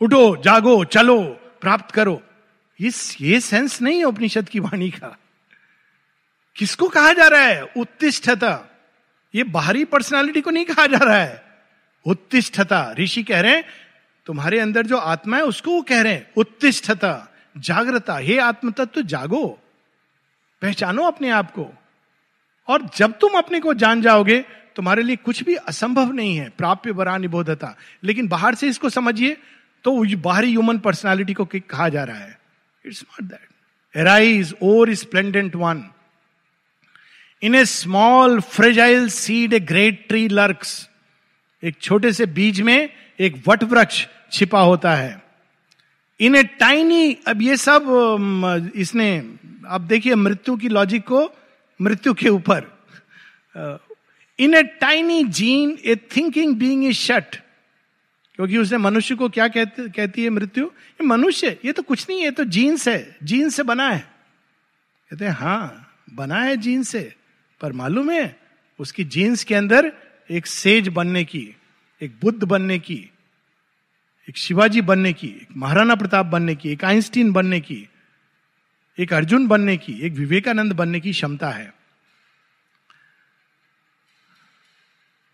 उठो, 0.00 0.36
जागो, 0.36 0.84
चलो, 0.84 1.22
प्राप्त 1.60 1.90
करो। 1.90 2.22
इस, 2.80 3.16
ये 3.20 3.40
सेंस 3.40 3.82
नहीं 3.82 3.98
है 3.98 4.04
उपनिषद 4.04 4.48
की 4.48 4.60
वाणी 4.60 4.90
का। 4.90 5.18
किसको 6.56 6.88
कहा 6.88 7.12
जा 7.12 7.28
रहा 7.28 7.40
है? 7.40 7.62
उत्तिष्ठता। 7.62 8.78
ये 9.34 9.44
बाहरी 9.44 9.84
पर्सनालिटी 9.84 10.40
को 10.40 10.50
नहीं 10.50 10.64
कहा 10.64 10.86
जा 10.86 10.98
रहा 10.98 11.16
है। 11.16 11.44
उत्तिष्ठता। 12.06 12.94
ऋषि 12.98 13.22
कह 13.22 13.40
रहे 13.40 13.56
हैं, 13.56 13.64
तुम्हारे 14.26 14.60
अंदर 14.60 14.86
जो 14.86 14.96
आत्मा 14.96 15.36
है, 15.36 15.42
उसको 15.42 15.70
वो 15.70 15.82
कह 15.82 16.02
रहे 16.02 16.12
हैं, 16.12 16.30
उत्तिष्ठता। 16.36 17.34
जागृता। 17.58 18.16
हे 18.16 18.38
आत्म 18.38 18.70
तत्व 18.70 19.02
जागो। 19.02 19.58
पहचानो 20.62 21.02
अपने 21.02 21.30
आप 21.30 21.50
को। 21.50 21.78
और 22.68 22.88
जब 22.96 23.18
तुम 23.20 23.38
अपने 23.38 23.60
को 23.60 23.74
जान 23.74 24.02
जाओगे, 24.02 24.44
तुम्हारे 24.76 25.02
लिए 25.02 25.16
कुछ 25.16 25.42
भी 25.44 25.54
असंभव 25.54 26.12
नहीं 26.12 26.36
है, 26.36 26.48
प्राप्य 26.58 26.90
वरा 26.92 27.16
निबोधता। 27.18 27.76
लेकिन 28.04 28.28
बाहर 28.28 28.54
से 28.54 28.68
इसको 28.68 28.90
समझिए 28.90 29.36
तो 29.84 30.16
बाहरी 30.18 30.50
ह्यूमन 30.50 30.78
पर्सनालिटी 30.78 31.32
को 31.34 31.44
कहा 31.46 31.88
जा 31.88 32.04
रहा 32.04 32.18
है। 32.18 32.38
It's 32.84 33.02
not 33.02 33.28
that 33.30 33.48
arise 33.94 34.54
or 34.62 34.94
splendent 34.94 35.56
one 35.56 35.84
in 37.42 37.54
a 37.54 37.64
small 37.64 38.40
fragile 38.40 39.08
seed 39.08 39.52
a 39.52 39.60
great 39.62 40.04
tree 40.08 40.26
lurks 40.28 40.88
एक 41.62 41.76
छोटे 41.80 42.12
से 42.12 42.26
बीज 42.28 42.60
में 42.60 42.88
एक 43.20 43.42
वट 43.48 43.62
वृक्ष 43.64 44.06
छिपा 44.32 44.60
होता 44.60 44.94
है। 44.94 45.22
इन 46.20 46.36
ए 46.36 46.42
टाइनी 46.60 47.16
अब 47.28 47.42
ये 47.42 47.56
सब 47.56 48.72
इसने 48.76 49.16
अब 49.66 49.86
देखिए 49.88 50.14
मृत्यु 50.14 50.56
की 50.56 50.68
लॉजिक 50.68 51.02
को 51.02 51.24
मृत्यु 51.80 52.14
के 52.14 52.28
ऊपर। 52.28 52.66
In 54.38 54.54
a 54.54 54.62
tiny 54.62 55.24
gene 55.24 55.78
a 55.84 55.96
thinking 56.16 56.56
being 56.56 56.84
is 56.84 56.96
shut 56.96 57.36
क्योंकि 58.34 58.58
उसने 58.58 58.78
मनुष्य 58.78 59.14
को 59.14 59.28
क्या 59.28 59.48
कहते, 59.48 59.88
कहती 59.88 60.24
है 60.24 60.30
मृत्यु? 60.30 60.64
ये 60.64 61.04
मनुष्य, 61.06 61.58
ये 61.64 61.72
तो 61.72 61.82
कुछ 61.82 62.06
नहीं 62.10 62.20
है 62.20 62.30
तो 62.30 62.44
जीन्स 62.44 62.88
है। 62.88 63.16
जीन्स 63.22 63.54
से 63.54 63.62
बना 63.62 63.88
है। 63.88 64.00
कहते 65.10 65.24
हैं 65.24 65.32
हाँ 65.32 65.92
बना 66.14 66.42
है 66.42 66.56
जीन्स 66.56 66.88
से। 66.88 67.14
पर 67.60 67.72
मालूम 67.72 68.10
है, 68.10 68.40
उसकी 68.78 69.04
जीन्स 69.04 69.44
के 69.44 69.54
अंदर 69.54 69.92
एक 70.30 70.46
सेज 70.46 70.88
बनने 70.88 71.24
की, 71.24 71.56
एक 72.02 72.14
बुद्ध 72.22 72.44
बनने 72.44 72.78
की, 72.78 73.10
एक 74.28 74.36
शिवाजी 74.36 74.80
बनने 74.80 75.12
की, 75.12 75.26
एक 75.26 75.56
महाराणा 75.56 75.94
प्रताप 75.94 76.26
बनने 76.26 76.54
की, 76.54 76.72
एक 76.72 76.84
आइंस्टीन 76.84 77.32
बनने 77.32 77.60
की 77.60 77.88
एक 78.98 79.12
अर्जुन 79.12 79.46
बनने 79.46 79.76
की, 79.76 79.92
एक 79.92 80.12
विवेकानंद 80.12 80.72
बनने 80.72 81.00
की 81.00 81.12
क्षमता 81.12 81.48
है। 81.50 81.72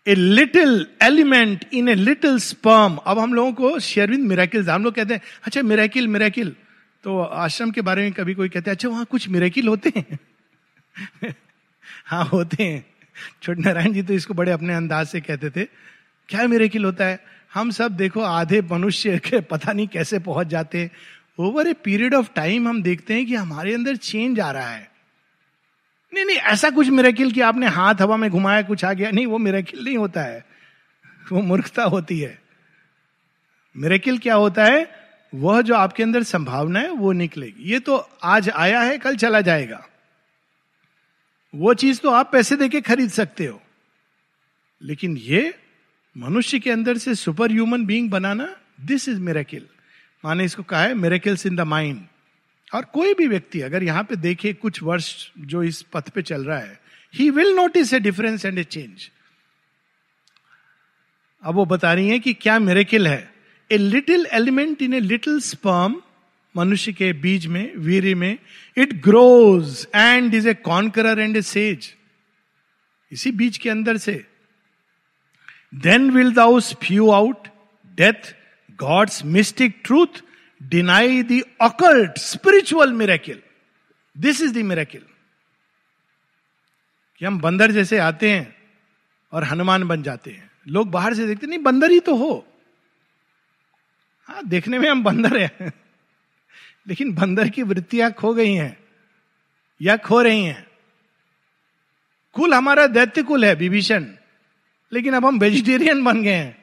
A 0.07 0.15
little 0.15 0.85
element 1.01 1.65
in 1.73 1.89
a 1.89 1.93
little 1.95 2.37
sperm 2.39 2.95
अब 2.95 3.19
हम 3.19 3.33
लोगों 3.33 3.53
को 3.53 3.79
शेरविंद 3.79 4.27
मिराकिल 4.27 4.69
हम 4.69 4.83
लोग 4.83 4.93
कहते 4.93 5.13
हैं 5.13 5.21
अच्छा 5.43 5.61
मिराकिल 5.61 6.07
मिराकिल 6.07 6.55
तो 7.03 7.19
आश्रम 7.21 7.71
के 7.71 7.81
बारे 7.81 8.01
में 8.01 8.11
कभी 8.11 8.33
कोई 8.33 8.49
कहते 8.49 8.71
हैं 8.71 8.75
अच्छा 8.75 8.89
वहाँ 8.89 9.05
कुछ 9.05 9.29
मिराकिल 9.29 9.67
होते 9.67 9.93
हैं? 9.97 10.19
हाँ 12.05 12.25
होते 12.25 12.63
हैं। 12.63 12.85
छोटे 13.43 13.61
नारायण 13.61 13.93
जी 13.93 14.03
तो 14.03 14.13
इसको 14.13 14.33
बड़े 14.33 14.51
अपने 14.51 14.73
अंदाज 14.73 15.07
से 15.07 15.21
कहते 15.21 15.49
थे। 15.49 15.63
क्या 16.29 16.47
मेरेकिल 16.47 16.85
होता 16.85 17.05
है? 17.05 17.19
हम 17.53 17.71
सब 17.71 17.91
देखो 17.91 18.21
आधे 18.21 18.61
मनुष्य 18.61 19.17
के 19.17 19.39
पता 19.41 19.73
नहीं 19.73 19.87
कैसे 19.87 20.19
पहुँच 20.19 20.47
जाते 20.47 20.91
over 21.41 21.67
a 21.67 21.73
period 21.73 22.13
of 22.13 22.33
time 22.35 22.67
हम 22.67 22.83
देखते 22.83 23.13
हैं 23.13 23.25
कि 23.25 23.35
हमारे 23.35 23.73
अंदर 23.73 23.95
चेंज 23.95 24.39
आ 24.39 24.51
रहा 24.51 24.69
है। 24.69 24.91
नहीं 26.13 26.25
नहीं, 26.25 26.37
ऐसा 26.37 26.69
कुछ 26.69 26.87
मेरेकिल 26.87 27.31
कि 27.31 27.41
आपने 27.41 27.67
हाथ 27.67 27.95
हवा 28.01 28.17
में 28.17 28.29
घुमाया, 28.29 28.61
कुछ 28.61 28.85
आ 28.85 28.93
गया। 28.93 29.11
नहीं, 29.11 29.25
वो 29.25 29.37
मेरेकिल 29.37 29.85
नहीं 29.85 29.97
होता 29.97 30.21
है। 30.21 30.45
वो 31.31 31.41
मूर्खता 31.41 31.83
होती 31.83 32.19
है। 32.19 32.41
मेरेकिल 33.77 34.17
क्या 34.17 34.35
होता 34.35 34.65
है? 34.65 34.91
वह 35.35 35.61
जो 35.61 35.75
आपके 35.75 36.03
अंदर 36.03 36.23
संभावना 36.23 36.79
है, 36.79 36.89
वो 36.89 37.11
निकलेगी। 37.11 37.63
ये 37.63 37.79
तो 37.79 38.09
आज 38.23 38.49
आया 38.49 38.81
है, 38.81 38.97
कल 38.97 39.15
चला 39.15 39.41
जाएगा। 39.41 39.87
वो 41.55 41.73
चीज़ 41.73 41.99
तो 41.99 42.09
आप 42.09 42.31
पैसे 42.31 42.55
देके 42.55 42.81
खरीद 42.81 43.09
सकते 43.09 43.45
हो। 43.45 43.61
लेकिन 44.81 45.17
ये 45.17 45.59
मनुष्य 46.17 46.59
के 46.59 46.71
अंदर 46.71 46.97
से 46.97 47.15
सुपर 47.15 47.51
ह्यूमन 47.51 47.85
बींग 47.85 48.09
बनाना 48.09 48.55
दिस 48.81 49.09
इज़ 49.09 49.19
मेरेकिल 49.19 49.67
माने 50.23 50.45
इसको 50.45 50.63
कहा 50.63 50.81
है 50.81 50.93
मेरेकिल्स 50.93 51.45
इन 51.45 51.55
द 51.55 51.61
माइंड 51.67 52.01
और 52.75 52.85
कोई 52.93 53.13
भी 53.13 53.27
व्यक्ति 53.27 53.61
अगर 53.61 53.83
यहाँ 53.83 54.03
पे 54.03 54.15
देखे 54.15 54.53
कुछ 54.53 54.81
वर्ष 54.83 55.07
जो 55.39 55.63
इस 55.63 55.81
पथ 55.93 56.09
पे 56.09 56.21
चल 56.21 56.45
रहा 56.45 56.59
है 56.59 56.79
he 57.13 57.29
will 57.29 57.55
notice 57.55 57.93
a 57.93 57.99
difference 57.99 58.45
and 58.45 58.59
a 58.59 58.63
change 58.63 59.09
अब 61.43 61.55
वो 61.55 61.65
बता 61.65 61.93
रही 61.93 62.09
है 62.09 62.19
कि 62.19 62.33
क्या 62.33 62.57
मेरेकिल 62.59 63.07
है। 63.07 63.29
A 63.69 63.77
little 63.77 64.25
element 64.33 64.81
in 64.81 64.93
a 64.93 64.99
little 64.99 65.39
sperm 65.39 66.01
मनुष्य 66.55 66.93
के 66.93 67.11
बीज 67.13 67.47
में, 67.47 67.75
वीर 67.75 68.15
में 68.15 68.37
it 68.77 68.93
grows 69.03 69.87
and 69.95 70.33
is 70.35 70.49
a 70.49 70.53
conqueror 70.53 71.19
and 71.19 71.37
a 71.37 71.41
sage 71.41 71.93
इसी 73.11 73.31
बीज 73.31 73.57
के 73.57 73.69
अंदर 73.69 73.97
से। 73.97 74.13
Then 75.75 76.09
will 76.11 76.33
thou 76.33 76.59
few 76.59 77.09
out 77.11 77.47
death 77.97 78.33
God's 78.81 79.25
mystic 79.25 79.81
truth 79.85 80.07
deny 80.63 81.23
the 81.23 81.41
occult 81.61 82.17
spiritual 82.17 82.93
miracle 82.93 83.41
this 84.17 84.41
is 84.41 84.53
the 84.53 84.57
miracle 84.57 85.01
कि 87.17 87.25
हम 87.25 87.39
बंदर 87.39 87.71
जैसे 87.71 87.97
आते 87.97 88.31
हैं 88.31 88.55
और 89.31 89.43
हनुमान 89.43 89.83
बन 89.83 90.03
जाते 90.03 90.31
हैं। 90.31 90.51
लोग 90.67 90.91
बाहर 90.91 91.13
से 91.13 91.27
देखते 91.27 91.47
नहीं, 91.47 91.59
बंदर 91.59 91.91
ही 91.91 91.99
तो 91.99 92.15
हो। 92.15 92.47
हाँ 94.27 94.45
देखने 94.45 94.79
में 94.79 94.89
हम 94.89 95.03
बंदर 95.03 95.37
हैं। 95.37 95.67
लेकिन 96.87 97.13
बंदर 97.13 97.49
की 97.49 97.63
वृत्तियाँ 97.63 98.11
खो 98.11 98.33
गई 98.33 98.53
हैं 98.53 98.83
या 99.81 99.97
खो 99.97 100.21
रही 100.21 100.43
हैं। 100.43 100.67
कुल 102.33 102.53
हमारा 102.53 102.87
दैत्य 102.87 103.23
कुल 103.23 103.45
है, 103.45 103.55
विभीषण। 103.55 104.05
लेकिन 104.93 105.13
अब 105.13 105.25
हम 105.25 105.39
वेजिटेरियन 105.39 106.03
बन 106.03 106.23
गए 106.23 106.33
हैं। 106.33 106.60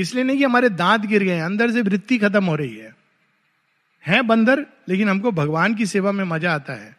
इसलिए 0.00 0.24
नहीं 0.24 0.38
कि 0.38 0.44
हमारे 0.44 0.68
दांत 0.68 1.06
गिर 1.06 1.22
गए 1.22 1.38
अंदर 1.38 1.70
से 1.70 1.82
वृत्ति 1.82 2.18
खत्म 2.18 2.44
हो 2.44 2.54
रही 2.56 2.76
है। 2.76 2.94
हैं 4.04 4.26
बंदर, 4.26 4.66
लेकिन 4.88 5.08
हमको 5.08 5.30
भगवान 5.32 5.74
की 5.74 5.86
सेवा 5.86 6.12
में 6.12 6.24
मज़ा 6.24 6.54
आता 6.54 6.72
है। 6.72 6.96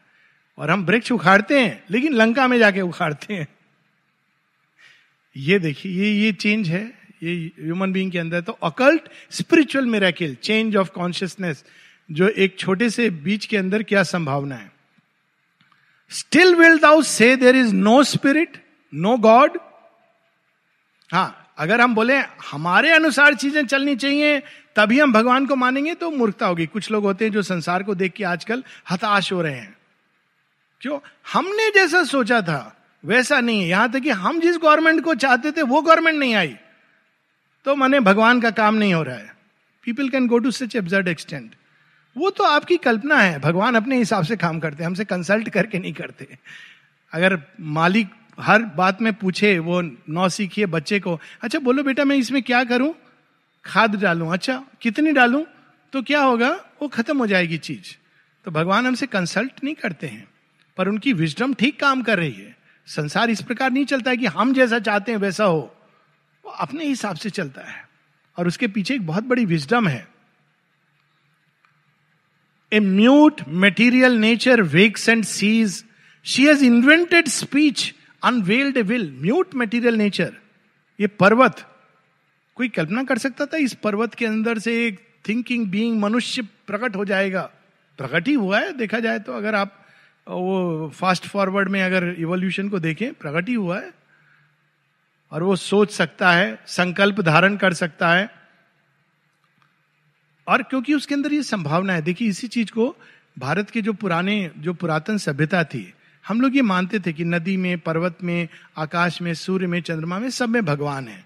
और 0.57 0.69
हम 0.69 0.85
वृक्ष 0.85 1.11
उखाड़ते 1.11 1.59
हैं, 1.59 1.83
लेकिन 1.91 2.13
लंका 2.13 2.47
में 2.47 2.57
जाके 2.59 2.81
उखाड़ते 2.81 3.33
हैं। 3.33 3.47
ये 5.35 5.59
देखिए, 5.59 5.91
ये 5.91 6.11
ये 6.11 6.31
चेंज 6.31 6.69
है, 6.69 6.83
ये 7.23 7.51
ह्यूमन 7.59 7.91
बीइंग 7.93 8.11
के 8.11 8.19
अंदर। 8.19 8.41
तो 8.41 8.51
occult 8.51 9.09
spiritual 9.31 9.85
miracle 9.85 10.35
change 10.35 10.75
of 10.75 10.89
consciousness 10.89 11.63
जो 12.09 12.27
एक 12.27 12.57
छोटे 12.59 12.89
से 12.89 13.09
बीच 13.09 13.45
के 13.45 13.57
अंदर 13.57 13.83
क्या 13.83 14.03
संभावना 14.03 14.55
है। 14.55 14.71
Still 16.11 16.55
will 16.55 16.77
thou 16.77 17.01
say 17.01 17.35
there 17.35 17.55
is 17.55 17.73
no 17.73 18.03
spirit 18.03 18.57
no 18.93 19.17
God 19.17 19.57
हाँ 21.09 21.40
अगर 21.62 21.82
हम 21.82 21.95
बोले, 21.95 22.18
हमारे 22.51 22.91
अनुसार 22.91 23.34
चीज़ें 23.34 23.66
चलनी 23.66 23.95
चाहिए, 23.95 24.39
तभी 24.76 24.99
हम 24.99 25.14
भगवान 25.14 25.45
को 25.45 25.55
मानेंगे 25.55 25.93
तो 25.93 26.09
मूर्खता 26.12 26.45
होगी। 26.45 26.66
कुछ 26.66 26.91
लोग 26.91 27.03
होते 27.03 27.26
हैं 27.26 27.32
जो 27.32 27.41
संसार 27.41 27.84
को 27.84 27.95
देख 27.95 28.14
के 28.14 28.24
आजकल 28.24 28.64
हताश 28.89 29.32
हो 29.34 29.41
रहे 29.41 29.53
हैं। 29.53 29.76
क्यों? 30.82 30.99
हमने 31.34 31.70
जैसा 31.70 32.03
सोचा 32.03 32.41
था, 32.41 32.78
वैसा 33.03 33.39
नहीं 33.39 33.62
है। 33.62 33.68
यहाँ 33.68 33.91
तक 33.91 33.99
कि 33.99 34.09
हम 34.09 34.39
जिस 34.39 34.57
गवर्नमेंट 34.57 35.03
को 35.03 35.16
चाहते 35.16 35.51
थे, 35.51 35.62
वो 35.62 35.82
गवर्नमेंट 35.82 36.20
नहीं 36.20 36.36
आई। 36.36 36.55
तो 37.66 37.76
माने 37.76 37.99
भगवान 37.99 38.41
का 38.41 38.51
काम 38.51 38.76
नहीं 38.76 38.93
हो 38.93 39.03
रहा 39.03 39.16
है। 39.16 39.34
People 39.84 40.09
can 40.09 40.28
go 40.28 40.39
to 40.39 40.51
such 40.51 40.76
absurd 40.76 41.07
extent 41.07 41.55
वो 42.16 42.30
तो 42.30 42.43
आपकी 42.43 42.78
कल्पना 42.78 43.16
है। 43.16 43.39
भगवान 43.39 43.76
अपने 43.76 43.97
हिसाब 43.97 44.24
से 44.24 44.36
काम 44.36 44.59
करते 44.59 44.84
हैं। 44.84 44.88
हमसे 44.88 45.05
कंसल्ट 45.05 45.49
करके 45.49 45.80
नहीं 45.80 45.93
करते। 45.93 46.38
अगर 47.12 47.38
मालिक 47.59 48.07
हर 48.38 48.61
बात 48.75 49.01
में 49.01 49.13
पूछे, 49.13 49.57
वो 49.59 49.82
नौ 49.82 50.27
सीखिए 50.29 50.65
बच्चे 50.65 50.99
को 50.99 51.19
अच्छा 51.41 51.59
बोलो 51.59 51.84
बेटा, 51.84 52.05
मैं 52.05 52.15
इसमें 52.15 52.41
क्या 52.43 52.63
करूँ? 52.63 52.93
खाद 53.65 53.95
डालूं। 53.95 54.32
अच्छा 54.34 54.63
कितनी 54.82 55.11
डालूं? 55.11 55.43
तो 55.93 56.01
क्या 56.01 56.21
होगा? 56.21 56.49
वो 56.82 56.88
खत्म 56.88 57.17
हो 57.17 57.27
जाएगी 57.27 57.57
चीज़। 57.57 57.95
तो 58.45 58.51
भगवान 58.51 58.88
हमसे 58.88 59.05
कंसल्ट 59.07 59.63
नहीं 59.63 59.75
करते 59.75 60.07
हैं, 60.07 60.27
पर 60.77 60.88
उनकी 60.88 61.13
विजडम 61.13 61.53
ठीक 61.53 61.79
काम 61.79 62.01
कर 62.01 62.17
रही 62.19 62.34
है। 62.34 62.55
संसार 62.88 63.29
इस 63.29 63.41
प्रकार 63.41 63.71
नहीं 63.71 63.86
चलता 63.86 64.11
है 64.11 64.17
कि 64.17 64.25
हम 64.27 64.53
जैसा 64.53 64.79
चाहते 64.79 65.11
हैं 65.11 65.19
वैसा 65.19 65.45
हो। 65.45 65.59
वो 66.45 66.51
अपने 66.51 66.86
हिसाब 66.86 67.15
से 67.15 67.29
चलता 67.29 67.61
है, 67.61 67.84
और 68.38 68.47
उसके 68.47 68.67
पीछे 68.67 68.93
एक 68.95 69.05
बहुत 69.07 69.23
बड़ी 69.23 69.45
विजडम 69.45 69.88
है। 69.88 70.07
A 72.71 72.79
mute 72.79 73.41
material 73.47 74.13
nature 74.13 74.61
wakes 74.61 75.07
and 75.09 75.23
sees 75.25 75.84
she 76.25 76.45
has 76.45 76.63
invented 76.65 77.27
speech 77.27 77.93
unveiled 78.24 78.78
will 78.78 79.11
mute 79.19 79.55
material 79.55 79.95
nature 79.95 80.34
ये 80.99 81.07
पर्वत, 81.07 81.67
कोई 82.55 82.69
कल्पना 82.69 83.03
कर 83.03 83.17
सकता 83.17 83.45
था 83.45 83.57
इस 83.57 83.74
पर्वत 83.74 84.13
के 84.13 84.26
अंदर 84.26 84.59
से 84.59 84.88
एक 84.88 85.07
थिंकिंग 85.28 85.67
बीइंग 85.67 85.99
मनुष्य 85.99 86.41
प्रकट 86.41 86.95
हो 86.95 87.05
जाएगा? 87.05 87.41
प्रकट 87.97 88.28
ही 88.28 88.34
हुआ 88.34 88.59
है, 88.59 88.74
देखा 88.74 88.99
जाए 88.99 89.19
तो 89.19 89.34
अगर 89.34 89.55
आप, 89.55 89.86
वो 90.28 90.89
फास्ट 90.89 91.28
फॉरवर्ड 91.28 91.69
में 91.69 91.84
अगर 91.84 92.15
इवोल्यूशन 92.19 92.69
को 92.69 92.80
देखें, 92.80 93.13
प्रकट 93.13 93.49
ही 93.49 93.53
हुआ 93.53 93.80
है। 93.80 93.91
और 95.32 95.43
वो 95.43 95.55
सोच 95.55 95.91
सकता 95.91 96.32
है, 96.32 96.63
संकल्प 96.67 97.22
धारण 97.22 97.57
कर 97.57 97.74
सकता 97.74 98.09
है। 98.09 98.30
और 100.47 100.63
क्योंकि 100.63 100.93
उसके 100.93 101.15
अंदर 101.15 101.34
ये 101.34 101.43
संभावना 101.43 101.93
है, 101.93 102.01
देखिए 102.01 102.28
इसी 102.28 102.47
चीज़ 102.47 102.72
को 102.72 102.95
भारत 103.39 103.69
के 103.69 103.82
जो 103.82 103.93
पुराने, 103.93 104.51
जो 104.57 104.74
पुरातन 104.74 105.17
सभ्यता 105.17 105.63
थी 105.63 105.93
हम 106.26 106.41
लोग 106.41 106.55
ये 106.55 106.61
मानते 106.61 106.99
थे 106.99 107.13
कि 107.13 107.24
नदी 107.24 107.57
में, 107.57 107.78
पर्वत 107.80 108.17
में, 108.24 108.47
आकाश 108.78 109.22
में, 109.22 109.34
सूर्य 109.34 109.67
में, 109.67 109.82
चंद्रमा 109.82 110.19
में 110.19 110.30
सब 110.30 110.49
में 110.49 110.63
भगवान 110.65 111.07
है। 111.07 111.26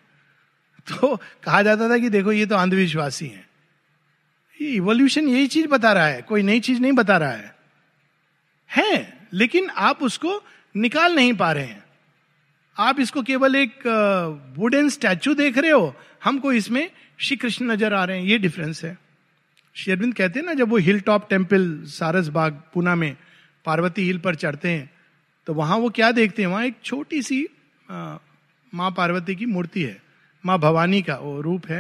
तो 0.90 1.16
कहा 1.44 1.62
जाता 1.62 1.90
था 1.90 1.98
कि 1.98 2.10
देखो, 2.10 2.32
ये 2.32 2.46
तो 2.46 2.56
अंधविश्वासी 2.56 3.28
है। 3.28 3.46
ये 4.60 4.70
इवोल्यूशन 4.70 5.28
यही 5.28 5.48
चीज़ 5.48 5.68
बता 5.68 5.94
रहा 5.94 6.06
है, 6.06 6.22
कोई 6.22 6.44
नई 6.44 6.60
चीज़ 6.60 6.80
नहीं 6.82 6.92
बता 6.92 7.18
रहा 7.18 7.32
है। 7.32 7.56
है, 8.72 9.28
लेकिन 9.34 9.70
आप 9.70 10.04
उसको 10.04 10.42
निकाल 10.76 11.16
नहीं 11.16 11.34
पा 11.34 11.52
रहे 11.52 11.66
हैं। 11.66 11.84
आप 12.78 13.00
इसको 13.00 13.22
केवल 13.24 13.56
एक 13.56 13.88
वुडन 14.58 14.90
स्टैचू 14.90 15.34
देख 15.34 15.58
रहे 15.58 15.72
हो, 15.72 15.96
हमको 16.24 16.52
इसमें 16.54 16.90
श्री 17.20 17.38
कृष्ण 17.38 17.66
नज़र 17.66 17.94
आ 17.94 18.04
रहे 18.04 18.20
हैं, 18.20 18.26
ये 18.26 18.38
डिफरेंस 18.38 18.84
है। 18.86 18.98
शेरविंद 19.76 20.14
कहते 20.14 20.40
हैं 20.40 20.46
ना, 20.46 20.54
जब 20.54 20.70
वो 20.70 20.78
हिल 20.78 21.00
टॉप 21.00 21.30
टेंपल 21.30 21.82
सारस 21.86 22.28
बाग 22.28 22.62
पुना 22.74 22.96
में 22.96 23.16
पार्वती 23.66 24.06
हिल 24.06 24.18
पर 24.18 24.36
चढ़ते 24.36 24.70
हैं 24.70 24.90
तो 25.48 25.54
वहाँ 25.54 25.78
वो 25.78 25.90
क्या 25.92 26.12
देखते 26.12 26.42
हैं? 26.42 26.50
वहाँ 26.50 26.66
एक 26.66 26.76
छोटी 26.84 27.22
सी 27.22 27.46
माँ 27.88 28.92
पार्वती 28.92 29.36
की 29.36 29.46
मूर्ति 29.48 29.84
है, 29.84 30.02
माँ 30.44 30.58
भवानी 30.60 31.02
का 31.02 31.16
वो 31.16 31.40
रूप 31.42 31.68
है। 31.68 31.80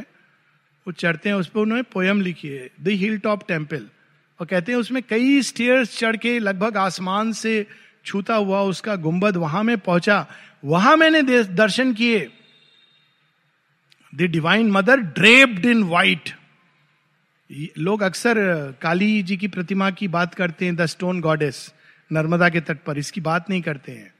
वो 0.88 0.91
चढ़ते 0.93 1.29
हैं, 1.29 1.36
उस 1.36 1.47
पर 1.47 1.59
उन्होंने 1.59 1.83
पोयम 1.83 2.21
लिखी 2.21 2.47
है, 2.47 2.69
द 2.81 2.88
हिल 2.89 3.17
टॉप 3.19 3.47
टेंपल 3.47 3.88
और 4.39 4.45
कहते 4.47 4.71
हैं, 4.71 4.79
उसमें 4.79 5.01
कई 5.03 5.41
स्टेयर्स 5.41 5.97
चढ़ 5.99 6.15
के 6.17 6.38
लगभग 6.39 6.77
आसमान 6.77 7.31
से 7.33 7.65
छूता 8.05 8.36
हुआ 8.36 8.61
उसका 8.63 8.95
गुंबद 8.97 9.38
वहाँ 9.38 9.63
में 9.63 9.77
पहुँचा। 9.79 10.25
वहाँ 10.63 10.95
मैंने 10.97 11.21
दर्शन 11.43 11.93
किए। 11.93 12.19
The 14.13 14.21
divine 14.31 14.71
mother 14.71 14.99
draped 15.13 15.65
in 15.65 15.83
white 15.86 16.29
लोग 17.77 18.01
अक्सर 18.01 18.37
काली 18.81 19.21
जी 19.23 19.37
की 19.37 19.47
प्रतिमा 19.47 19.89
की 19.91 20.07
बात 20.07 20.33
करते 20.35 20.65
हैं, 20.65 20.75
द 20.75 20.85
स्टोन 20.85 21.21
गॉडेस, 21.21 21.73
नर्मदा 22.11 22.49
के 22.49 22.61
तट 22.61 22.77
पर, 22.83 22.97
इसकी 22.97 23.21
बात 23.21 23.49
नहीं 23.49 23.61
करते 23.61 23.91
हैं। 23.91 24.13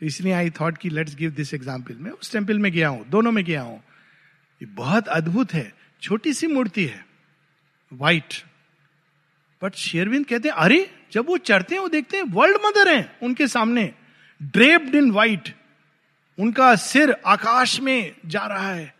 तो 0.00 0.06
इसलिए 0.06 0.32
आई 0.32 0.50
थॉट 0.50 0.78
कि 0.78 0.90
लेट्स 0.90 1.14
गिव 1.16 1.30
दिस 1.30 1.54
एग्ज़ाम्पल 1.54 1.94
मैं 1.94 2.10
उस 2.10 2.32
टेंपल 2.32 2.58
में 2.58 2.72
गया 2.72 2.88
हूँ, 2.88 3.08
दोनों 3.08 3.32
में 3.32 3.44
गया 3.44 3.62
हूँ। 3.62 3.78
ये 4.60 4.66
बहुत 4.66 5.08
अद्भुत 5.08 5.52
है, 5.54 5.72
छोटी 6.02 6.32
सी 6.32 6.46
मूर्ति 6.46 6.84
है 6.84 7.04
वाइट 7.92 8.34
बट 9.62 9.74
शेरविंद 9.74 10.26
कहते 10.26 10.48
हैं, 10.48 10.54
अरे, 10.56 10.90
जब 11.12 11.26
वो 11.26 11.36
चढ़ते 11.38 11.74
हैं, 11.74 11.82
वो 11.82 11.88
देखते 11.88 12.16
हैं 12.16 12.24
वर्ल्ड 12.24 12.56
मदर 12.66 12.94
हैं 12.94 13.18
उनके 13.22 13.46
सामने 13.48 13.92
ड्रेप्ड 14.40 14.94
इन 14.94 15.10
वाइट 15.10 15.54
उनका 16.38 16.74
सिर 16.76 17.14
आकाश 17.26 17.80
में 17.80 18.14
जा 18.26 18.46
रहा 18.46 18.72
है 18.72 18.94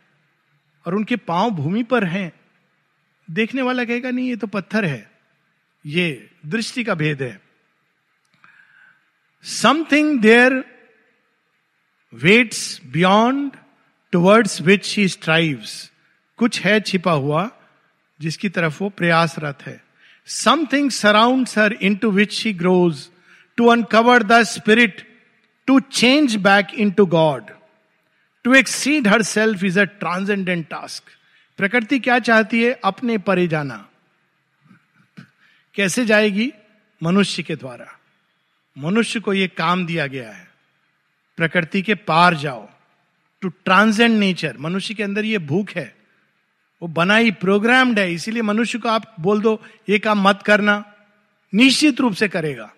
और 0.86 0.94
उनके 0.94 1.16
पाँव 1.16 1.50
भूमि 1.50 1.82
पर 1.82 2.04
हैं। 2.04 2.30
देखने 3.30 3.62
वाला 3.62 3.84
कहेगा, 3.84 4.10
नहीं, 4.10 4.28
ये 4.28 4.36
तो 4.36 4.46
पत्थर 4.46 4.84
है। 4.84 5.10
ये 5.86 6.30
दृष्टि 6.46 6.84
का 6.84 6.94
भेद 6.94 7.22
है। 7.22 7.40
Something 9.44 10.20
there 10.20 10.64
waits 12.14 12.80
beyond 12.86 13.52
towards 14.12 14.60
which 14.60 14.96
he 14.96 15.08
strives 15.08 15.90
कुछ 16.38 16.60
है 16.60 16.80
छिपा 16.80 17.12
हुआ, 17.12 17.50
जिसकी 18.20 18.48
तरफ़ 18.48 18.82
वो 18.82 18.88
प्रयासरत 18.88 19.62
है। 19.62 19.82
Something 20.26 20.90
surround 20.90 21.48
her 21.58 21.72
into 21.96 22.10
which 22.10 22.44
he 22.44 22.52
grows 22.52 23.08
to 23.56 23.66
uncover 23.66 24.22
the 24.22 24.42
spirit 24.42 25.02
to 25.66 25.80
change 25.80 26.36
back 26.36 26.74
into 26.90 27.06
God 27.06 27.50
to 28.44 28.54
exceed 28.54 29.08
herself 29.22 29.64
is 29.64 29.80
a 29.80 29.84
transcendent 29.84 30.66
task 30.68 31.02
प्रकृति 31.62 31.98
क्या 31.98 32.18
चाहती 32.18 32.62
है? 32.62 32.80
अपने 32.84 33.18
परे 33.18 33.48
जाना। 33.48 33.88
कैसे 35.74 36.06
जाएगी? 36.06 36.52
मनुष्य 37.02 37.42
के 37.42 37.56
द्वारा। 37.56 37.98
मनुष्य 38.78 39.20
को 39.20 39.32
यह 39.32 39.50
काम 39.56 39.86
दिया 39.86 40.06
गया 40.06 40.30
है। 40.30 40.50
प्रकृति 41.36 41.82
के 41.82 41.94
पार 41.94 42.34
जाओ। 42.34 42.68
टू 43.40 43.48
ट्रांसेंड 43.48 44.18
नेचर 44.18 44.56
मनुष्य 44.58 44.94
के 44.94 45.02
अंदर 45.02 45.24
ये 45.24 45.38
भूख 45.38 45.70
है। 45.70 45.96
वो 46.82 46.88
बनाई 46.88 47.30
प्रोग्राम्ड 47.30 47.98
है। 47.98 48.12
इसीलिए 48.12 48.42
मनुष्य 48.42 48.78
को 48.78 48.88
आप 48.88 49.14
बोल 49.20 49.40
दो, 49.40 49.66
ये 49.88 49.98
काम 49.98 50.28
मत 50.28 50.42
करना। 50.42 50.92
निश्चित 51.54 52.00
रूप 52.00 52.14
से 52.14 52.28
करेगा। 52.28 52.72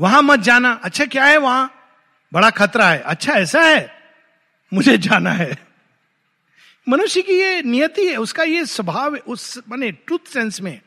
वहाँ 0.00 0.22
मत 0.22 0.40
जाना। 0.40 0.72
अच्छा 0.72 1.04
क्या 1.04 1.24
है 1.24 1.36
वहाँ? 1.36 1.74
बड़ा 2.32 2.50
खतरा 2.50 2.90
है। 2.90 3.00
अच्छा 3.00 3.32
ऐसा 3.32 3.60
है? 3.60 3.94
मुझे 4.74 4.98
जाना 4.98 5.30
है। 5.30 5.71
मनुष्य 6.86 7.22
की 7.22 7.32
ये 7.32 7.62
नियति 7.62 8.06
है, 8.06 8.16
उसका 8.16 8.42
ये 8.44 8.64
स्वभाव 8.66 9.14
उस 9.16 9.58
माने 9.68 9.90
ट्रुथ 9.92 10.32
सेंस 10.32 10.60
में। 10.60 10.80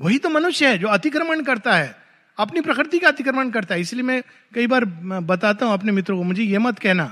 वही 0.00 0.18
तो 0.18 0.28
मनुष्य 0.28 0.68
है 0.68 0.78
जो 0.78 0.88
अतिक्रमण 0.88 1.42
करता 1.42 1.74
है, 1.74 1.94
अपनी 2.38 2.60
प्रकृति 2.60 2.98
का 2.98 3.08
अतिक्रमण 3.08 3.50
करता 3.50 3.74
है। 3.74 3.80
इसलिए 3.80 4.02
मैं 4.02 4.22
कई 4.54 4.66
बार 4.66 4.84
बताता 4.84 5.66
हूँ 5.66 5.74
अपने 5.74 5.92
मित्रों 5.92 6.16
को, 6.18 6.22
मुझे 6.24 6.42
ये 6.42 6.58
मत 6.58 6.78
कहना 6.78 7.04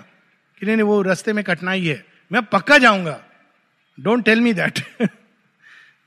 कि 0.61 0.66
नहीं 0.66 0.83
वो 0.83 1.01
रास्ते 1.03 1.33
में 1.33 1.45
कठिनाई 1.45 1.85
है, 1.87 2.05
मैं 2.31 2.43
पक्का 2.45 2.79
जाऊँगा। 2.79 3.21
Don't 3.99 4.25
tell 4.25 4.41
me 4.41 4.53
that 4.55 4.79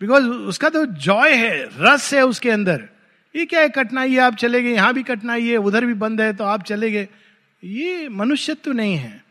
because 0.01 0.25
उसका 0.25 0.69
तो 0.69 0.85
जॉय 0.85 1.33
है, 1.33 1.63
रस 1.79 2.13
है 2.13 2.25
उसके 2.25 2.49
अंदर। 2.49 2.87
ये 3.35 3.45
क्या 3.45 3.59
है, 3.61 3.69
कठिनाई 3.69 4.11
है, 4.11 4.19
आप 4.19 4.35
चले 4.35 4.61
गए, 4.63 4.71
यहाँ 4.71 4.93
भी 4.93 5.03
कठिनाई 5.03 5.47
है, 5.47 5.57
उधर 5.57 5.85
भी 5.85 5.93
बंद 5.95 6.21
है 6.21 6.33
तो 6.33 6.43
आप 6.43 6.63
चले 6.63 6.91
गए। 6.91 7.07
ये 7.63 8.07
मनुष्यत्व 8.09 8.71
नहीं 8.73 8.95
है। 8.95 9.23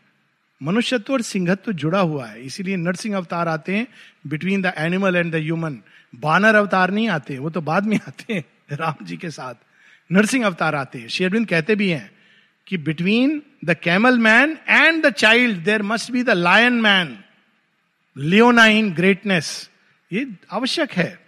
मनुष्यत्व 0.61 1.13
और 1.13 1.21
सिंहत्व 1.21 1.71
जुड़ा 1.71 1.99
हुआ 1.99 2.25
है। 2.25 2.41
इसीलिए 2.43 2.75
नरसिंह 2.75 3.17
अवतार 3.17 3.47
आते 3.47 3.75
हैं 3.75 3.87
between 4.27 4.61
the 4.61 4.73
animal 4.77 5.15
and 5.15 5.31
the 5.31 5.35
human 5.35 5.81
बानर 6.15 6.55
अवतार 6.55 6.91
नहीं 6.91 7.09
आते, 7.09 7.37
वो 7.37 7.49
तो 7.49 7.61
बाद 7.61 7.85
में 7.85 7.99
आते 8.07 8.33
हैं 8.33 8.43
राम 8.71 9.05
जी 9.05 9.17
के 9.17 9.29
साथ। 9.29 9.55
नरसिंह 10.11 10.45
अवतार 10.45 10.75
आते 10.75 10.99
हैं। 10.99 11.07
शेरविंद 11.07 11.47
कहते 11.47 11.75
भी 11.75 11.89
हैं 11.89 12.11
कि 12.67 12.77
between 12.77 13.41
the 13.65 13.73
camel 13.73 14.19
man 14.19 14.57
and 14.69 15.05
the 15.05 15.09
child 15.09 15.57
there 15.57 15.81
must 15.81 16.11
be 16.11 16.23
the 16.23 16.29
lion 16.29 16.73
man 16.73 17.17
leonine 18.17 18.93
greatness 18.93 19.69
ये 20.11 20.27
आवश्यक 20.51 20.91
है। 20.91 21.19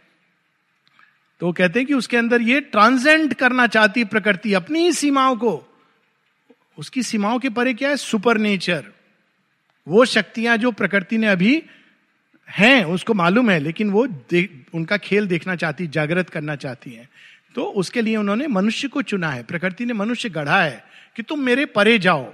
तो 1.40 1.52
कहते 1.52 1.80
हैं 1.80 1.88
कि 1.88 1.94
उसके 1.94 2.18
अंदर 2.18 2.42
ये 2.42 2.62
ट्रांसेंड 2.62 3.34
करना 3.34 3.68
चाहती 3.68 4.04
प्रकृति, 4.04 4.54
अपनी 4.54 4.80
ही 4.80 4.92
सीमाओं 4.92 5.36
को। 5.36 5.54
उसकी 6.78 7.04
सीमाओं 7.04 7.40
के 7.40 7.50
परे 7.50 7.74
क्या 7.74 7.90
है? 7.90 7.98
सुपर 7.98 8.38
नेचर 8.38 8.93
वो 9.88 10.06
शक्तियाँ 10.06 10.58
जो 10.58 10.72
प्रकृति 10.72 11.18
ने 11.18 11.28
अभी 11.28 11.64
हैं, 12.50 12.84
उसको 12.86 13.14
मालूम 13.14 13.50
है, 13.50 13.60
लेकिन 13.60 13.90
वो 13.92 14.08
उनका 14.74 14.98
खेल 14.98 15.28
देखना 15.28 15.56
चाहती, 15.56 15.88
जागृत 15.88 16.30
करना 16.30 16.56
चाहती 16.56 16.92
है। 16.92 17.10
तो 17.56 17.64
उसके 17.64 18.02
लिए 18.02 18.16
उन्होंने 18.18 18.48
मनुष्य 18.48 18.88
को 18.88 19.02
चुना 19.02 19.30
है, 19.30 19.44
प्रकृति 19.44 19.86
ने 19.86 19.94
मनुष्य 19.94 20.30
गढ़ा 20.30 20.62
है 20.64 20.84
कि 21.16 21.24
तुम 21.24 21.40
मेरे 21.40 21.66
परे 21.66 21.98
जाओ। 22.00 22.34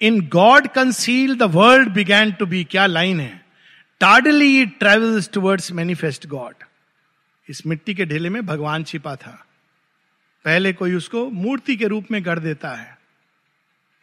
In 0.00 0.20
God 0.28 0.66
conceal 0.68 1.36
the 1.36 1.42
world 1.42 1.88
began 1.88 2.32
to 2.32 2.46
be 2.46 2.64
क्या 2.64 2.86
लाइन 2.86 3.20
है? 3.20 3.44
Tardily 4.00 4.60
it 4.62 4.78
travels 4.78 5.30
towards 5.32 5.72
manifest 5.72 6.26
God 6.26 6.64
इस 7.48 7.66
मिट्टी 7.66 7.94
के 7.94 8.04
ढेले 8.04 8.28
में 8.28 8.44
भगवान 8.46 8.84
छिपा 8.84 9.16
था। 9.16 9.46
पहले 10.44 10.72
कोई 10.72 10.94
उसको 10.94 11.28
मूर्ति 11.30 11.76
के 11.76 11.86
रूप 11.86 12.10
में 12.10 12.24
गढ़ 12.24 12.38
देता 12.38 12.70
है। 12.70 12.98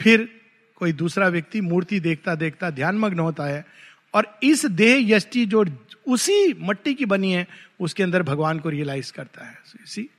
फिर 0.01 0.41
कोई 0.75 0.91
दूसरा 0.91 1.27
व्यक्ति 1.27 1.61
मूर्ति 1.61 1.99
देखता 1.99 2.35
देखता 2.35 2.69
ध्यानमग्न 2.69 3.19
होता 3.19 3.43
है 3.43 3.65
और 4.13 4.39
इस 4.43 4.65
देह 4.65 5.15
यष्टि 5.15 5.45
जो 5.45 5.65
उसी 6.07 6.53
मट्टी 6.59 6.93
की 6.93 7.05
बनी 7.05 7.31
है, 7.31 7.47
उसके 7.79 8.03
अंदर 8.03 8.23
भगवान 8.23 8.59
को 8.59 8.69
रियलाइज़ 8.69 9.13
करता 9.13 9.45
है। 9.45 9.59
इसी 9.83 10.09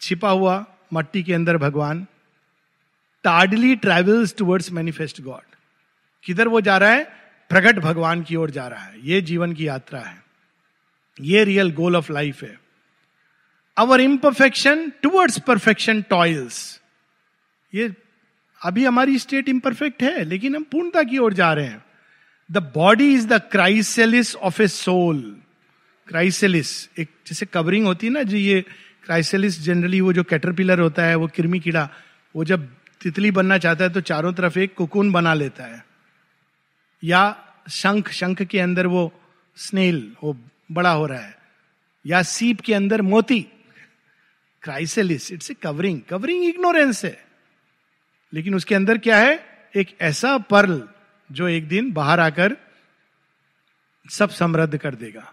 छिपा 0.00 0.30
हुआ 0.30 0.66
मट्टी 0.92 1.22
के 1.22 1.34
अंदर 1.34 1.56
भगवान 1.56 2.06
tardily 3.24 3.76
travels 3.76 4.34
towards 4.38 4.72
manifest 4.72 5.20
God 5.20 5.54
किधर 6.24 6.48
वो 6.48 6.60
जा 6.60 6.78
रहा 6.78 6.90
है? 6.90 7.04
प्रकट 7.48 7.78
भगवान 7.78 8.22
की 8.22 8.36
ओर 8.36 8.50
जा 8.50 8.68
रहा 8.68 8.84
है। 8.84 9.06
ये 9.06 9.20
जीवन 9.20 9.52
की 9.52 9.68
यात्रा 9.68 10.00
है। 10.00 10.22
ये 11.20 11.44
रियल 11.44 11.72
गोल 11.72 11.96
ऑफ़ 11.96 12.12
लाइफ 12.12 12.42
है। 12.42 12.60
Our 13.76 14.00
imperfection 14.00 14.90
towards 15.02 15.38
perfection 15.38 16.02
toils 16.02 16.80
ये 17.74 17.94
अभी 18.62 18.84
हमारी 18.84 19.18
स्टेट 19.18 19.48
इम्परफेक्ट 19.48 20.02
है, 20.02 20.24
लेकिन 20.24 20.56
हम 20.56 20.62
पूर्णता 20.62 21.02
की 21.02 21.18
ओर 21.18 21.32
जा 21.32 21.52
रहे 21.52 21.66
हैं। 21.66 21.84
The 22.52 22.58
body 22.58 23.14
is 23.14 23.28
the 23.28 23.32
chrysalis 23.32 24.36
of 24.36 24.62
a 24.62 24.66
soul 24.68 25.36
chrysalis 26.08 26.88
एक 26.98 27.08
जैसे 27.26 27.46
कवरिंग 27.46 27.86
होती 27.86 28.06
है 28.06 28.12
ना 28.12 28.22
जो, 28.22 28.36
ये 28.36 28.64
क्राइसेलिस 29.04 29.60
जनरली 29.60 30.00
वो 30.00 30.12
जो 30.12 30.24
कैटरपिलर 30.24 30.80
होता 30.80 31.02
है, 31.02 31.14
वो 31.14 31.26
किरमी 31.26 31.60
कीड़ा, 31.60 31.90
वो 32.36 32.44
जब 32.44 32.74
तितली 33.02 33.30
बनना 33.30 33.58
चाहता 33.58 33.84
है 33.84 33.90
तो 33.90 34.00
चारों 34.00 34.32
तरफ़ 34.32 34.58
एक 34.58 34.74
कुकुन 34.74 35.12
बना 35.12 35.34
लेता 35.34 35.64
है। 35.64 35.84
या 37.04 37.36
शंख 37.70 38.10
शंख 38.10 38.42
के 38.42 38.60
अंदर 38.60 38.86
वो 38.86 39.12
स्नेल 39.56 40.12
वो 40.22 40.36
बड़ा 40.72 40.90
हो 40.90 41.06
रहा 41.06 41.20
है। 41.20 41.38
या 42.06 42.22
सीप 42.22 42.60
के 42.60 42.74
अंदर 42.74 43.02
मोती। 43.02 43.46
Chrysalis 44.62 45.32
it's 45.32 45.50
a 45.50 45.54
covering 45.54 46.00
covering 46.08 46.44
ignorance 46.44 47.04
है। 47.04 47.29
लेकिन 48.34 48.54
उसके 48.54 48.74
अंदर 48.74 48.98
क्या 48.98 49.18
है? 49.18 49.46
एक 49.76 49.96
ऐसा 50.00 50.38
पर्ल 50.38 50.88
जो 51.32 51.48
एक 51.48 51.68
दिन 51.68 51.92
बाहर 51.92 52.20
आकर 52.20 52.56
सब 54.10 54.30
समृद्ध 54.30 54.76
कर 54.76 54.94
देगा। 54.94 55.32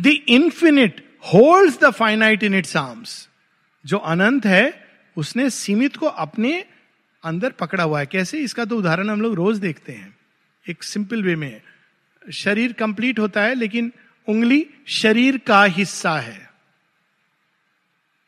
The 0.00 0.06
infinite 0.06 1.18
hold 1.20 1.74
the 1.80 1.90
finite 1.90 2.42
in 2.42 2.54
its 2.54 2.76
arms 2.76 3.28
जो 3.86 3.98
अनंत 3.98 4.46
है, 4.46 4.88
उसने 5.16 5.50
सीमित 5.50 5.96
को 5.96 6.06
अपने 6.06 6.64
अंदर 7.24 7.50
पकड़ा 7.50 7.84
हुआ 7.84 8.00
है। 8.00 8.06
कैसे? 8.06 8.38
इसका 8.38 8.64
तो 8.64 8.78
उदाहरण 8.78 9.10
हम 9.10 9.20
लोग 9.20 9.34
रोज 9.34 9.58
देखते 9.58 9.92
हैं। 9.92 10.16
एक 10.68 10.82
सिंपल 10.82 11.22
वे 11.22 11.36
में। 11.36 11.60
शरीर 12.32 12.72
कंप्लीट 12.72 13.18
होता 13.18 13.42
है, 13.42 13.54
लेकिन 13.54 13.92
उंगली 14.28 14.66
शरीर 14.86 15.38
का 15.38 15.64
हिस्सा 15.64 16.18
है। 16.18 16.43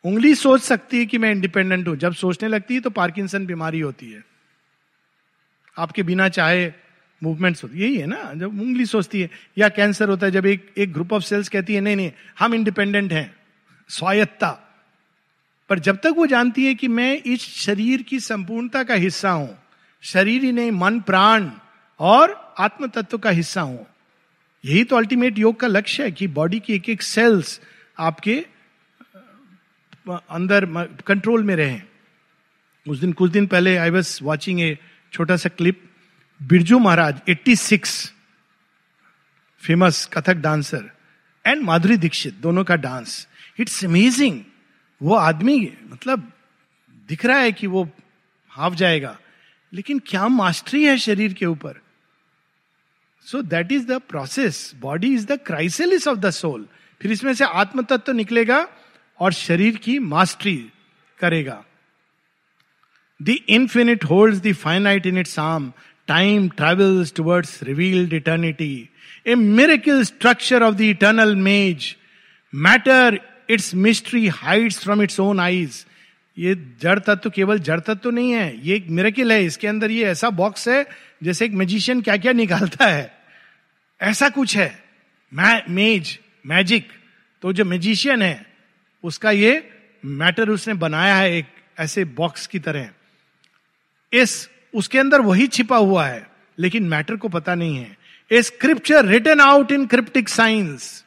उंगली 0.07 0.35
सोच 0.35 0.63
सकती 0.63 0.99
है 0.99 1.07
कि 1.07 1.19
मैं 1.19 1.31
इंडिपेंडेंट 1.31 1.89
हूँ। 1.89 1.97
जब 1.97 2.13
सोचने 2.15 2.49
लगती 2.49 2.75
है 2.75 2.81
तो 2.81 2.91
पार्किंसन 2.91 3.47
बीमारी 3.47 3.81
होती 3.81 4.11
है। 4.13 4.25
आपके 5.77 6.03
बिना 6.03 6.29
चाहे 6.29 6.73
मूवमेंट्स 7.23 7.65
होती 7.65 7.79
यही 7.79 7.97
है 7.97 8.07
ना? 8.07 8.33
जब 8.35 8.61
उंगली 8.61 8.87
सोचती 8.87 9.21
है, 9.21 9.31
या 9.59 9.69
कैंसर 9.69 10.09
होता 10.09 10.27
है, 10.27 10.33
जब 10.33 10.47
एक 10.47 10.73
एक 10.79 10.93
ग्रुप 10.93 11.13
ऑफ़ 11.13 11.23
सेल्स 11.23 11.49
कहती 11.49 11.75
है, 11.75 11.81
नहीं 11.81 11.97
नहीं, 11.97 12.13
हम 12.39 12.55
इंडिपेंडेंट 12.55 13.13
हैं। 13.13 13.35
स्वायत्ता 13.91 14.51
पर 15.71 15.79
जब 15.79 15.97
तक 15.97 16.15
वो 16.17 16.27
जानती 16.27 16.67
है 16.67 16.75
कि 16.75 16.89
मैं 16.89 17.23
इस 17.23 17.41
शरीर 17.57 18.03
की 18.03 18.21
संपूर्णता 18.21 18.83
का 18.83 18.95
हिस्सा 18.95 19.31
हूँ, 19.31 19.59
शरीर 20.03 20.45
ही 20.45 20.53
नहीं 20.53 20.71
मन, 20.71 21.01
प्राण 21.01 21.51
और 22.01 22.55
आत्म 22.59 22.87
तत्व 22.87 23.19
का 23.19 23.31
हिस्सा 23.31 23.61
हूँ। 23.61 23.87
यही 24.65 24.85
तो 24.85 24.97
अल्टीमेट 24.97 25.39
योग 25.39 25.61
का 25.61 25.67
लक्ष्य 25.67 26.03
है 26.03 26.11
कि 26.11 26.27
बॉडी 26.29 26.61
की 26.61 26.75
एक 26.75 26.89
एक 26.89 27.03
सेल्स 27.03 27.61
आपके 27.99 28.45
अंदर 30.11 30.65
कंट्रोल 31.07 31.43
में 31.43 31.57
रहे। 31.57 31.81
उस 32.89 32.99
दिन, 32.99 33.13
कुछ 33.13 33.31
दिन 33.31 33.47
पहले 33.47 33.77
आई 33.77 33.91
वॉज़ 33.91 34.19
वॉचिंग 34.23 34.61
ए 34.61 34.79
छोटा 35.13 35.37
सा 35.37 35.49
clip 35.49 35.91
Birju 36.43 36.79
Maharaj 36.79 37.21
86 37.29 38.13
famous 39.59 40.09
Kathak 40.13 40.35
dancer 40.35 40.91
and 41.47 41.63
Madhuri 41.63 41.97
Dixit 41.97 42.35
दोनों 42.35 42.65
का 42.65 42.77
डांस 42.77 43.29
इट्स 43.61 43.85
अमेजिंग 43.85 44.41
वो 45.03 45.15
आदमी 45.15 45.73
मतलब 45.91 46.33
दिख 47.09 47.27
रहा 47.27 47.39
है 47.39 47.53
कि 47.53 47.67
वो 47.67 47.91
हाफ़ 48.51 48.75
जाएगा। 48.75 49.19
लेकिन 49.73 49.99
क्या 49.99 50.29
मास्टरी 50.29 50.85
है 50.85 50.99
शरीर 50.99 51.33
के 51.33 51.47
ऊपर। 51.47 51.81
So 53.27 53.43
that 53.43 53.73
is 53.73 53.87
the 53.87 53.93
process 53.93 54.73
body 54.77 55.15
is 55.15 55.27
the 55.27 55.33
crisis 55.33 56.09
of 56.09 56.19
the 56.19 56.31
soul 56.31 56.67
फिर 57.01 57.13
इसमें 57.13 57.35
से 57.35 57.45
आत्म 57.45 57.83
तत्व 57.83 58.13
निकलेगा। 58.13 58.69
और 59.21 59.33
शरीर 59.33 59.77
की 59.77 59.99
मास्टरी 59.99 60.57
करेगा। 61.21 61.63
The 63.21 63.37
infinite 63.49 64.05
hold 64.05 64.43
the 64.43 64.53
finite 64.55 65.07
in 65.07 65.19
its 65.19 65.39
arm 65.39 65.73
time 66.09 66.49
travels 66.49 67.13
towards 67.17 67.63
revealed 67.63 68.13
eternity 68.13 68.89
a 69.27 69.35
miracle 69.35 70.03
structure 70.05 70.63
of 70.63 70.75
the 70.75 70.81
eternal 70.81 71.35
mage 71.37 71.95
matter 72.53 73.21
its 73.51 73.75
mystery 73.75 74.27
hides 74.29 74.83
from 74.83 75.03
its 75.03 75.21
own 75.21 75.41
eyes 75.41 75.85
ये 76.37 76.55
जड़ 76.83 76.99
तत्व 76.99 77.15
तो 77.15 77.31
केवल 77.31 77.59
जड़ 77.59 77.79
तत्व 77.81 77.95
तो 77.95 78.11
नहीं 78.11 78.31
है, 78.33 78.67
ये 78.67 78.75
एक 78.77 78.89
मेरेकिल 78.89 79.33
है। 79.33 79.45
इसके 79.45 79.69
अंदर 79.69 79.91
ये 79.91 80.05
ऐसा 80.07 80.31
बॉक्स 80.31 80.69
है, 80.69 80.87
जैसे 81.23 81.45
एक 81.45 81.53
मैजिशियन 81.53 82.01
क्या 82.01 82.17
क्या 82.17 82.33
निकालता 82.33 82.87
है। 82.87 83.13
ऐसा 84.01 84.29
कुछ 84.29 84.57
है। 84.57 84.85
मेज 85.33 86.19
मैजिक 86.47 86.89
तो 87.43 87.53
जो 87.53 87.65
मैजिशियन 87.65 88.23
है 88.23 88.46
उसका 89.07 89.31
ये 89.31 89.71
मैटर 90.05 90.49
उसने 90.49 90.75
बनाया 90.75 91.15
है 91.17 91.33
एक 91.37 91.47
ऐसे 91.79 92.05
बॉक्स 92.05 92.47
की 92.47 92.59
तरह। 92.59 92.91
इस, 94.13 94.49
उसके 94.75 94.99
अंदर 94.99 95.21
वही 95.21 95.47
छिपा 95.47 95.77
हुआ 95.77 96.07
है, 96.07 96.27
लेकिन 96.59 96.83
मैटर 96.83 97.17
को 97.17 97.29
पता 97.29 97.55
नहीं 97.55 97.77
है। 97.77 97.97
A 98.33 98.43
scripture 98.43 99.05
written 99.05 99.41
out 99.41 99.73
in 99.73 99.87
cryptic 99.87 100.29
science 100.29 101.05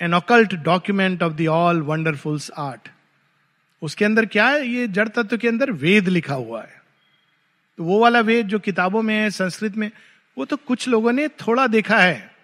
an 0.00 0.14
occult 0.14 0.54
document 0.54 1.22
of 1.22 1.32
the 1.32 1.46
all 1.46 1.82
wonderful's 1.82 2.50
art 2.58 2.88
उसके 3.82 4.04
अंदर 4.04 4.26
क्या 4.26 4.48
है? 4.48 4.66
ये 4.68 4.88
जड़ 4.88 5.08
तत्व 5.08 5.36
के 5.36 5.48
अंदर 5.48 5.70
वेद 5.70 6.08
लिखा 6.08 6.34
हुआ 6.34 6.62
है। 6.62 6.82
तो 7.78 7.84
वो 7.84 7.98
वाला 8.00 8.20
वेद 8.20 8.46
जो 8.46 8.58
किताबों 8.58 9.02
में 9.02 9.14
है, 9.14 9.30
संस्कृत 9.30 9.76
में, 9.76 9.90
वो 10.38 10.44
तो 10.44 10.56
कुछ 10.56 10.88
लोगों 10.88 11.12
ने 11.12 11.28
थोड़ा 11.28 11.66
देखा 11.66 11.98
है। 11.98 12.34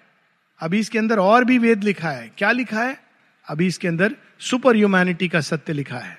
अभी 0.60 0.78
इसके 0.78 0.98
अंदर 0.98 1.18
और 1.18 1.44
भी 1.44 1.58
वेद 1.58 1.84
लिखा 1.84 2.10
है। 2.10 2.32
क्या 2.38 2.50
लिखा 2.50 2.82
है? 2.82 3.11
अभी 3.48 3.66
इसके 3.66 3.88
अंदर 3.88 4.14
सुपर 4.40 4.76
ह्यूमैनिटी 4.76 5.28
का 5.28 5.40
सत्य 5.40 5.72
लिखा 5.72 5.98
है। 5.98 6.18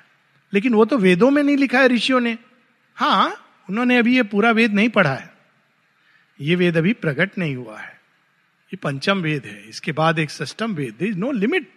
लेकिन 0.53 0.73
वो 0.73 0.85
तो 0.85 0.97
वेदों 0.97 1.29
में 1.31 1.41
नहीं 1.43 1.57
लिखा 1.57 1.79
है, 1.79 1.87
ऋषियों 1.87 2.19
ने। 2.19 2.37
हाँ 2.97 3.33
उन्होंने 3.69 3.97
अभी 3.97 4.15
ये 4.15 4.23
पूरा 4.23 4.51
वेद 4.51 4.73
नहीं 4.73 4.89
पढ़ा 4.89 5.13
है। 5.13 5.33
ये 6.39 6.55
वेद 6.55 6.77
अभी 6.77 6.93
प्रकट 6.93 7.37
नहीं 7.37 7.55
हुआ 7.55 7.79
है। 7.79 7.91
ये 8.71 8.77
पंचम 8.77 9.21
वेद 9.21 9.45
है, 9.45 9.69
इसके 9.69 9.91
बाद 9.91 10.19
एक 10.19 10.31
सष्टम 10.31 10.73
Veda. 10.75 11.01
Is 11.01 11.17
no 11.17 11.31
limit 11.31 11.71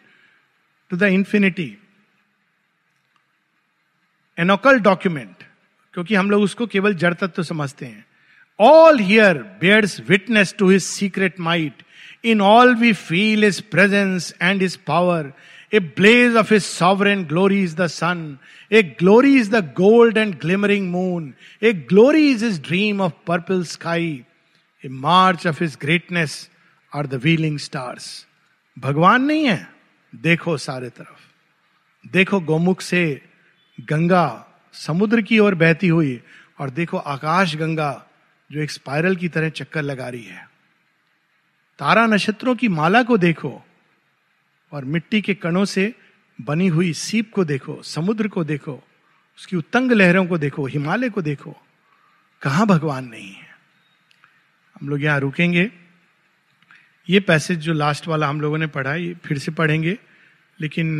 to 0.90 0.96
the 0.96 1.02
infinity 1.02 1.76
an occult 4.38 4.78
document 4.80 5.44
क्योंकि 5.94 6.14
हम 6.14 6.30
लोग 6.30 6.42
उसको 6.42 6.66
केवल 6.66 6.94
जड़ 6.94 7.12
तत्व 7.14 7.42
समझते 7.42 7.86
हैं। 7.86 8.04
All 8.60 8.98
here 8.98 9.38
bears 9.60 10.00
witness 10.08 10.54
to 10.58 10.70
his 10.70 10.82
secret 10.82 11.40
might 11.40 11.82
in 12.30 12.40
all 12.40 12.74
we 12.76 12.92
feel 12.92 13.44
his 13.44 13.60
presence 13.70 14.32
and 14.42 14.62
his 14.62 14.76
power 14.86 15.32
a 15.72 15.80
blaze 15.98 16.36
of 16.36 16.52
his 16.52 16.62
sovereign 16.62 17.24
glory 17.24 17.62
is 17.62 17.76
the 17.76 17.86
sun 17.86 18.38
a 18.72 18.82
glory 19.00 19.36
is 19.38 19.50
the 19.50 19.64
gold 19.76 20.18
and 20.18 20.34
glimmering 20.40 20.90
moon 20.90 21.32
a 21.62 21.72
glory 21.92 22.30
is 22.30 22.44
his 22.44 22.60
dream 22.62 23.00
of 23.00 23.12
purple 23.26 23.64
sky 23.64 24.10
a 24.84 24.88
march 24.88 25.46
of 25.46 25.62
his 25.62 25.76
greatness 25.80 26.48
are 26.92 27.06
the 27.06 27.14
wheeling 27.14 27.58
stars 27.58 28.26
भगवान 28.76 29.22
नहीं 29.22 29.44
है। 29.44 29.66
देखो 30.12 30.56
सारे 30.56 30.88
तरफ़। 30.88 32.10
देखो 32.12 32.40
गोमुख 32.40 32.80
से 32.80 33.04
गंगा 33.90 34.26
समुद्र 34.74 35.22
की 35.22 35.38
ओर 35.38 35.54
बहती 35.54 35.88
हुई 35.88 36.20
और 36.60 36.70
देखो 36.70 36.96
आकाश 36.96 37.54
गंगा 37.56 37.92
जो 38.50 38.60
एक 38.60 38.70
स्पाइरल 38.70 39.16
की 39.16 39.28
तरह 39.28 39.48
चक्कर 39.48 39.82
लगा 39.82 40.08
रही 40.08 40.24
है। 40.24 40.45
तारा 41.78 42.06
नक्षत्रों 42.06 42.54
की 42.56 42.68
माला 42.68 43.02
को 43.02 43.16
देखो 43.18 43.50
और 44.72 44.84
मिट्टी 44.84 45.20
के 45.20 45.34
कणों 45.34 45.64
से 45.64 45.94
बनी 46.38 46.66
हुई 46.66 46.92
सीप 46.92 47.32
को 47.32 47.44
देखो, 47.44 47.82
समुद्र 47.82 48.28
को 48.28 48.44
देखो, 48.44 48.72
उसकी 49.38 49.56
उत्तंग 49.56 49.92
लहरों 49.92 50.24
को 50.26 50.38
देखो, 50.38 50.66
हिमालय 50.66 51.10
को 51.10 51.22
देखो। 51.22 51.56
कहा 52.42 52.64
भगवान 52.64 53.04
नहीं 53.04 53.32
है? 53.32 53.46
हम 54.76 54.88
लोग 54.88 55.02
यहाँ 55.02 55.20
रुकेंगे। 55.20 55.70
ये 57.08 57.20
पैसेज 57.20 57.58
जो 57.58 57.72
लास्ट 57.72 58.08
वाला 58.08 58.28
हम 58.28 58.40
लोगों 58.40 58.58
ने 58.58 58.66
पढ़ा, 58.66 58.94
ये 58.94 59.14
फिर 59.24 59.38
से 59.38 59.52
पढ़ेंगे, 59.52 59.96
लेकिन 60.58 60.98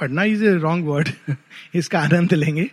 पढ़ना 0.00 0.24
इज़ 0.24 0.44
ए 0.44 0.54
रॉन्ग 0.54 0.86
वर्ड 0.86 1.08
इसका 1.74 2.00
आनंद 2.00 2.34
लेंगे। 2.34 2.70